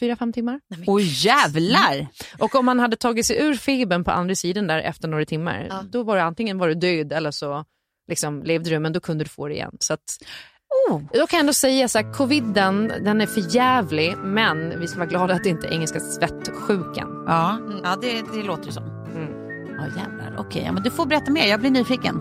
fyra, 0.00 0.16
fem 0.16 0.32
timmar. 0.32 0.60
Oj 0.86 1.26
jävlar! 1.26 2.06
Och 2.38 2.54
om 2.54 2.64
man 2.66 2.78
hade 2.80 2.96
tagit 2.96 3.26
sig 3.26 3.36
ur 3.42 3.54
febern 3.54 4.04
på 4.04 4.10
andra 4.10 4.34
sidan 4.34 4.66
där 4.66 4.78
efter 4.78 5.08
några 5.08 5.24
timmar, 5.24 5.66
Ja. 5.70 5.82
då 5.90 6.02
var 6.02 6.16
det 6.16 6.22
antingen 6.22 6.58
var 6.58 6.68
du 6.68 6.74
död 6.74 7.12
eller 7.12 7.30
så 7.30 7.64
liksom 8.08 8.42
levde 8.42 8.70
du, 8.70 8.78
men 8.78 8.92
då 8.92 9.00
kunde 9.00 9.24
du 9.24 9.28
få 9.28 9.48
det 9.48 9.54
igen. 9.54 9.76
Så 9.80 9.94
att, 9.94 10.18
Oh. 10.90 11.00
Då 11.12 11.26
kan 11.26 11.36
jag 11.36 11.40
ändå 11.40 11.52
säga 11.52 11.88
så 11.88 11.98
här, 11.98 12.12
coviden, 12.12 12.92
den 13.04 13.20
är 13.20 13.26
för 13.26 13.54
jävlig, 13.56 14.16
men 14.18 14.80
vi 14.80 14.86
ska 14.88 14.98
vara 14.98 15.08
glada 15.08 15.34
att 15.34 15.42
det 15.44 15.48
inte 15.48 15.66
är 15.66 15.72
engelska 15.72 16.00
svettsjukan. 16.00 17.24
Ja, 17.26 17.58
ja 17.84 17.96
det, 18.00 18.22
det 18.34 18.42
låter 18.42 18.66
ju 18.66 18.72
så. 18.72 18.82
Ja 19.78 19.82
jävlar, 19.82 20.36
okej, 20.38 20.62
ja, 20.66 20.72
men 20.72 20.82
du 20.82 20.90
får 20.90 21.06
berätta 21.06 21.30
mer, 21.30 21.46
jag 21.46 21.60
blir 21.60 21.70
nyfiken. 21.70 22.20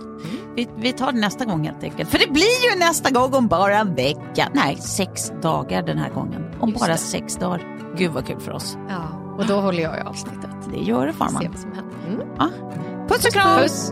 Vi, 0.55 0.69
vi 0.77 0.93
tar 0.93 1.11
det 1.11 1.19
nästa 1.19 1.45
gång 1.45 1.65
helt 1.65 1.83
enkelt. 1.83 2.09
För 2.09 2.19
det 2.19 2.31
blir 2.33 2.71
ju 2.73 2.79
nästa 2.79 3.09
gång 3.09 3.33
om 3.33 3.47
bara 3.47 3.77
en 3.77 3.95
vecka. 3.95 4.49
Nej, 4.53 4.75
sex 4.75 5.31
dagar 5.41 5.83
den 5.83 5.97
här 5.97 6.09
gången. 6.09 6.45
Om 6.59 6.69
Just 6.69 6.81
bara 6.81 6.91
det. 6.91 6.97
sex 6.97 7.35
dagar. 7.35 7.61
Gud 7.97 8.11
vad 8.11 8.27
kul 8.27 8.39
för 8.39 8.51
oss. 8.51 8.77
Ja, 8.89 9.35
och 9.37 9.45
då 9.45 9.53
håller 9.61 9.83
jag 9.83 9.97
i 9.97 10.01
avsnittet. 10.01 10.49
Det 10.73 10.79
gör 10.79 11.05
det 11.05 11.11
Se 11.11 11.17
farman. 11.17 11.45
vad 11.51 11.59
som 11.59 11.71
händer. 11.73 12.27
Ja. 12.37 12.49
Puss 13.07 13.25
och 13.25 13.31
kram! 13.33 13.59
Puss! 13.61 13.91